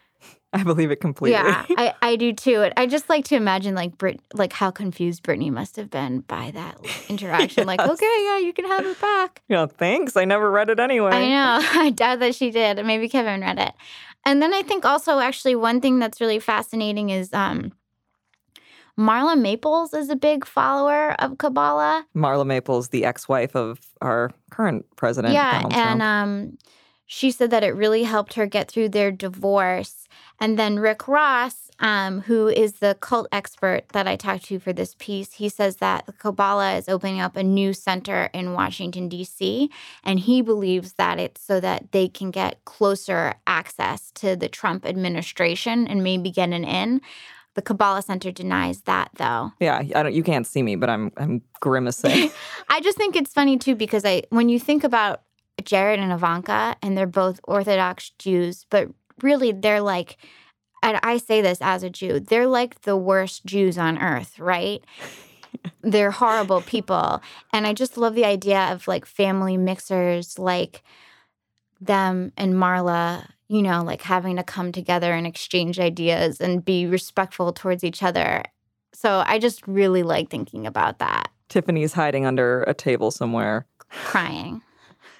I 0.53 0.63
believe 0.63 0.89
it 0.89 0.99
completely. 0.99 1.39
Yeah, 1.39 1.65
I, 1.77 1.93
I 2.01 2.15
do 2.15 2.33
too. 2.33 2.69
I 2.75 2.87
just 2.87 3.07
like 3.07 3.25
to 3.25 3.35
imagine 3.35 3.75
like 3.75 3.97
Brit, 3.97 4.19
like 4.33 4.51
how 4.53 4.71
confused 4.71 5.21
Britney 5.23 5.51
must 5.51 5.75
have 5.75 5.89
been 5.91 6.21
by 6.21 6.51
that 6.51 6.77
interaction. 7.09 7.67
Like, 7.67 7.79
okay, 7.79 8.23
yeah, 8.25 8.39
you 8.39 8.53
can 8.53 8.65
have 8.65 8.85
it 8.85 8.99
back. 8.99 9.43
yeah, 9.47 9.67
thanks. 9.67 10.17
I 10.17 10.25
never 10.25 10.49
read 10.49 10.69
it 10.69 10.79
anyway. 10.79 11.11
I 11.11 11.27
know. 11.27 11.67
I 11.81 11.89
doubt 11.91 12.19
that 12.19 12.33
she 12.35 12.49
did. 12.49 12.83
Maybe 12.85 13.07
Kevin 13.09 13.41
read 13.41 13.59
it. 13.59 13.73
And 14.25 14.41
then 14.41 14.53
I 14.53 14.63
think 14.63 14.85
also 14.85 15.19
actually 15.19 15.55
one 15.55 15.81
thing 15.81 15.99
that's 15.99 16.19
really 16.19 16.39
fascinating 16.39 17.09
is 17.09 17.33
um 17.33 17.71
Marla 18.97 19.39
Maples 19.39 19.93
is 19.93 20.09
a 20.09 20.15
big 20.15 20.45
follower 20.45 21.13
of 21.21 21.37
Kabbalah. 21.37 22.05
Marla 22.15 22.45
Maples, 22.45 22.89
the 22.89 23.05
ex-wife 23.05 23.55
of 23.55 23.79
our 24.01 24.31
current 24.51 24.85
president, 24.97 25.33
yeah, 25.33 25.53
Donald 25.53 25.73
and 25.73 25.99
Trump. 25.99 26.01
um, 26.01 26.57
she 27.05 27.31
said 27.31 27.49
that 27.51 27.63
it 27.63 27.69
really 27.75 28.03
helped 28.03 28.33
her 28.33 28.45
get 28.45 28.69
through 28.69 28.89
their 28.89 29.09
divorce. 29.09 29.98
And 30.39 30.57
then 30.57 30.79
Rick 30.79 31.07
Ross, 31.07 31.69
um, 31.79 32.21
who 32.21 32.47
is 32.47 32.73
the 32.73 32.97
cult 32.99 33.27
expert 33.31 33.89
that 33.89 34.07
I 34.07 34.15
talked 34.15 34.45
to 34.45 34.59
for 34.59 34.71
this 34.73 34.95
piece, 34.97 35.33
he 35.33 35.49
says 35.49 35.77
that 35.77 36.05
the 36.05 36.13
Kabbalah 36.13 36.75
is 36.75 36.87
opening 36.87 37.19
up 37.19 37.35
a 37.35 37.43
new 37.43 37.73
center 37.73 38.29
in 38.33 38.53
Washington, 38.53 39.09
D.C., 39.09 39.69
and 40.03 40.19
he 40.19 40.41
believes 40.41 40.93
that 40.93 41.19
it's 41.19 41.41
so 41.41 41.59
that 41.59 41.91
they 41.91 42.07
can 42.07 42.31
get 42.31 42.63
closer 42.65 43.35
access 43.47 44.11
to 44.15 44.35
the 44.35 44.49
Trump 44.49 44.85
administration 44.85 45.87
and 45.87 46.03
maybe 46.03 46.31
get 46.31 46.49
an 46.49 46.63
in. 46.63 47.01
The 47.55 47.61
Kabbalah 47.61 48.03
Center 48.03 48.31
denies 48.31 48.81
that, 48.81 49.09
though. 49.15 49.51
yeah, 49.59 49.79
I 49.79 50.03
don't. 50.03 50.13
You 50.13 50.23
can't 50.23 50.47
see 50.47 50.63
me, 50.63 50.75
but 50.75 50.89
I'm 50.89 51.11
I'm 51.17 51.41
grimacing. 51.59 52.31
I 52.69 52.79
just 52.79 52.97
think 52.97 53.15
it's 53.15 53.33
funny 53.33 53.57
too 53.57 53.75
because 53.75 54.05
I 54.05 54.23
when 54.29 54.47
you 54.47 54.59
think 54.59 54.85
about 54.85 55.23
Jared 55.63 55.99
and 55.99 56.11
Ivanka 56.11 56.75
and 56.81 56.97
they're 56.97 57.07
both 57.07 57.39
Orthodox 57.43 58.11
Jews, 58.11 58.65
but 58.69 58.89
really 59.23 59.51
they're 59.51 59.81
like 59.81 60.17
and 60.81 60.99
I 61.03 61.17
say 61.17 61.41
this 61.41 61.59
as 61.61 61.83
a 61.83 61.89
Jew, 61.89 62.19
they're 62.19 62.47
like 62.47 62.81
the 62.81 62.95
worst 62.95 63.45
Jews 63.45 63.77
on 63.77 63.97
earth, 63.97 64.39
right? 64.39 64.83
they're 65.81 66.11
horrible 66.11 66.61
people. 66.61 67.21
And 67.53 67.67
I 67.67 67.73
just 67.73 67.97
love 67.97 68.15
the 68.15 68.25
idea 68.25 68.71
of 68.71 68.87
like 68.87 69.05
family 69.05 69.57
mixers 69.57 70.39
like 70.39 70.83
them 71.81 72.31
and 72.37 72.53
Marla, 72.53 73.27
you 73.47 73.61
know, 73.61 73.83
like 73.83 74.01
having 74.01 74.35
to 74.37 74.43
come 74.43 74.71
together 74.71 75.13
and 75.13 75.25
exchange 75.25 75.79
ideas 75.79 76.39
and 76.39 76.63
be 76.63 76.85
respectful 76.85 77.51
towards 77.53 77.83
each 77.83 78.03
other. 78.03 78.43
So 78.93 79.23
I 79.25 79.39
just 79.39 79.65
really 79.67 80.03
like 80.03 80.29
thinking 80.29 80.67
about 80.67 80.99
that. 80.99 81.29
Tiffany's 81.47 81.93
hiding 81.93 82.25
under 82.25 82.63
a 82.63 82.73
table 82.73 83.11
somewhere. 83.11 83.65
Crying. 83.89 84.61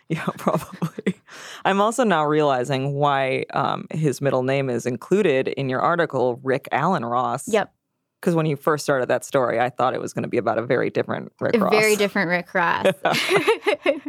Yeah, 0.16 0.26
probably. 0.39 1.22
I'm 1.66 1.80
also 1.80 2.03
now 2.03 2.26
realizing 2.26 2.95
why 2.95 3.45
um, 3.53 3.86
his 3.91 4.22
middle 4.22 4.41
name 4.41 4.68
is 4.68 4.88
included 4.88 5.49
in 5.49 5.70
your 5.70 5.82
article, 5.82 6.39
Rick 6.41 6.68
Alan 6.72 7.05
Ross. 7.05 7.47
Yep. 7.47 7.72
Because 8.20 8.34
when 8.34 8.47
you 8.47 8.55
first 8.55 8.84
started 8.84 9.07
that 9.10 9.24
story, 9.24 9.60
I 9.60 9.70
thought 9.70 9.93
it 9.93 10.01
was 10.01 10.12
going 10.12 10.24
to 10.24 10.30
be 10.30 10.38
about 10.38 10.57
a 10.57 10.64
very 10.64 10.89
different 10.89 11.32
Rick 11.39 11.55
A 11.57 11.60
Ross. 11.60 11.72
very 11.72 11.95
different 11.95 12.30
Rick 12.30 12.51
Ross. 12.55 12.88
um, 13.05 14.01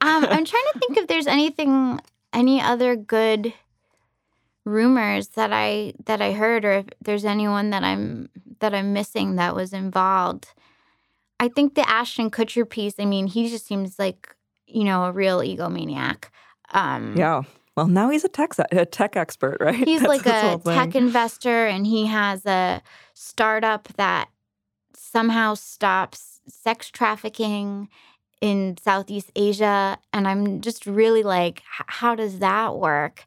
I'm 0.00 0.44
trying 0.44 0.64
to 0.72 0.78
think 0.78 0.96
if 0.96 1.08
there's 1.08 1.26
anything, 1.26 2.00
any 2.32 2.60
other 2.60 2.94
good 2.94 3.52
rumors 4.64 5.28
that 5.28 5.52
I 5.52 5.94
that 6.04 6.22
I 6.22 6.32
heard, 6.32 6.64
or 6.64 6.72
if 6.72 6.86
there's 7.02 7.24
anyone 7.24 7.70
that 7.70 7.82
I'm 7.82 8.28
that 8.60 8.72
I'm 8.72 8.92
missing 8.92 9.34
that 9.34 9.56
was 9.56 9.72
involved. 9.72 10.46
I 11.40 11.48
think 11.48 11.74
the 11.74 11.88
Ashton 11.88 12.30
Kutcher 12.30 12.68
piece. 12.68 12.94
I 12.98 13.04
mean, 13.04 13.26
he 13.26 13.48
just 13.48 13.66
seems 13.66 13.98
like 13.98 14.34
you 14.68 14.84
know 14.84 15.04
a 15.04 15.12
real 15.12 15.40
egomaniac. 15.40 16.24
Um, 16.72 17.16
Yeah. 17.16 17.42
Well, 17.76 17.86
now 17.86 18.10
he's 18.10 18.24
a 18.24 18.28
tech 18.28 18.54
a 18.72 18.84
tech 18.86 19.16
expert, 19.16 19.58
right? 19.60 19.74
He's 19.74 20.00
That's 20.00 20.08
like 20.08 20.26
a 20.26 20.60
tech 20.64 20.94
investor 20.94 21.66
and 21.66 21.86
he 21.86 22.06
has 22.06 22.44
a 22.44 22.82
startup 23.14 23.88
that 23.96 24.28
somehow 24.94 25.54
stops 25.54 26.40
sex 26.48 26.90
trafficking 26.90 27.88
in 28.40 28.76
Southeast 28.82 29.30
Asia. 29.36 29.98
And 30.12 30.26
I'm 30.26 30.60
just 30.60 30.86
really 30.86 31.22
like, 31.22 31.62
how 31.68 32.14
does 32.14 32.40
that 32.40 32.76
work? 32.76 33.24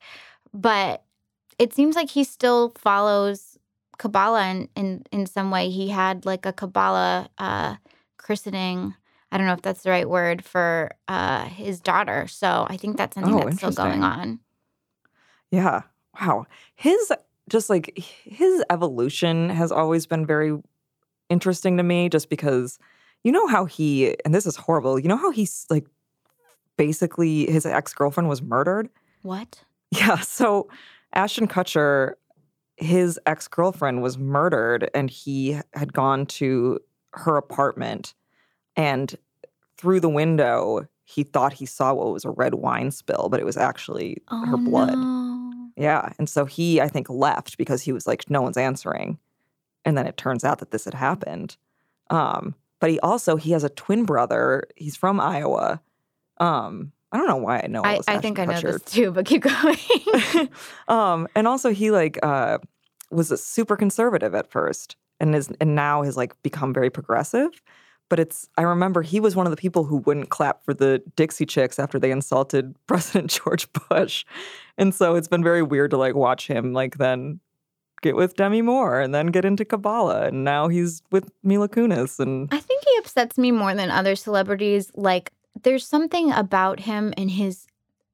But 0.53 1.03
it 1.57 1.73
seems 1.73 1.95
like 1.95 2.09
he 2.09 2.23
still 2.23 2.73
follows 2.77 3.57
Kabbalah 3.97 4.49
in, 4.49 4.69
in, 4.75 5.03
in 5.11 5.25
some 5.25 5.51
way. 5.51 5.69
He 5.69 5.89
had 5.89 6.25
like 6.25 6.45
a 6.45 6.53
Kabbalah 6.53 7.29
uh, 7.37 7.75
christening. 8.17 8.95
I 9.31 9.37
don't 9.37 9.47
know 9.47 9.53
if 9.53 9.61
that's 9.61 9.83
the 9.83 9.89
right 9.89 10.09
word 10.09 10.43
for 10.43 10.91
uh, 11.07 11.45
his 11.45 11.79
daughter. 11.79 12.27
So 12.27 12.67
I 12.69 12.77
think 12.77 12.97
that's 12.97 13.15
something 13.15 13.33
Oh, 13.33 13.43
that's 13.45 13.57
still 13.57 13.71
going 13.71 14.03
on. 14.03 14.39
Yeah. 15.51 15.81
Wow. 16.19 16.45
His 16.75 17.11
just 17.49 17.69
like 17.69 17.97
his 17.97 18.63
evolution 18.69 19.49
has 19.49 19.71
always 19.71 20.05
been 20.05 20.25
very 20.25 20.57
interesting 21.29 21.77
to 21.77 21.83
me 21.83 22.09
just 22.09 22.29
because 22.29 22.79
you 23.23 23.31
know 23.31 23.47
how 23.47 23.65
he 23.65 24.15
and 24.25 24.33
this 24.33 24.45
is 24.45 24.55
horrible. 24.55 24.99
You 24.99 25.07
know 25.07 25.17
how 25.17 25.31
he's 25.31 25.65
like 25.69 25.85
basically 26.77 27.49
his 27.49 27.65
ex-girlfriend 27.65 28.27
was 28.29 28.41
murdered? 28.41 28.89
What? 29.21 29.63
Yeah, 29.91 30.19
so 30.19 30.69
Ashton 31.13 31.47
Kutcher 31.47 32.13
his 32.77 33.19
ex-girlfriend 33.25 34.01
was 34.01 34.17
murdered 34.17 34.89
and 34.95 35.09
he 35.09 35.59
had 35.73 35.93
gone 35.93 36.25
to 36.25 36.79
her 37.13 37.37
apartment 37.37 38.13
and 38.75 39.15
through 39.77 39.99
the 39.99 40.09
window 40.09 40.87
he 41.03 41.23
thought 41.23 41.53
he 41.53 41.65
saw 41.65 41.93
what 41.93 42.11
was 42.13 42.23
a 42.25 42.29
red 42.29 42.53
wine 42.55 42.91
spill 42.91 43.27
but 43.29 43.39
it 43.39 43.45
was 43.45 43.57
actually 43.57 44.21
her 44.29 44.53
Oh, 44.53 44.57
blood. 44.57 44.97
no. 44.97 45.27
Yeah. 45.77 46.11
And 46.19 46.29
so 46.29 46.45
he, 46.45 46.79
I 46.81 46.89
think, 46.89 47.09
left 47.09 47.57
because 47.57 47.81
he 47.81 47.91
was 47.93 48.05
like, 48.05 48.29
no 48.29 48.41
one's 48.41 48.57
answering. 48.57 49.17
And 49.85 49.97
then 49.97 50.05
it 50.05 50.17
turns 50.17 50.43
out 50.43 50.59
that 50.59 50.69
this 50.71 50.83
had 50.85 50.93
happened. 50.93 51.55
Um, 52.09 52.53
but 52.81 52.89
he 52.91 52.99
also 52.99 53.35
he 53.37 53.51
has 53.51 53.63
a 53.63 53.69
twin 53.69 54.03
brother. 54.05 54.65
He's 54.75 54.95
from 54.97 55.19
Iowa. 55.19 55.81
Um, 56.39 56.91
I 57.11 57.17
don't 57.17 57.27
know 57.27 57.37
why 57.37 57.61
I 57.63 57.67
know 57.67 57.79
all 57.81 57.85
I. 57.85 57.99
I 58.07 58.17
think 58.19 58.37
I 58.37 58.45
know 58.45 58.59
this 58.59 58.81
too, 58.83 59.11
but 59.11 59.25
keep 59.25 59.43
going. 59.43 59.77
um, 60.87 61.27
and 61.35 61.47
also 61.47 61.71
he 61.71 61.89
like 61.89 62.19
uh 62.21 62.57
was 63.09 63.31
a 63.31 63.37
super 63.37 63.75
conservative 63.75 64.35
at 64.35 64.51
first 64.51 64.97
and 65.19 65.33
is 65.33 65.49
and 65.61 65.73
now 65.73 66.03
has 66.03 66.17
like 66.17 66.39
become 66.43 66.73
very 66.73 66.89
progressive. 66.89 67.61
But 68.11 68.19
it's 68.19 68.49
I 68.57 68.63
remember 68.63 69.03
he 69.03 69.21
was 69.21 69.37
one 69.37 69.47
of 69.47 69.51
the 69.51 69.57
people 69.57 69.85
who 69.85 69.99
wouldn't 69.99 70.29
clap 70.31 70.65
for 70.65 70.73
the 70.73 71.01
Dixie 71.15 71.45
Chicks 71.45 71.79
after 71.79 71.97
they 71.97 72.11
insulted 72.11 72.75
President 72.85 73.31
George 73.31 73.69
Bush. 73.87 74.25
And 74.77 74.93
so 74.93 75.15
it's 75.15 75.29
been 75.29 75.45
very 75.45 75.63
weird 75.63 75.91
to 75.91 75.97
like 75.97 76.13
watch 76.13 76.45
him 76.45 76.73
like 76.73 76.97
then 76.97 77.39
get 78.01 78.17
with 78.17 78.35
Demi 78.35 78.61
Moore 78.61 78.99
and 78.99 79.15
then 79.15 79.27
get 79.27 79.45
into 79.45 79.63
Kabbalah 79.63 80.27
and 80.27 80.43
now 80.43 80.67
he's 80.67 81.01
with 81.09 81.31
Mila 81.41 81.69
Kunis 81.69 82.19
and 82.19 82.49
I 82.51 82.59
think 82.59 82.83
he 82.83 82.97
upsets 82.97 83.37
me 83.37 83.49
more 83.49 83.73
than 83.73 83.89
other 83.89 84.17
celebrities. 84.17 84.91
Like, 84.93 85.31
there's 85.63 85.87
something 85.87 86.33
about 86.33 86.81
him 86.81 87.13
and 87.15 87.31
his 87.31 87.65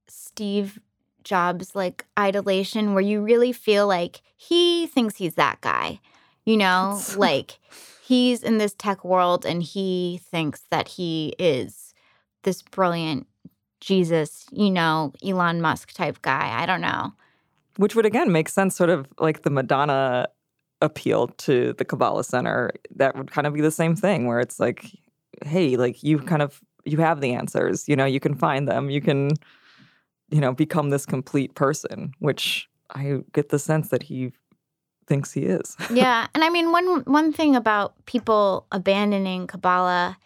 Steve 0.08 0.80
Jobs 1.24 1.76
like 1.76 2.06
idolation 2.16 2.94
where 2.94 3.02
you 3.02 3.22
really 3.22 3.52
feel 3.52 3.88
like 3.88 4.22
he 4.36 4.86
thinks 4.86 5.16
he's 5.16 5.34
that 5.36 5.60
guy. 5.62 6.00
You 6.46 6.58
know, 6.58 7.02
like 7.18 7.58
he's 8.08 8.42
in 8.44 8.58
this 8.58 8.74
tech 8.74 9.04
world 9.04 9.46
and 9.46 9.62
he 9.62 10.22
thinks 10.32 10.62
that 10.70 10.88
he 10.88 11.36
is 11.38 11.94
this 12.44 12.62
brilliant 12.62 13.28
Jesus, 13.82 14.46
you 14.52 14.72
know, 14.72 15.14
Elon 15.24 15.62
Musk 15.62 15.92
type 15.94 16.22
guy. 16.22 16.62
I 16.62 16.66
don't 16.66 16.82
know. 16.82 17.14
which 17.78 17.96
would 17.96 18.06
again 18.06 18.32
make 18.32 18.50
sense 18.50 18.76
sort 18.76 18.90
of 18.90 19.08
like 19.20 19.44
the 19.44 19.50
Madonna 19.50 20.28
appeal 20.82 21.28
to 21.28 21.74
the 21.74 21.86
Kabbalah 21.86 22.24
Center. 22.24 22.72
That 22.96 23.16
would 23.16 23.32
kind 23.32 23.46
of 23.46 23.54
be 23.54 23.62
the 23.62 23.72
same 23.72 23.96
thing 23.96 24.26
where 24.26 24.40
it's 24.40 24.60
like, 24.60 24.98
hey, 25.46 25.76
like 25.76 26.02
you 26.04 26.20
kind 26.20 26.42
of 26.42 26.62
you 26.86 26.98
have 27.00 27.22
the 27.22 27.34
answers, 27.34 27.88
you 27.88 27.96
know, 27.96 28.06
you 28.06 28.20
can 28.20 28.34
find 28.36 28.68
them, 28.68 28.90
you 28.90 29.02
can, 29.02 29.32
you 30.30 30.40
know, 30.40 30.54
become 30.54 30.90
this 30.90 31.06
complete 31.06 31.54
person, 31.54 32.14
which 32.20 32.70
I 32.96 33.20
get 33.34 33.50
the 33.50 33.60
sense 33.60 33.90
that 33.90 34.04
he 34.04 34.32
thinks 35.08 35.32
he 35.32 35.42
is. 35.42 35.76
yeah, 35.92 36.28
and 36.36 36.44
I 36.44 36.50
mean 36.50 36.72
one 36.72 37.02
one 37.02 37.34
thing 37.34 37.56
about 37.56 37.94
people 38.06 38.66
abandoning 38.72 39.48
Kabbalah, 39.48 40.18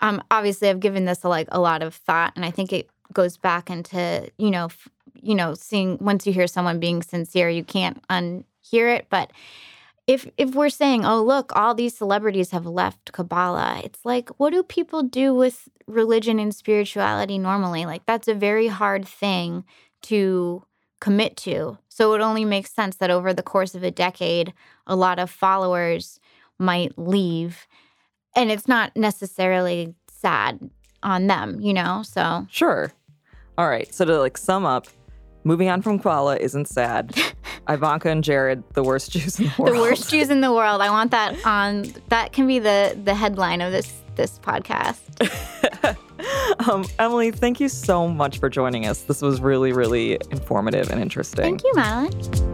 um, 0.00 0.22
obviously 0.30 0.68
I've 0.68 0.80
given 0.80 1.04
this 1.04 1.24
a, 1.24 1.28
like 1.28 1.48
a 1.52 1.60
lot 1.60 1.82
of 1.82 1.94
thought, 1.94 2.32
and 2.36 2.44
I 2.44 2.50
think 2.50 2.72
it 2.72 2.88
goes 3.12 3.36
back 3.36 3.70
into 3.70 4.30
you 4.38 4.50
know, 4.50 4.66
f- 4.66 4.88
you 5.20 5.34
know, 5.34 5.54
seeing 5.54 5.98
once 6.00 6.26
you 6.26 6.32
hear 6.32 6.46
someone 6.46 6.80
being 6.80 7.02
sincere, 7.02 7.48
you 7.48 7.64
can't 7.64 8.02
unhear 8.08 8.96
it. 8.96 9.06
But 9.10 9.30
if 10.06 10.28
if 10.36 10.54
we're 10.54 10.68
saying, 10.68 11.04
oh 11.04 11.22
look, 11.22 11.54
all 11.54 11.74
these 11.74 11.96
celebrities 11.96 12.50
have 12.50 12.66
left 12.66 13.12
Kabbalah, 13.12 13.80
it's 13.84 14.04
like, 14.04 14.28
what 14.38 14.50
do 14.50 14.62
people 14.62 15.02
do 15.02 15.34
with 15.34 15.68
religion 15.86 16.38
and 16.38 16.54
spirituality 16.54 17.38
normally? 17.38 17.86
Like 17.86 18.04
that's 18.06 18.28
a 18.28 18.34
very 18.34 18.68
hard 18.68 19.06
thing 19.06 19.64
to 20.02 20.64
commit 21.00 21.36
to. 21.36 21.78
So 22.02 22.14
it 22.14 22.20
only 22.20 22.44
makes 22.44 22.72
sense 22.72 22.96
that 22.96 23.10
over 23.10 23.32
the 23.32 23.44
course 23.44 23.76
of 23.76 23.84
a 23.84 23.90
decade, 23.92 24.52
a 24.88 24.96
lot 24.96 25.20
of 25.20 25.30
followers 25.30 26.18
might 26.58 26.98
leave. 26.98 27.68
And 28.34 28.50
it's 28.50 28.66
not 28.66 28.96
necessarily 28.96 29.94
sad 30.08 30.58
on 31.04 31.28
them, 31.28 31.60
you 31.60 31.72
know? 31.72 32.02
So 32.02 32.44
Sure. 32.50 32.90
All 33.56 33.68
right. 33.68 33.94
So 33.94 34.04
to 34.04 34.18
like 34.18 34.36
sum 34.36 34.66
up, 34.66 34.88
moving 35.44 35.68
on 35.68 35.80
from 35.80 36.00
Kabbalah 36.00 36.38
isn't 36.38 36.66
sad. 36.66 37.16
Ivanka 37.68 38.08
and 38.08 38.24
Jared, 38.24 38.64
the 38.74 38.82
worst 38.82 39.12
Jews 39.12 39.38
in 39.38 39.46
the 39.46 39.54
world. 39.56 39.76
the 39.76 39.80
worst 39.80 40.10
Jews 40.10 40.28
in 40.28 40.40
the 40.40 40.52
world. 40.52 40.80
I 40.80 40.90
want 40.90 41.12
that 41.12 41.36
on 41.46 41.84
that 42.08 42.32
can 42.32 42.48
be 42.48 42.58
the 42.58 42.98
the 43.04 43.14
headline 43.14 43.60
of 43.60 43.70
this 43.70 44.02
this 44.16 44.40
podcast. 44.40 44.98
um, 46.70 46.84
Emily, 46.98 47.30
thank 47.30 47.60
you 47.60 47.68
so 47.68 48.08
much 48.08 48.38
for 48.38 48.48
joining 48.48 48.86
us. 48.86 49.02
This 49.02 49.22
was 49.22 49.40
really, 49.40 49.72
really 49.72 50.18
informative 50.30 50.90
and 50.90 51.00
interesting. 51.00 51.58
Thank 51.58 51.64
you, 51.64 51.72
Madeline. 51.74 52.52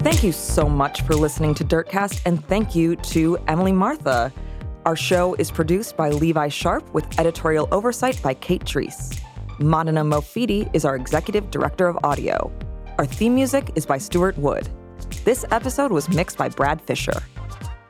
Thank 0.00 0.24
you 0.24 0.32
so 0.32 0.68
much 0.68 1.02
for 1.02 1.14
listening 1.14 1.54
to 1.54 1.64
Dirtcast, 1.64 2.22
and 2.26 2.44
thank 2.46 2.74
you 2.74 2.96
to 2.96 3.38
Emily 3.48 3.72
Martha. 3.72 4.32
Our 4.86 4.96
show 4.96 5.34
is 5.34 5.50
produced 5.50 5.96
by 5.96 6.10
Levi 6.10 6.48
Sharpe 6.48 6.92
with 6.92 7.18
editorial 7.18 7.68
oversight 7.70 8.20
by 8.22 8.34
Kate 8.34 8.64
Dries. 8.64 9.20
Mandana 9.58 10.02
Mofidi 10.02 10.70
is 10.74 10.86
our 10.86 10.96
executive 10.96 11.50
director 11.50 11.86
of 11.86 11.98
audio. 12.02 12.50
Our 13.00 13.06
theme 13.06 13.34
music 13.34 13.70
is 13.76 13.86
by 13.86 13.96
Stuart 13.96 14.36
Wood. 14.36 14.68
This 15.24 15.46
episode 15.50 15.90
was 15.90 16.10
mixed 16.10 16.36
by 16.36 16.50
Brad 16.50 16.82
Fisher. 16.82 17.18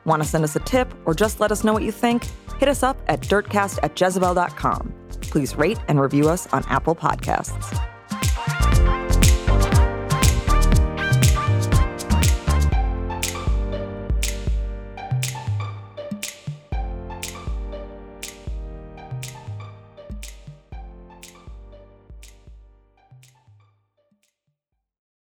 Want 0.05 0.23
to 0.23 0.29
send 0.29 0.45
us 0.45 0.55
a 0.55 0.61
tip 0.61 0.93
or 1.05 1.13
just 1.13 1.41
let 1.41 1.51
us 1.51 1.65
know 1.65 1.73
what 1.73 1.83
you 1.83 1.91
think? 1.91 2.23
Hit 2.59 2.69
us 2.69 2.81
up 2.81 2.97
at 3.07 3.19
dirtcast 3.19 3.79
at 3.83 3.99
jezebel.com. 3.99 4.93
Please 5.19 5.57
rate 5.57 5.79
and 5.89 5.99
review 5.99 6.29
us 6.29 6.47
on 6.53 6.63
Apple 6.69 6.95
Podcasts. 6.95 7.90